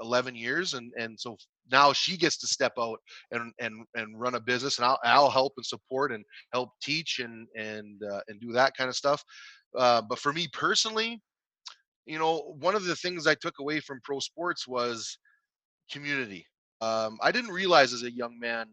11 0.00 0.34
years 0.34 0.74
and 0.74 0.92
and 0.98 1.18
so 1.18 1.36
now 1.70 1.92
she 1.92 2.16
gets 2.16 2.36
to 2.38 2.46
step 2.46 2.72
out 2.78 2.98
and 3.30 3.52
and 3.60 3.86
and 3.94 4.20
run 4.20 4.34
a 4.34 4.40
business 4.40 4.78
and 4.78 4.84
I'll, 4.84 4.98
I'll 5.04 5.30
help 5.30 5.54
and 5.56 5.64
support 5.64 6.12
and 6.12 6.24
help 6.52 6.70
teach 6.82 7.20
and 7.20 7.46
and 7.56 8.02
uh, 8.02 8.20
and 8.28 8.40
do 8.40 8.52
that 8.52 8.76
kind 8.76 8.90
of 8.90 8.96
stuff. 8.96 9.24
Uh, 9.78 10.02
but 10.02 10.18
for 10.18 10.32
me 10.32 10.48
personally 10.52 11.22
you 12.06 12.18
know 12.18 12.54
one 12.60 12.74
of 12.74 12.84
the 12.84 12.96
things 12.96 13.26
i 13.26 13.34
took 13.34 13.58
away 13.60 13.80
from 13.80 14.00
pro 14.02 14.18
sports 14.20 14.66
was 14.66 15.18
community. 15.90 16.46
Um, 16.80 17.18
i 17.22 17.30
didn't 17.32 17.50
realize 17.50 17.92
as 17.92 18.02
a 18.02 18.10
young 18.10 18.38
man 18.38 18.66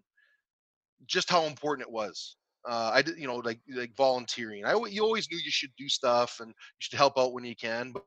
just 1.05 1.29
how 1.29 1.43
important 1.45 1.87
it 1.87 1.91
was. 1.91 2.37
Uh, 2.67 2.91
i 2.93 3.01
did 3.01 3.17
you 3.17 3.27
know 3.27 3.37
like 3.37 3.59
like 3.73 3.95
volunteering. 3.95 4.65
I 4.65 4.73
you 4.89 5.03
always 5.03 5.29
knew 5.31 5.39
you 5.43 5.51
should 5.51 5.71
do 5.77 5.89
stuff 5.89 6.37
and 6.39 6.49
you 6.49 6.79
should 6.79 6.97
help 6.97 7.17
out 7.17 7.33
when 7.33 7.43
you 7.43 7.55
can 7.55 7.91
but 7.91 8.03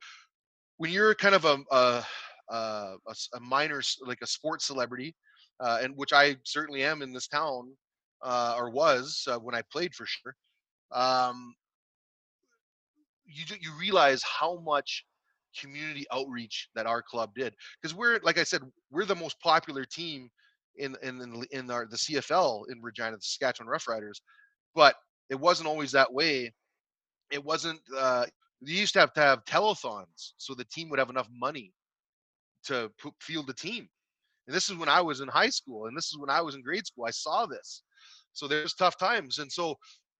when 0.77 0.91
you're 0.91 1.15
kind 1.15 1.35
of 1.35 1.45
a 1.45 1.57
a 1.71 2.03
a 2.49 3.39
minor 3.41 3.81
like 4.05 4.19
a 4.21 4.27
sports 4.27 4.65
celebrity 4.65 5.15
uh, 5.59 5.79
and 5.81 5.95
which 5.95 6.13
i 6.13 6.35
certainly 6.43 6.83
am 6.83 7.01
in 7.01 7.13
this 7.13 7.27
town 7.27 7.71
uh, 8.23 8.55
or 8.57 8.69
was 8.69 9.23
uh, 9.29 9.37
when 9.37 9.55
i 9.55 9.61
played 9.71 9.93
for 9.93 10.05
sure 10.05 10.35
um, 10.91 11.55
you 13.25 13.43
you 13.59 13.71
realize 13.79 14.23
how 14.23 14.59
much 14.59 15.03
community 15.59 16.05
outreach 16.11 16.69
that 16.75 16.85
our 16.85 17.01
club 17.01 17.31
did 17.35 17.53
because 17.81 17.95
we're 17.95 18.19
like 18.23 18.37
I 18.37 18.43
said 18.43 18.61
we're 18.91 19.05
the 19.05 19.15
most 19.15 19.39
popular 19.39 19.85
team 19.85 20.29
in 20.77 20.95
in 21.01 21.43
in, 21.51 21.71
our 21.71 21.85
the 21.85 21.97
CFL 21.97 22.63
in 22.69 22.81
Regina 22.81 23.15
the 23.15 23.21
Saskatchewan 23.21 23.71
Roughriders 23.71 24.19
but 24.73 24.95
it 25.29 25.39
wasn't 25.39 25.67
always 25.67 25.91
that 25.93 26.11
way. 26.13 26.53
It 27.31 27.43
wasn't 27.43 27.79
uh 27.97 28.25
you 28.61 28.75
used 28.75 28.93
to 28.93 28.99
have 28.99 29.13
to 29.13 29.21
have 29.21 29.45
telethons 29.45 30.33
so 30.37 30.53
the 30.53 30.65
team 30.65 30.89
would 30.89 30.99
have 30.99 31.09
enough 31.09 31.29
money 31.31 31.73
to 32.65 32.91
pu- 32.99 33.13
field 33.21 33.49
a 33.49 33.53
team. 33.53 33.87
And 34.47 34.55
this 34.55 34.69
is 34.69 34.75
when 34.75 34.89
I 34.89 35.01
was 35.01 35.21
in 35.21 35.27
high 35.27 35.49
school 35.49 35.87
and 35.87 35.97
this 35.97 36.07
is 36.07 36.17
when 36.17 36.29
I 36.29 36.41
was 36.41 36.55
in 36.55 36.61
grade 36.61 36.85
school 36.85 37.05
I 37.05 37.11
saw 37.11 37.45
this. 37.45 37.83
So 38.33 38.47
there's 38.47 38.73
tough 38.73 38.97
times 38.97 39.39
and 39.39 39.51
so 39.51 39.75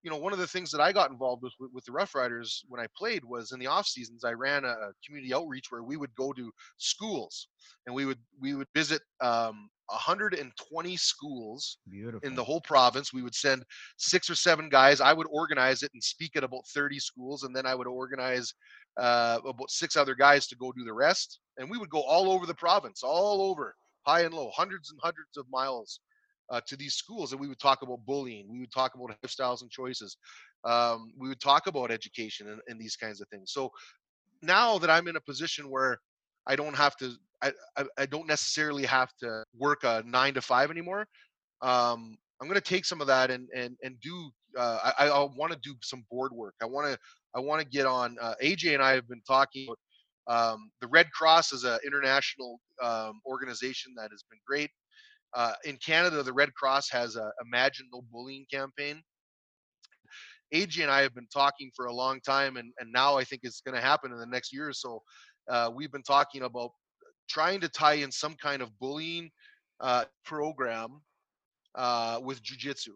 you 0.05 0.11
know 0.11 0.17
one 0.17 0.33
of 0.33 0.39
the 0.39 0.45
things 0.45 0.69
that 0.69 0.79
I 0.79 0.91
got 0.91 1.09
involved 1.09 1.41
with 1.41 1.53
with, 1.73 1.83
the 1.83 1.91
Roughriders 1.91 2.59
when 2.67 2.79
I 2.79 2.85
played 2.95 3.25
was 3.25 3.51
in 3.51 3.59
the 3.59 3.65
off 3.65 3.87
seasons 3.87 4.23
I 4.23 4.33
ran 4.33 4.63
a, 4.63 4.69
a 4.69 4.91
community 5.03 5.33
outreach 5.33 5.71
where 5.71 5.81
we 5.81 5.97
would 5.97 6.13
go 6.15 6.31
to 6.31 6.51
schools 6.77 7.47
and 7.87 7.95
we 7.95 8.05
would 8.05 8.19
we 8.39 8.53
would 8.53 8.67
visit 8.75 9.01
um 9.21 9.67
120 9.87 10.97
schools 10.97 11.77
beautiful 11.89 12.27
in 12.27 12.35
the 12.35 12.43
whole 12.43 12.61
province. 12.61 13.13
We 13.13 13.21
would 13.21 13.35
send 13.35 13.63
six 13.97 14.29
or 14.29 14.35
seven 14.35 14.69
guys. 14.69 15.01
I 15.01 15.13
would 15.13 15.27
organize 15.31 15.83
it 15.83 15.91
and 15.93 16.03
speak 16.03 16.35
at 16.35 16.43
about 16.43 16.67
30 16.73 16.99
schools, 16.99 17.43
and 17.43 17.55
then 17.55 17.65
I 17.65 17.75
would 17.75 17.87
organize 17.87 18.53
uh, 18.97 19.37
about 19.45 19.69
six 19.69 19.95
other 19.95 20.15
guys 20.15 20.47
to 20.47 20.55
go 20.55 20.71
do 20.71 20.83
the 20.83 20.93
rest. 20.93 21.39
And 21.57 21.69
we 21.69 21.77
would 21.77 21.91
go 21.91 22.01
all 22.01 22.31
over 22.31 22.47
the 22.47 22.55
province, 22.55 23.03
all 23.03 23.43
over, 23.43 23.75
high 24.07 24.21
and 24.21 24.33
low, 24.33 24.49
hundreds 24.55 24.89
and 24.89 24.99
hundreds 25.03 25.37
of 25.37 25.45
miles 25.51 25.99
uh, 26.49 26.61
to 26.67 26.75
these 26.75 26.95
schools. 26.95 27.31
And 27.31 27.41
we 27.41 27.47
would 27.47 27.59
talk 27.59 27.81
about 27.81 28.05
bullying. 28.05 28.47
We 28.51 28.59
would 28.59 28.71
talk 28.71 28.93
about 28.95 29.15
lifestyles 29.21 29.61
and 29.61 29.71
choices. 29.71 30.17
Um, 30.63 31.13
we 31.17 31.27
would 31.27 31.41
talk 31.41 31.67
about 31.67 31.91
education 31.91 32.49
and, 32.49 32.59
and 32.67 32.79
these 32.79 32.95
kinds 32.95 33.21
of 33.21 33.27
things. 33.29 33.51
So 33.51 33.71
now 34.41 34.77
that 34.79 34.89
I'm 34.89 35.07
in 35.07 35.15
a 35.15 35.21
position 35.21 35.69
where 35.69 35.99
I 36.47 36.55
don't 36.55 36.75
have 36.75 36.95
to, 36.97 37.11
I, 37.41 37.51
I, 37.77 37.85
I 37.97 38.05
don't 38.05 38.27
necessarily 38.27 38.85
have 38.85 39.11
to 39.19 39.43
work 39.57 39.83
a 39.83 40.03
nine 40.05 40.33
to 40.35 40.41
five 40.41 40.71
anymore 40.71 41.07
um, 41.61 42.17
I'm 42.41 42.47
going 42.47 42.59
to 42.59 42.61
take 42.61 42.85
some 42.85 43.01
of 43.01 43.07
that 43.07 43.31
and 43.31 43.47
and 43.55 43.77
and 43.83 43.99
do. 44.01 44.29
Uh, 44.57 44.91
I, 44.97 45.07
I 45.07 45.23
want 45.35 45.51
to 45.51 45.59
do 45.61 45.75
some 45.81 46.05
board 46.11 46.31
work. 46.31 46.55
I 46.61 46.65
want 46.65 46.87
to 46.87 46.97
I 47.35 47.39
want 47.39 47.61
to 47.61 47.67
get 47.67 47.85
on. 47.85 48.17
Uh, 48.21 48.35
AJ 48.43 48.73
and 48.73 48.83
I 48.83 48.91
have 48.91 49.07
been 49.07 49.21
talking. 49.27 49.67
About, 49.67 49.77
um, 50.27 50.71
the 50.81 50.87
Red 50.87 51.11
Cross 51.11 51.53
is 51.53 51.65
an 51.65 51.77
international 51.85 52.59
um, 52.81 53.21
organization 53.27 53.93
that 53.95 54.09
has 54.11 54.23
been 54.29 54.39
great. 54.47 54.71
Uh, 55.35 55.53
in 55.65 55.77
Canada, 55.77 56.23
the 56.23 56.33
Red 56.33 56.53
Cross 56.53 56.89
has 56.91 57.17
a 57.17 57.31
Imagine 57.45 57.87
No 57.93 58.01
Bullying 58.11 58.45
campaign. 58.51 59.01
AJ 60.53 60.83
and 60.83 60.91
I 60.91 61.01
have 61.01 61.13
been 61.13 61.27
talking 61.33 61.71
for 61.75 61.87
a 61.87 61.93
long 61.93 62.21
time, 62.21 62.57
and 62.57 62.71
and 62.79 62.91
now 62.91 63.17
I 63.17 63.23
think 63.23 63.41
it's 63.43 63.61
going 63.61 63.75
to 63.75 63.81
happen 63.81 64.11
in 64.11 64.19
the 64.19 64.25
next 64.25 64.53
year 64.53 64.69
or 64.69 64.73
so. 64.73 65.01
Uh, 65.49 65.69
we've 65.73 65.91
been 65.91 66.03
talking 66.03 66.43
about 66.43 66.71
trying 67.29 67.59
to 67.59 67.69
tie 67.69 67.95
in 67.95 68.11
some 68.11 68.35
kind 68.41 68.61
of 68.61 68.69
bullying 68.79 69.29
uh, 69.81 70.05
program 70.23 71.01
uh, 71.75 72.19
with 72.23 72.41
jujitsu. 72.41 72.89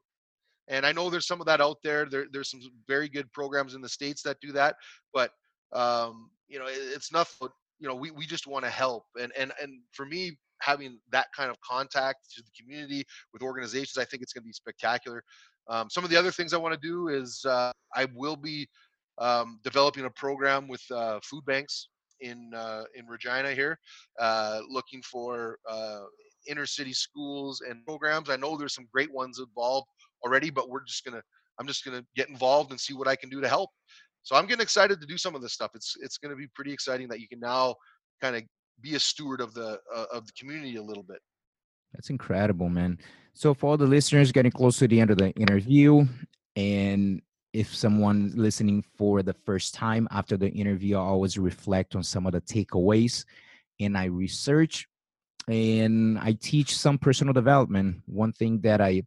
And 0.67 0.85
I 0.85 0.91
know 0.91 1.09
there's 1.09 1.27
some 1.27 1.41
of 1.41 1.47
that 1.47 1.61
out 1.61 1.77
there. 1.83 2.05
There 2.05 2.27
there's 2.31 2.51
some 2.51 2.61
very 2.87 3.09
good 3.09 3.31
programs 3.33 3.73
in 3.73 3.81
the 3.81 3.89
states 3.89 4.21
that 4.23 4.37
do 4.39 4.51
that, 4.53 4.75
but 5.13 5.31
um, 5.73 6.29
you 6.47 6.59
know, 6.59 6.65
it, 6.65 6.77
it's 6.77 7.11
nothing. 7.11 7.49
You 7.79 7.87
know, 7.87 7.95
we, 7.95 8.11
we 8.11 8.25
just 8.25 8.47
want 8.47 8.65
to 8.65 8.71
help. 8.71 9.03
And 9.19 9.31
and 9.37 9.51
and 9.61 9.79
for 9.93 10.05
me, 10.05 10.37
having 10.61 10.99
that 11.11 11.27
kind 11.35 11.49
of 11.49 11.57
contact 11.61 12.33
to 12.35 12.41
the 12.41 12.51
community 12.59 13.03
with 13.33 13.41
organizations, 13.41 13.97
I 13.97 14.05
think 14.05 14.21
it's 14.23 14.33
going 14.33 14.43
to 14.43 14.47
be 14.47 14.53
spectacular. 14.53 15.23
Um, 15.69 15.89
some 15.89 16.03
of 16.03 16.09
the 16.09 16.17
other 16.17 16.31
things 16.31 16.53
I 16.53 16.57
want 16.57 16.73
to 16.73 16.87
do 16.87 17.09
is 17.09 17.45
uh, 17.45 17.71
I 17.95 18.07
will 18.15 18.35
be 18.35 18.67
um, 19.19 19.59
developing 19.63 20.05
a 20.05 20.09
program 20.09 20.67
with 20.67 20.81
uh, 20.91 21.19
food 21.23 21.45
banks 21.45 21.89
in 22.21 22.51
uh, 22.55 22.83
in 22.95 23.05
Regina 23.07 23.53
here, 23.53 23.77
uh, 24.19 24.61
looking 24.69 25.01
for 25.03 25.57
uh, 25.69 26.01
inner 26.47 26.65
city 26.65 26.93
schools 26.93 27.61
and 27.67 27.85
programs. 27.85 28.29
I 28.29 28.35
know 28.35 28.57
there's 28.57 28.75
some 28.75 28.87
great 28.91 29.13
ones 29.13 29.39
involved 29.39 29.87
already, 30.23 30.49
but 30.49 30.69
we're 30.69 30.83
just 30.83 31.05
gonna 31.05 31.21
I'm 31.59 31.67
just 31.67 31.85
gonna 31.85 32.03
get 32.15 32.29
involved 32.29 32.71
and 32.71 32.79
see 32.79 32.93
what 32.93 33.07
I 33.07 33.15
can 33.15 33.29
do 33.29 33.41
to 33.41 33.47
help. 33.47 33.69
So 34.23 34.35
I'm 34.35 34.45
getting 34.45 34.61
excited 34.61 35.01
to 35.01 35.07
do 35.07 35.17
some 35.17 35.35
of 35.35 35.41
this 35.41 35.53
stuff. 35.53 35.71
It's 35.73 35.95
it's 36.01 36.17
gonna 36.17 36.35
be 36.35 36.47
pretty 36.55 36.73
exciting 36.73 37.07
that 37.09 37.19
you 37.19 37.27
can 37.27 37.39
now 37.39 37.75
kind 38.21 38.35
of 38.35 38.43
be 38.81 38.95
a 38.95 38.99
steward 38.99 39.41
of 39.41 39.53
the 39.53 39.79
uh, 39.93 40.05
of 40.11 40.25
the 40.25 40.33
community 40.37 40.75
a 40.75 40.83
little 40.83 41.03
bit. 41.03 41.19
That's 41.93 42.09
incredible, 42.09 42.69
man. 42.69 42.99
So 43.33 43.53
for 43.53 43.71
all 43.71 43.77
the 43.77 43.85
listeners 43.85 44.31
getting 44.31 44.51
close 44.51 44.77
to 44.79 44.87
the 44.87 44.99
end 44.99 45.11
of 45.11 45.17
the 45.17 45.31
interview, 45.31 46.05
and 46.55 47.21
if 47.53 47.73
someone 47.73 48.31
listening 48.35 48.83
for 48.95 49.23
the 49.23 49.33
first 49.33 49.73
time 49.73 50.07
after 50.11 50.37
the 50.37 50.49
interview, 50.49 50.97
I 50.97 51.01
always 51.01 51.37
reflect 51.37 51.95
on 51.95 52.03
some 52.03 52.27
of 52.27 52.33
the 52.33 52.41
takeaways 52.41 53.25
and 53.79 53.97
I 53.97 54.05
research 54.05 54.87
and 55.47 56.19
I 56.19 56.33
teach 56.33 56.77
some 56.77 56.97
personal 56.97 57.33
development. 57.33 58.01
One 58.05 58.33
thing 58.33 58.61
that 58.61 58.81
I 58.81 59.03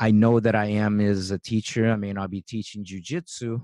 I 0.00 0.12
know 0.12 0.38
that 0.38 0.54
I 0.54 0.66
am 0.66 1.00
is 1.00 1.32
a 1.32 1.40
teacher. 1.40 1.90
I 1.90 1.96
may 1.96 2.12
not 2.12 2.30
be 2.30 2.40
teaching 2.40 2.84
jujitsu, 2.84 3.60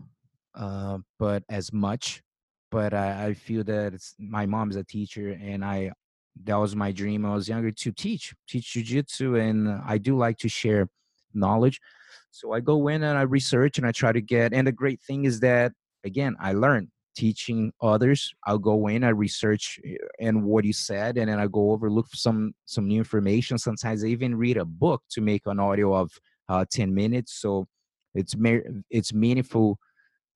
uh, 0.55 0.99
but 1.19 1.43
as 1.49 1.73
much. 1.73 2.23
but 2.71 2.93
I, 2.95 3.29
I 3.29 3.35
feel 3.35 3.65
that 3.65 3.95
my 4.19 4.47
mom's 4.47 4.77
a 4.77 4.85
teacher, 4.85 5.31
and 5.41 5.65
I 5.65 5.93
that 6.45 6.57
was 6.57 6.75
my 6.77 6.93
dream. 6.93 7.25
I 7.25 7.35
was 7.35 7.49
younger 7.49 7.71
to 7.71 7.93
teach 7.93 8.35
teach 8.49 8.75
jujitsu, 8.75 9.39
and 9.41 9.69
I 9.87 9.99
do 9.99 10.17
like 10.17 10.39
to 10.39 10.49
share 10.49 10.89
knowledge. 11.35 11.81
So 12.31 12.53
I 12.53 12.61
go 12.61 12.89
in 12.89 13.03
and 13.05 13.17
I 13.19 13.23
research 13.23 13.79
and 13.79 13.87
I 13.87 13.93
try 13.93 14.13
to 14.13 14.21
get. 14.21 14.53
And 14.53 14.67
the 14.67 14.73
great 14.73 15.01
thing 15.03 15.25
is 15.25 15.41
that 15.41 15.73
again, 16.05 16.37
I 16.41 16.53
learn 16.53 16.91
teaching 17.17 17.73
others. 17.81 18.35
I'll 18.45 18.59
go 18.59 18.89
in, 18.89 19.05
I 19.05 19.11
research 19.11 19.79
eh, 19.85 19.97
and 20.21 20.45
what 20.45 20.65
you 20.65 20.73
said, 20.73 21.17
and 21.19 21.29
then 21.29 21.39
I 21.39 21.47
go 21.47 21.71
over 21.73 21.91
look 21.91 22.09
for 22.09 22.17
some 22.17 22.55
some 22.67 22.89
new 22.89 22.99
information. 22.99 23.59
Sometimes 23.59 24.05
I 24.05 24.09
even 24.09 24.35
read 24.37 24.57
a 24.57 24.65
book 24.65 25.03
to 25.11 25.21
make 25.21 25.43
an 25.47 25.61
audio 25.61 25.95
of 25.95 26.11
uh, 26.49 26.65
ten 26.71 26.95
minutes. 26.95 27.35
So 27.41 27.67
it's 28.15 28.35
it's 28.91 29.13
meaningful 29.15 29.79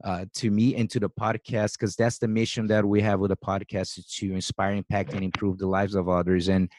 uh, 0.05 0.25
to 0.35 0.51
me 0.51 0.77
and 0.77 0.89
to 0.91 1.01
the 1.01 1.11
podcast 1.11 1.73
because 1.73 1.97
that's 1.97 2.19
the 2.19 2.29
mission 2.29 2.67
that 2.69 2.85
we 2.85 3.01
have 3.01 3.21
with 3.21 3.31
the 3.31 3.37
podcast 3.37 4.01
to 4.19 4.33
inspire, 4.33 4.73
impact, 4.73 5.13
and 5.13 5.25
improve 5.25 5.59
the 5.59 5.67
lives 5.67 5.95
of 5.95 6.09
others. 6.09 6.49
And 6.49 6.71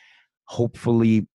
hopefully, 0.45 1.27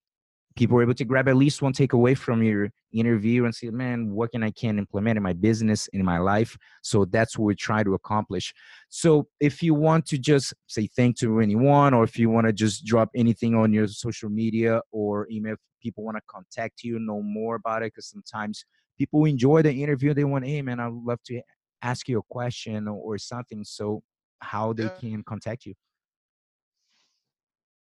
people 0.57 0.79
are 0.79 0.83
able 0.83 0.95
to 0.95 1.05
grab 1.05 1.29
at 1.29 1.37
least 1.37 1.63
one 1.63 1.73
takeaway 1.73 2.17
from 2.17 2.43
your 2.43 2.71
interview 2.93 3.45
and 3.45 3.55
say, 3.55 3.71
man, 3.71 4.11
what 4.11 4.31
can 4.31 4.43
I 4.45 4.53
can 4.53 4.79
implement 4.79 5.17
in 5.17 5.23
my 5.23 5.33
business, 5.33 5.89
in 5.89 6.05
my 6.05 6.19
life? 6.19 6.57
So 6.83 7.05
that's 7.05 7.37
what 7.37 7.47
we 7.47 7.55
try 7.57 7.83
to 7.83 7.95
accomplish. 7.95 8.55
So 8.89 9.27
if 9.41 9.63
you 9.63 9.75
want 9.75 10.07
to 10.07 10.19
just 10.19 10.55
say 10.69 10.89
thank 10.97 11.19
to 11.19 11.41
anyone, 11.41 11.93
or 11.93 12.05
if 12.05 12.19
you 12.19 12.31
want 12.31 12.47
to 12.47 12.53
just 12.53 12.85
drop 12.85 13.11
anything 13.17 13.55
on 13.55 13.73
your 13.73 13.89
social 13.89 14.29
media 14.31 14.81
or 14.93 15.27
email, 15.31 15.57
people 15.83 16.05
want 16.05 16.17
to 16.17 16.23
contact 16.29 16.85
you, 16.85 16.99
know 16.99 17.21
more 17.21 17.57
about 17.57 17.83
it, 17.83 17.93
because 17.93 18.09
sometimes 18.09 18.65
people 18.97 19.25
enjoy 19.25 19.61
the 19.61 19.73
interview. 19.73 20.15
They 20.15 20.25
want, 20.25 20.47
hey 20.47 20.63
man, 20.63 20.79
I'd 20.79 20.93
love 20.93 21.19
to 21.27 21.41
ask 21.83 22.09
you 22.09 22.19
a 22.19 22.23
question 22.31 22.89
or 22.89 23.19
something. 23.19 23.65
So 23.65 24.03
how 24.41 24.73
they 24.73 24.85
yeah. 24.85 24.99
can 25.01 25.23
contact 25.23 25.67
you? 25.67 25.75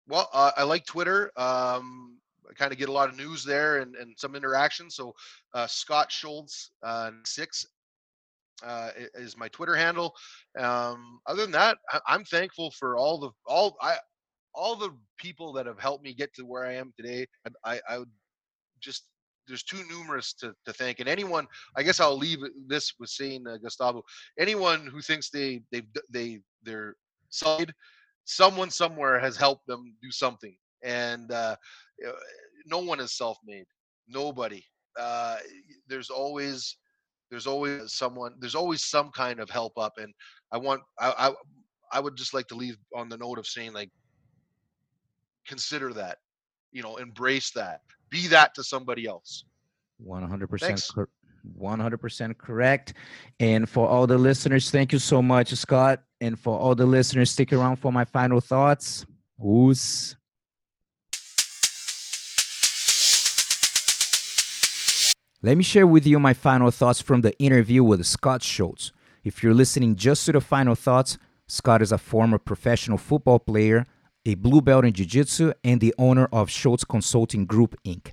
Well, 0.07 0.29
uh, 0.33 0.51
I 0.57 0.63
like 0.63 0.85
Twitter. 0.85 1.31
Um, 1.37 2.17
I 2.49 2.53
kind 2.55 2.71
of 2.71 2.77
get 2.77 2.89
a 2.89 2.91
lot 2.91 3.09
of 3.09 3.17
news 3.17 3.43
there 3.43 3.79
and, 3.79 3.95
and 3.95 4.13
some 4.17 4.35
interaction. 4.35 4.89
So 4.89 5.13
uh, 5.53 5.67
Scott 5.67 6.11
Schultz 6.11 6.71
uh, 6.83 7.11
six 7.23 7.65
uh, 8.63 8.89
is 9.15 9.37
my 9.37 9.47
Twitter 9.49 9.75
handle. 9.75 10.13
Um, 10.59 11.19
other 11.25 11.43
than 11.43 11.51
that, 11.51 11.77
I, 11.91 12.15
am 12.15 12.23
thankful 12.25 12.71
for 12.71 12.97
all 12.97 13.19
the 13.19 13.31
all 13.45 13.75
I 13.81 13.95
all 14.53 14.75
the 14.75 14.95
people 15.17 15.53
that 15.53 15.65
have 15.65 15.79
helped 15.79 16.03
me 16.03 16.13
get 16.13 16.33
to 16.35 16.43
where 16.45 16.65
I 16.65 16.73
am 16.73 16.93
today. 16.97 17.25
I, 17.65 17.73
I, 17.73 17.81
I 17.89 17.99
would 17.99 18.11
just 18.79 19.05
there's 19.47 19.63
too 19.63 19.83
numerous 19.89 20.33
to, 20.33 20.53
to 20.65 20.73
thank 20.73 20.99
and 20.99 21.09
anyone 21.09 21.47
i 21.75 21.83
guess 21.83 21.99
i'll 21.99 22.17
leave 22.17 22.39
this 22.67 22.93
with 22.99 23.09
saying 23.09 23.43
uh, 23.47 23.57
gustavo 23.57 24.01
anyone 24.39 24.87
who 24.87 25.01
thinks 25.01 25.29
they 25.29 25.61
they 25.71 25.81
they 26.09 26.39
they're 26.63 26.95
side 27.29 27.73
someone 28.25 28.69
somewhere 28.69 29.19
has 29.19 29.35
helped 29.35 29.65
them 29.67 29.95
do 30.01 30.11
something 30.11 30.55
and 30.83 31.31
uh, 31.31 31.55
uh, 32.07 32.11
no 32.65 32.79
one 32.79 32.99
is 32.99 33.17
self-made 33.17 33.65
nobody 34.07 34.63
uh, 34.99 35.37
there's 35.87 36.09
always 36.09 36.77
there's 37.29 37.47
always 37.47 37.93
someone 37.93 38.33
there's 38.39 38.55
always 38.55 38.83
some 38.83 39.09
kind 39.11 39.39
of 39.39 39.49
help 39.49 39.73
up 39.77 39.93
and 39.97 40.13
i 40.51 40.57
want 40.57 40.81
I, 40.99 41.13
I 41.17 41.33
i 41.97 41.99
would 41.99 42.15
just 42.15 42.33
like 42.33 42.47
to 42.47 42.55
leave 42.55 42.77
on 42.95 43.09
the 43.09 43.17
note 43.17 43.39
of 43.39 43.47
saying 43.47 43.73
like 43.73 43.89
consider 45.47 45.93
that 45.93 46.19
you 46.71 46.83
know 46.83 46.97
embrace 46.97 47.51
that 47.51 47.81
be 48.13 48.27
that 48.27 48.53
to 48.55 48.63
somebody 48.63 49.05
else 49.05 49.43
100% 50.05 50.93
cor- 50.93 51.09
100% 51.59 52.37
correct 52.37 52.93
and 53.39 53.67
for 53.67 53.87
all 53.87 54.07
the 54.07 54.17
listeners 54.17 54.71
thank 54.71 54.93
you 54.93 54.99
so 54.99 55.21
much 55.21 55.49
scott 55.53 56.03
and 56.21 56.39
for 56.39 56.57
all 56.57 56.75
the 56.75 56.85
listeners 56.85 57.31
stick 57.31 57.51
around 57.51 57.75
for 57.75 57.91
my 57.91 58.05
final 58.05 58.39
thoughts 58.39 59.05
Oss. 59.39 60.15
Let 65.41 65.57
me 65.57 65.63
share 65.63 65.85
with 65.85 66.07
you 66.07 66.19
my 66.19 66.33
final 66.33 66.71
thoughts 66.71 67.01
from 67.01 67.19
the 67.19 67.37
interview 67.37 67.83
with 67.83 68.05
Scott 68.05 68.41
Schultz. 68.41 68.93
If 69.25 69.43
you're 69.43 69.53
listening 69.53 69.97
just 69.97 70.25
to 70.25 70.31
the 70.31 70.39
final 70.39 70.75
thoughts, 70.75 71.17
Scott 71.47 71.81
is 71.81 71.91
a 71.91 71.97
former 71.97 72.37
professional 72.37 72.97
football 72.97 73.39
player, 73.39 73.85
a 74.25 74.35
blue 74.35 74.61
belt 74.61 74.85
in 74.85 74.93
Jiu 74.93 75.05
Jitsu, 75.05 75.53
and 75.63 75.81
the 75.81 75.93
owner 75.97 76.29
of 76.31 76.49
Schultz 76.49 76.83
Consulting 76.83 77.45
Group, 77.45 77.75
Inc. 77.83 78.11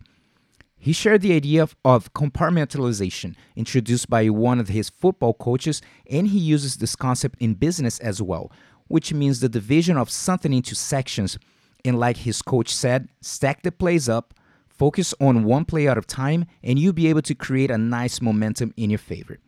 He 0.76 0.92
shared 0.92 1.20
the 1.20 1.34
idea 1.34 1.62
of, 1.62 1.76
of, 1.84 2.12
compartmentalization 2.14 3.36
introduced 3.54 4.08
by 4.08 4.28
one 4.30 4.58
of 4.58 4.68
his 4.68 4.88
football 4.88 5.34
coaches, 5.34 5.82
and 6.10 6.28
he 6.28 6.38
uses 6.38 6.78
this 6.78 6.96
concept 6.96 7.36
in 7.40 7.54
business 7.54 7.98
as 8.00 8.22
well, 8.22 8.50
which 8.88 9.12
means 9.12 9.40
the 9.40 9.48
division 9.48 9.96
of 9.98 10.10
something 10.10 10.52
into 10.52 10.74
sections. 10.74 11.38
And 11.84 11.98
like 11.98 12.16
his 12.16 12.40
coach 12.40 12.74
said, 12.74 13.08
stack 13.20 13.62
the 13.62 13.70
plays 13.70 14.08
up, 14.08 14.32
focus 14.68 15.14
on 15.20 15.44
one 15.44 15.66
play 15.66 15.86
at 15.86 15.98
a 15.98 16.00
time, 16.00 16.46
and 16.64 16.78
you'll 16.78 16.94
be 16.94 17.08
able 17.08 17.22
to 17.22 17.34
create 17.34 17.70
a 17.70 17.78
nice 17.78 18.22
momentum 18.22 18.72
in 18.78 18.88
your 18.88 18.98
favor. 18.98 19.38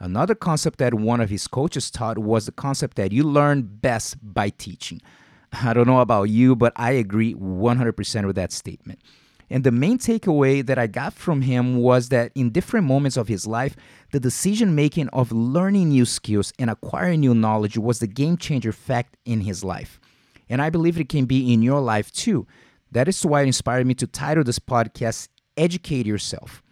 Another 0.00 0.34
concept 0.34 0.80
that 0.80 0.94
one 0.94 1.20
of 1.20 1.30
his 1.30 1.46
coaches 1.46 1.92
taught 1.92 2.18
was 2.18 2.46
the 2.46 2.52
concept 2.52 2.96
that 2.96 3.12
you 3.12 3.22
learn 3.22 3.62
best 3.62 4.16
by 4.20 4.50
teaching. 4.50 5.00
I 5.52 5.72
don't 5.72 5.86
know 5.86 6.00
about 6.00 6.24
you, 6.24 6.56
but 6.56 6.72
I 6.76 6.92
agree 6.92 7.34
100% 7.34 8.26
with 8.26 8.36
that 8.36 8.52
statement. 8.52 9.00
And 9.50 9.64
the 9.64 9.70
main 9.70 9.98
takeaway 9.98 10.64
that 10.64 10.78
I 10.78 10.86
got 10.86 11.12
from 11.12 11.42
him 11.42 11.76
was 11.76 12.08
that 12.08 12.32
in 12.34 12.50
different 12.50 12.86
moments 12.86 13.18
of 13.18 13.28
his 13.28 13.46
life, 13.46 13.76
the 14.10 14.18
decision 14.18 14.74
making 14.74 15.08
of 15.08 15.30
learning 15.30 15.90
new 15.90 16.06
skills 16.06 16.54
and 16.58 16.70
acquiring 16.70 17.20
new 17.20 17.34
knowledge 17.34 17.76
was 17.76 17.98
the 17.98 18.06
game 18.06 18.38
changer 18.38 18.72
fact 18.72 19.18
in 19.26 19.42
his 19.42 19.62
life. 19.62 20.00
And 20.48 20.62
I 20.62 20.70
believe 20.70 20.98
it 20.98 21.10
can 21.10 21.26
be 21.26 21.52
in 21.52 21.60
your 21.60 21.80
life 21.80 22.10
too. 22.12 22.46
That 22.92 23.08
is 23.08 23.24
why 23.26 23.42
it 23.42 23.46
inspired 23.46 23.86
me 23.86 23.94
to 23.96 24.06
title 24.06 24.42
this 24.42 24.58
podcast 24.58 25.28
Educate 25.58 26.06
Yourself. 26.06 26.62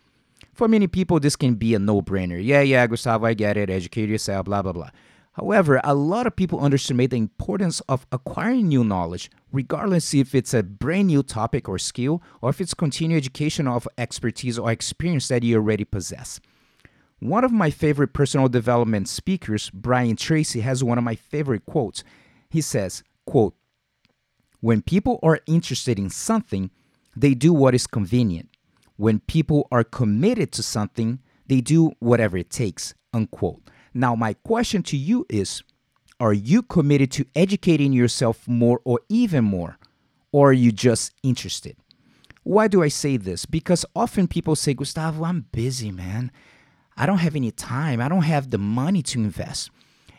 For 0.54 0.66
many 0.68 0.86
people, 0.86 1.20
this 1.20 1.36
can 1.36 1.54
be 1.54 1.74
a 1.74 1.78
no 1.78 2.00
brainer. 2.00 2.42
Yeah, 2.42 2.60
yeah, 2.62 2.86
Gustavo, 2.86 3.26
I 3.26 3.34
get 3.34 3.56
it. 3.56 3.68
Educate 3.70 4.08
yourself, 4.08 4.46
blah, 4.46 4.62
blah, 4.62 4.72
blah. 4.72 4.90
However, 5.32 5.80
a 5.84 5.94
lot 5.94 6.26
of 6.26 6.34
people 6.34 6.62
underestimate 6.62 7.10
the 7.10 7.16
importance 7.16 7.80
of 7.88 8.06
acquiring 8.10 8.68
new 8.68 8.82
knowledge, 8.82 9.30
regardless 9.52 10.12
if 10.12 10.34
it's 10.34 10.52
a 10.52 10.62
brand 10.62 11.06
new 11.06 11.22
topic 11.22 11.68
or 11.68 11.78
skill, 11.78 12.20
or 12.42 12.50
if 12.50 12.60
it's 12.60 12.74
continued 12.74 13.18
education 13.18 13.68
of 13.68 13.86
expertise 13.96 14.58
or 14.58 14.70
experience 14.70 15.28
that 15.28 15.44
you 15.44 15.56
already 15.56 15.84
possess. 15.84 16.40
One 17.20 17.44
of 17.44 17.52
my 17.52 17.70
favorite 17.70 18.12
personal 18.12 18.48
development 18.48 19.08
speakers, 19.08 19.70
Brian 19.70 20.16
Tracy, 20.16 20.60
has 20.60 20.82
one 20.82 20.98
of 20.98 21.04
my 21.04 21.14
favorite 21.14 21.64
quotes. 21.66 22.02
He 22.48 22.60
says, 22.60 23.04
quote, 23.26 23.54
When 24.60 24.82
people 24.82 25.20
are 25.22 25.40
interested 25.46 25.98
in 25.98 26.10
something, 26.10 26.70
they 27.14 27.34
do 27.34 27.52
what 27.52 27.74
is 27.74 27.86
convenient. 27.86 28.48
When 28.96 29.20
people 29.20 29.68
are 29.70 29.84
committed 29.84 30.50
to 30.52 30.62
something, 30.62 31.20
they 31.46 31.60
do 31.60 31.92
whatever 32.00 32.36
it 32.36 32.50
takes, 32.50 32.94
unquote. 33.12 33.62
Now, 33.92 34.14
my 34.14 34.34
question 34.34 34.82
to 34.84 34.96
you 34.96 35.26
is 35.28 35.62
Are 36.18 36.32
you 36.32 36.62
committed 36.62 37.10
to 37.12 37.26
educating 37.34 37.92
yourself 37.92 38.46
more 38.46 38.80
or 38.84 39.00
even 39.08 39.44
more? 39.44 39.78
Or 40.32 40.50
are 40.50 40.54
you 40.54 40.70
just 40.70 41.12
interested? 41.22 41.76
Why 42.42 42.68
do 42.68 42.82
I 42.82 42.88
say 42.88 43.16
this? 43.16 43.46
Because 43.46 43.84
often 43.94 44.26
people 44.26 44.56
say, 44.56 44.74
Gustavo, 44.74 45.24
I'm 45.24 45.46
busy, 45.52 45.90
man. 45.90 46.30
I 46.96 47.06
don't 47.06 47.18
have 47.18 47.36
any 47.36 47.50
time. 47.50 48.00
I 48.00 48.08
don't 48.08 48.22
have 48.22 48.50
the 48.50 48.58
money 48.58 49.02
to 49.02 49.18
invest. 49.18 49.70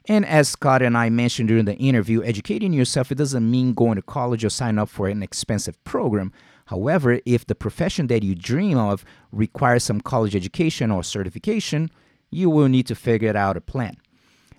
And 0.07 0.25
as 0.25 0.49
Scott 0.49 0.81
and 0.81 0.97
I 0.97 1.09
mentioned 1.09 1.49
during 1.49 1.65
the 1.65 1.75
interview, 1.75 2.23
educating 2.23 2.73
yourself, 2.73 3.11
it 3.11 3.17
doesn't 3.17 3.49
mean 3.49 3.73
going 3.73 3.95
to 3.95 4.01
college 4.01 4.43
or 4.43 4.49
sign 4.49 4.79
up 4.79 4.89
for 4.89 5.07
an 5.07 5.21
expensive 5.21 5.81
program. 5.83 6.31
However, 6.65 7.19
if 7.25 7.45
the 7.45 7.55
profession 7.55 8.07
that 8.07 8.23
you 8.23 8.33
dream 8.33 8.77
of 8.77 9.05
requires 9.31 9.83
some 9.83 10.01
college 10.01 10.35
education 10.35 10.89
or 10.89 11.03
certification, 11.03 11.91
you 12.31 12.49
will 12.49 12.67
need 12.67 12.87
to 12.87 12.95
figure 12.95 13.35
out 13.35 13.57
a 13.57 13.61
plan. 13.61 13.97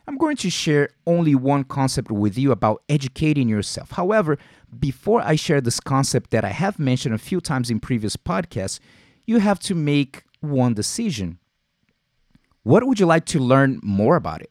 I'm 0.07 0.19
going 0.19 0.37
to 0.39 0.51
share 0.51 0.91
only 1.07 1.35
one 1.35 1.65
concept 1.65 2.11
with 2.11 2.37
you 2.37 2.53
about 2.53 2.83
educating 2.89 3.49
yourself. 3.49 3.93
However, 3.93 4.37
before 4.79 5.21
I 5.23 5.37
share 5.37 5.61
this 5.61 5.81
concept 5.81 6.31
that 6.31 6.45
I 6.45 6.51
have 6.51 6.79
mentioned 6.79 7.15
a 7.15 7.19
few 7.19 7.41
times 7.41 7.71
in 7.71 7.79
previous 7.79 8.17
podcasts, 8.17 8.81
you 9.27 9.39
have 9.39 9.61
to 9.61 9.75
make 9.75 10.25
one 10.41 10.75
decision. 10.75 11.39
What 12.65 12.85
would 12.87 12.99
you 12.99 13.07
like 13.07 13.27
to 13.27 13.39
learn 13.39 13.81
more 13.83 14.17
about 14.17 14.43
it? 14.43 14.51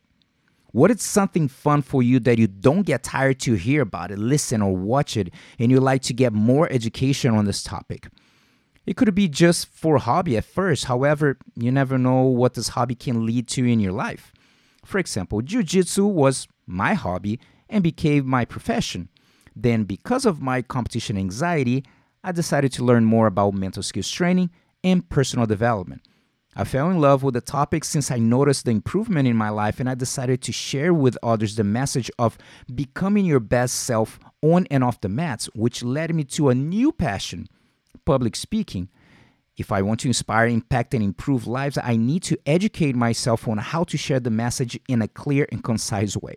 What 0.72 0.90
is 0.90 1.02
something 1.02 1.50
fun 1.50 1.82
for 1.82 2.02
you 2.02 2.20
that 2.22 2.40
you 2.40 2.48
don't 2.48 2.84
get 2.84 3.04
tired 3.04 3.42
to 3.42 3.56
hear 3.56 3.82
about 3.82 4.12
it, 4.12 4.18
listen, 4.18 4.62
or 4.62 4.74
watch 4.74 5.18
it, 5.18 5.34
and 5.60 5.70
you 5.70 5.82
like 5.82 6.02
to 6.04 6.14
get 6.14 6.32
more 6.32 6.72
education 6.72 7.36
on 7.36 7.44
this 7.44 7.62
topic? 7.62 8.08
It 8.92 8.98
could 8.98 9.16
be 9.16 9.30
just 9.30 9.68
for 9.68 10.00
hobby 10.00 10.36
at 10.36 10.44
first. 10.44 10.84
However, 10.84 11.38
you 11.56 11.72
never 11.72 11.98
know 11.98 12.24
what 12.24 12.56
this 12.56 12.68
hobby 12.68 12.94
can 12.94 13.26
lead 13.26 13.48
to 13.48 13.64
in 13.64 13.80
your 13.80 13.94
life. 13.94 14.34
For 14.84 14.98
example, 14.98 15.42
jiu-jitsu 15.42 16.06
was 16.06 16.46
my 16.68 16.94
hobby 16.94 17.40
and 17.70 17.86
became 17.86 18.28
my 18.28 18.44
profession. 18.44 19.08
Then 19.56 19.86
because 19.86 20.26
of 20.26 20.42
my 20.42 20.62
competition 20.62 21.18
anxiety, 21.18 21.86
I 22.22 22.34
decided 22.34 22.74
to 22.74 22.84
learn 22.84 23.06
more 23.06 23.28
about 23.28 23.54
mental 23.54 23.82
skills 23.82 24.12
training 24.12 24.50
and 24.84 25.08
personal 25.08 25.46
development. 25.46 26.02
I 26.54 26.66
fell 26.66 26.92
in 26.92 27.00
love 27.00 27.24
with 27.24 27.36
the 27.36 27.40
topic 27.40 27.86
since 27.86 28.12
I 28.12 28.20
noticed 28.20 28.66
the 28.66 28.72
improvement 28.72 29.26
in 29.26 29.38
my 29.38 29.48
life 29.48 29.80
and 29.80 29.90
I 29.90 29.96
decided 29.96 30.42
to 30.42 30.52
share 30.52 30.94
with 30.94 31.18
others 31.24 31.56
the 31.56 31.64
message 31.64 32.12
of 32.20 32.38
becoming 32.76 33.24
your 33.24 33.40
best 33.40 33.86
self 33.86 34.20
on 34.42 34.68
and 34.70 34.84
off 34.84 35.00
the 35.00 35.08
mats, 35.08 35.46
which 35.56 35.82
led 35.82 36.14
me 36.14 36.26
to 36.26 36.50
a 36.50 36.56
new 36.56 36.92
passion 36.92 37.48
public 38.06 38.36
speaking. 38.36 38.90
If 39.58 39.72
I 39.72 39.82
want 39.82 40.00
to 40.02 40.08
inspire, 40.08 40.48
impact, 40.48 40.94
and 40.94 41.04
improve 41.04 41.46
lives, 41.46 41.78
I 41.82 41.96
need 41.96 42.24
to 42.24 42.38
educate 42.46 42.96
myself 42.96 43.48
on 43.48 43.58
how 43.58 43.84
to 43.86 43.98
share 43.98 44.20
the 44.20 44.30
message 44.30 44.80
in 44.88 45.02
a 45.02 45.08
clear 45.08 45.46
and 45.52 45.64
concise 45.64 46.16
way. 46.18 46.36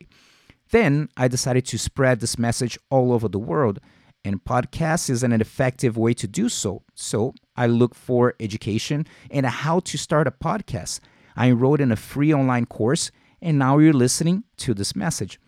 Then 0.70 1.08
I 1.16 1.28
decided 1.28 1.64
to 1.66 1.78
spread 1.78 2.20
this 2.20 2.38
message 2.38 2.78
all 2.90 3.12
over 3.12 3.28
the 3.28 3.38
world, 3.38 3.78
and 4.24 4.42
podcast 4.42 5.10
is 5.10 5.22
an 5.22 5.32
effective 5.32 5.96
way 5.96 6.14
to 6.14 6.26
do 6.26 6.48
so. 6.48 6.82
So 6.94 7.34
I 7.56 7.66
look 7.66 7.94
for 7.94 8.34
education 8.40 9.06
and 9.30 9.46
how 9.46 9.80
to 9.80 9.98
start 9.98 10.26
a 10.26 10.30
podcast. 10.30 11.00
I 11.36 11.48
enrolled 11.48 11.80
in 11.80 11.92
a 11.92 11.96
free 11.96 12.32
online 12.32 12.66
course, 12.66 13.10
and 13.40 13.58
now 13.58 13.78
you're 13.78 13.92
listening 13.92 14.44
to 14.58 14.74
this 14.74 14.96
message. 14.96 15.38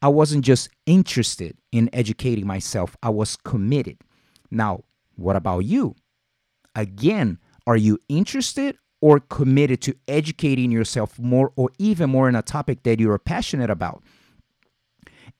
I 0.00 0.08
wasn't 0.08 0.44
just 0.44 0.68
interested 0.86 1.56
in 1.70 1.88
educating 1.92 2.46
myself, 2.46 2.96
I 3.02 3.10
was 3.10 3.36
committed. 3.36 3.98
Now, 4.50 4.82
what 5.16 5.36
about 5.36 5.60
you? 5.60 5.94
Again, 6.74 7.38
are 7.66 7.76
you 7.76 7.98
interested 8.08 8.76
or 9.00 9.20
committed 9.20 9.80
to 9.82 9.94
educating 10.08 10.70
yourself 10.70 11.18
more 11.18 11.52
or 11.56 11.70
even 11.78 12.10
more 12.10 12.28
in 12.28 12.36
a 12.36 12.42
topic 12.42 12.82
that 12.84 13.00
you 13.00 13.10
are 13.10 13.18
passionate 13.18 13.70
about? 13.70 14.02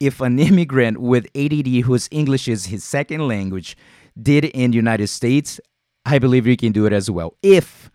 If 0.00 0.20
an 0.20 0.38
immigrant 0.48 1.00
with 1.00 1.26
ADD 1.34 1.84
whose 1.84 2.08
English 2.10 2.48
is 2.48 2.66
his 2.66 2.84
second 2.84 3.26
language 3.26 3.76
did 4.20 4.44
in 4.44 4.72
the 4.72 4.76
United 4.76 5.08
States, 5.08 5.60
I 6.04 6.18
believe 6.18 6.46
you 6.46 6.56
can 6.56 6.72
do 6.72 6.86
it 6.86 6.92
as 6.92 7.10
well 7.10 7.34
if 7.42 7.90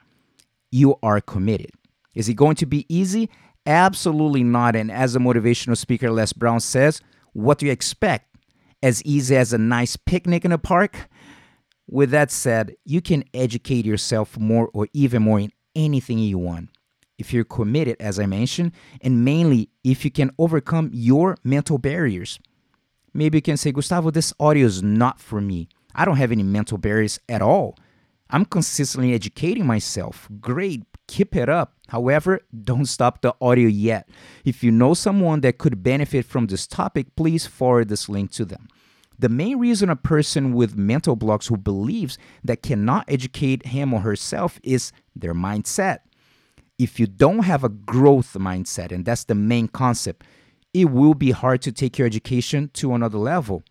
you 0.72 0.96
are 1.04 1.22
committed. 1.22 1.72
Is 2.16 2.28
it 2.30 2.34
going 2.34 2.56
to 2.56 2.66
be 2.66 2.86
easy? 2.90 3.30
Absolutely 3.66 4.44
not. 4.44 4.76
And 4.76 4.92
as 4.92 5.16
a 5.16 5.20
motivational 5.20 5.78
speaker, 5.78 6.10
Les 6.10 6.34
Brown 6.34 6.60
says, 6.60 7.02
what 7.34 7.60
do 7.60 7.66
you 7.66 7.72
expect? 7.72 8.36
As 8.82 9.04
easy 9.04 9.36
as 9.36 9.54
a 9.54 9.58
nice 9.58 9.96
picnic 9.96 10.46
in 10.46 10.52
a 10.52 10.58
park? 10.58 11.10
With 11.90 12.12
that 12.12 12.32
said, 12.32 12.76
you 12.86 13.02
can 13.02 13.24
educate 13.34 13.86
yourself 13.86 14.38
more 14.38 14.70
or 14.74 14.88
even 14.94 15.24
more 15.24 15.40
in 15.40 15.52
anything 15.76 16.20
you 16.20 16.38
want. 16.38 16.70
If 17.18 17.34
you're 17.34 17.46
committed, 17.46 17.96
as 18.00 18.20
I 18.20 18.26
mentioned, 18.26 18.74
and 19.02 19.24
mainly 19.24 19.70
if 19.84 20.04
you 20.06 20.12
can 20.12 20.32
overcome 20.38 20.90
your 20.94 21.38
mental 21.44 21.78
barriers. 21.78 22.40
Maybe 23.14 23.40
you 23.40 23.42
can 23.42 23.58
say, 23.58 23.72
Gustavo, 23.72 24.12
this 24.12 24.34
audio 24.40 24.66
is 24.66 24.84
not 24.84 25.20
for 25.20 25.42
me. 25.42 25.70
I 25.96 26.06
don't 26.06 26.18
have 26.18 26.32
any 26.32 26.44
mental 26.44 26.78
barriers 26.78 27.20
at 27.28 27.42
all. 27.42 27.76
I'm 28.30 28.46
consistently 28.46 29.14
educating 29.14 29.66
myself. 29.66 30.28
Great, 30.40 30.84
keep 31.08 31.36
it 31.36 31.50
up. 31.50 31.74
However, 31.88 32.42
don't 32.64 32.86
stop 32.86 33.22
the 33.22 33.34
audio 33.42 33.68
yet. 33.68 34.10
If 34.46 34.64
you 34.64 34.72
know 34.72 34.94
someone 34.94 35.42
that 35.42 35.58
could 35.58 35.82
benefit 35.82 36.26
from 36.26 36.48
this 36.48 36.68
topic, 36.68 37.16
please 37.16 37.48
forward 37.48 37.88
this 37.88 38.10
link 38.10 38.32
to 38.34 38.46
them. 38.46 38.68
The 39.20 39.30
main 39.30 39.58
reason 39.58 39.90
a 39.90 39.96
person 39.96 40.54
with 40.54 40.78
mental 40.78 41.16
blocks 41.16 41.48
who 41.48 41.58
believes 41.58 42.18
that 42.44 42.62
cannot 42.62 43.06
educate 43.08 43.68
him 43.68 43.94
or 43.94 44.02
herself 44.02 44.60
is 44.64 44.92
their 45.16 45.34
mindset. 45.34 46.00
If 46.78 47.00
you 47.00 47.08
don't 47.08 47.40
have 47.40 47.64
a 47.64 47.70
growth 47.70 48.34
mindset, 48.34 48.92
and 48.92 49.04
that's 49.04 49.24
the 49.24 49.34
main 49.34 49.68
concept, 49.68 50.24
it 50.74 50.86
will 50.92 51.16
be 51.16 51.32
hard 51.32 51.64
to 51.64 51.72
take 51.72 51.98
your 51.98 52.06
education 52.06 52.70
to 52.74 52.94
another 52.94 53.18
level. 53.18 53.64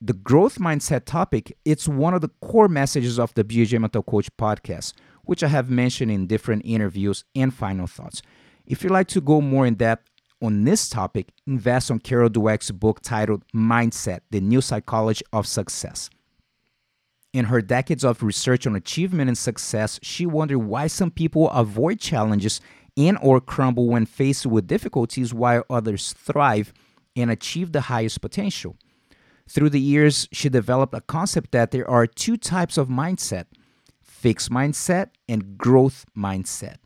The 0.00 0.12
growth 0.12 0.58
mindset 0.58 1.04
topic, 1.06 1.58
it's 1.64 1.88
one 1.88 2.14
of 2.14 2.20
the 2.20 2.30
core 2.40 2.68
messages 2.68 3.18
of 3.18 3.34
the 3.34 3.42
BJJ 3.42 3.80
Mental 3.80 4.04
Coach 4.04 4.30
podcast, 4.36 4.92
which 5.24 5.42
I 5.42 5.48
have 5.48 5.68
mentioned 5.68 6.12
in 6.12 6.28
different 6.28 6.62
interviews 6.64 7.24
and 7.34 7.52
final 7.52 7.88
thoughts. 7.88 8.22
If 8.64 8.84
you'd 8.84 8.92
like 8.92 9.08
to 9.08 9.20
go 9.20 9.40
more 9.40 9.66
in 9.66 9.74
depth 9.74 10.07
on 10.40 10.64
this 10.64 10.88
topic, 10.88 11.32
invest 11.46 11.90
on 11.90 11.98
Carol 11.98 12.30
Dweck's 12.30 12.70
book 12.70 13.00
titled 13.02 13.44
Mindset 13.54 14.20
The 14.30 14.40
New 14.40 14.60
Psychology 14.60 15.24
of 15.32 15.46
Success. 15.46 16.10
In 17.32 17.46
her 17.46 17.60
decades 17.60 18.04
of 18.04 18.22
research 18.22 18.66
on 18.66 18.74
achievement 18.74 19.28
and 19.28 19.36
success, 19.36 19.98
she 20.02 20.26
wondered 20.26 20.60
why 20.60 20.86
some 20.86 21.10
people 21.10 21.50
avoid 21.50 22.00
challenges 22.00 22.60
and 22.96 23.18
or 23.20 23.40
crumble 23.40 23.88
when 23.88 24.06
faced 24.06 24.46
with 24.46 24.66
difficulties 24.66 25.34
while 25.34 25.64
others 25.68 26.12
thrive 26.12 26.72
and 27.14 27.30
achieve 27.30 27.72
the 27.72 27.82
highest 27.82 28.20
potential. 28.20 28.76
Through 29.48 29.70
the 29.70 29.80
years, 29.80 30.28
she 30.32 30.48
developed 30.48 30.94
a 30.94 31.00
concept 31.00 31.52
that 31.52 31.70
there 31.70 31.88
are 31.88 32.06
two 32.06 32.36
types 32.36 32.76
of 32.76 32.88
mindset 32.88 33.46
fixed 34.02 34.50
mindset 34.50 35.10
and 35.28 35.56
growth 35.56 36.04
mindset. 36.16 36.78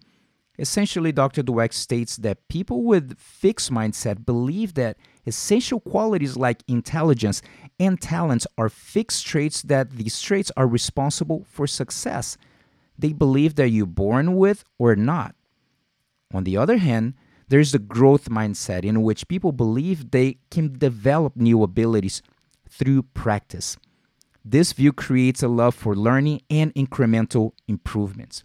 Essentially, 0.58 1.12
Dr. 1.12 1.42
Dweck 1.42 1.72
states 1.72 2.16
that 2.18 2.46
people 2.48 2.84
with 2.84 3.18
fixed 3.18 3.72
mindset 3.72 4.26
believe 4.26 4.74
that 4.74 4.98
essential 5.26 5.80
qualities 5.80 6.36
like 6.36 6.62
intelligence 6.68 7.40
and 7.80 8.00
talents 8.00 8.46
are 8.58 8.68
fixed 8.68 9.26
traits 9.26 9.62
that 9.62 9.92
these 9.92 10.20
traits 10.20 10.52
are 10.56 10.66
responsible 10.66 11.46
for 11.48 11.66
success. 11.66 12.36
They 12.98 13.14
believe 13.14 13.54
that 13.54 13.70
you're 13.70 13.86
born 13.86 14.36
with 14.36 14.64
or 14.78 14.94
not. 14.94 15.34
On 16.34 16.44
the 16.44 16.58
other 16.58 16.76
hand, 16.76 17.14
there's 17.48 17.72
the 17.72 17.78
growth 17.78 18.28
mindset 18.28 18.84
in 18.84 19.02
which 19.02 19.28
people 19.28 19.52
believe 19.52 20.10
they 20.10 20.38
can 20.50 20.78
develop 20.78 21.36
new 21.36 21.62
abilities 21.62 22.22
through 22.68 23.02
practice. 23.14 23.76
This 24.44 24.72
view 24.72 24.92
creates 24.92 25.42
a 25.42 25.48
love 25.48 25.74
for 25.74 25.94
learning 25.94 26.42
and 26.50 26.74
incremental 26.74 27.52
improvements. 27.68 28.42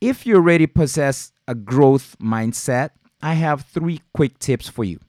If 0.00 0.26
you 0.26 0.36
already 0.36 0.66
possess 0.66 1.32
a 1.48 1.54
growth 1.54 2.16
mindset, 2.20 2.90
I 3.22 3.34
have 3.34 3.62
three 3.62 4.00
quick 4.12 4.38
tips 4.38 4.68
for 4.68 4.84
you. 4.84 5.00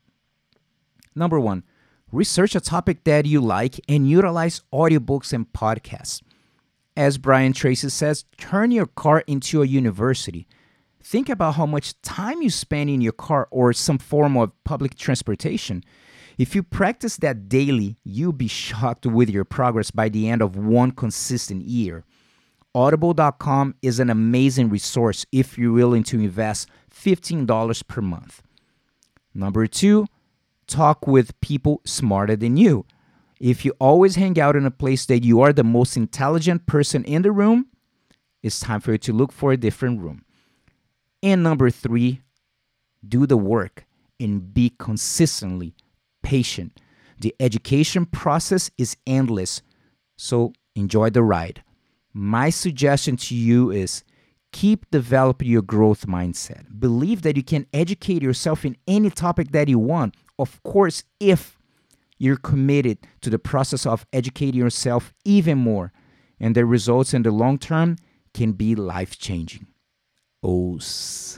Number 1.16 1.40
one, 1.40 1.64
research 2.12 2.56
a 2.56 2.60
topic 2.60 3.04
that 3.04 3.26
you 3.26 3.42
like 3.42 3.80
and 3.90 4.10
utilize 4.10 4.62
audiobooks 4.74 5.34
and 5.34 5.52
podcasts. 5.52 6.22
As 6.96 7.18
Brian 7.18 7.52
Tracy 7.52 7.90
says, 7.90 8.24
turn 8.38 8.72
your 8.72 8.86
car 8.86 9.24
into 9.28 9.62
a 9.62 9.66
university. 9.66 10.48
Think 11.04 11.30
about 11.30 11.56
how 11.56 11.66
much 11.66 12.02
time 12.02 12.42
you 12.42 12.50
spend 12.50 12.90
in 12.90 13.02
your 13.02 13.12
car 13.12 13.48
or 13.52 13.74
some 13.74 13.98
form 13.98 14.38
of 14.38 14.52
public 14.64 14.96
transportation. 14.96 15.84
If 16.38 16.56
you 16.56 16.64
practice 16.64 17.18
that 17.18 17.48
daily, 17.48 17.98
you'll 18.04 18.34
be 18.34 18.48
shocked 18.48 19.06
with 19.06 19.30
your 19.30 19.46
progress 19.46 19.92
by 19.92 20.10
the 20.10 20.30
end 20.30 20.42
of 20.42 20.58
one 20.58 20.92
consistent 20.92 21.64
year. 21.64 22.06
Audible.com 22.76 23.74
is 23.82 24.02
an 24.02 24.10
amazing 24.10 24.70
resource 24.70 25.26
if 25.32 25.58
you're 25.58 25.72
willing 25.72 26.04
to 26.04 26.20
invest 26.20 26.68
$15 26.94 27.88
per 27.88 28.02
month. 28.02 28.44
Number 29.34 29.66
two, 29.66 30.08
talk 30.68 31.08
with 31.08 31.40
people 31.40 31.80
smarter 31.86 32.36
than 32.36 32.58
you. 32.58 32.86
If 33.40 33.64
you 33.64 33.72
always 33.80 34.18
hang 34.18 34.38
out 34.38 34.58
in 34.58 34.66
a 34.66 34.72
place 34.72 35.06
that 35.06 35.24
you 35.24 35.40
are 35.40 35.54
the 35.54 35.64
most 35.64 35.96
intelligent 35.96 36.66
person 36.66 37.06
in 37.06 37.22
the 37.22 37.32
room, 37.32 37.68
it's 38.44 38.60
time 38.60 38.82
for 38.82 38.92
you 38.92 38.98
to 38.98 39.14
look 39.14 39.32
for 39.32 39.54
a 39.54 39.58
different 39.58 40.02
room. 40.02 40.26
And 41.24 41.42
number 41.42 41.70
three, 41.70 42.24
do 43.08 43.26
the 43.26 43.38
work 43.38 43.86
and 44.20 44.54
be 44.54 44.74
consistently 44.78 45.76
patient. 46.24 46.82
The 47.22 47.34
education 47.40 48.06
process 48.06 48.70
is 48.78 48.98
endless, 49.08 49.62
so 50.18 50.52
enjoy 50.76 51.12
the 51.12 51.24
ride 51.24 51.64
my 52.16 52.50
suggestion 52.50 53.18
to 53.18 53.36
you 53.36 53.72
is 53.72 54.06
keep 54.54 54.90
developing 54.90 55.50
your 55.50 55.62
growth 55.62 56.08
mindset. 56.08 56.64
Believe 56.80 57.24
that 57.24 57.36
you 57.36 57.44
can 57.44 57.68
educate 57.74 58.24
yourself 58.24 58.64
in 58.64 58.78
any 58.88 59.10
topic 59.10 59.52
that 59.52 59.68
you 59.68 59.78
want. 59.78 60.16
Of 60.40 60.64
course, 60.64 61.04
if 61.20 61.60
you're 62.18 62.38
committed 62.38 63.00
to 63.20 63.30
the 63.30 63.38
process 63.38 63.86
of 63.86 64.06
educating 64.14 64.62
yourself 64.62 65.14
even 65.26 65.58
more, 65.58 65.92
and 66.40 66.56
the 66.56 66.66
results 66.66 67.14
in 67.14 67.24
the 67.24 67.32
long 67.32 67.58
term 67.58 67.98
can 68.34 68.54
be 68.54 68.76
life 68.76 69.20
changing. 69.20 69.68
Oss. 70.42 71.38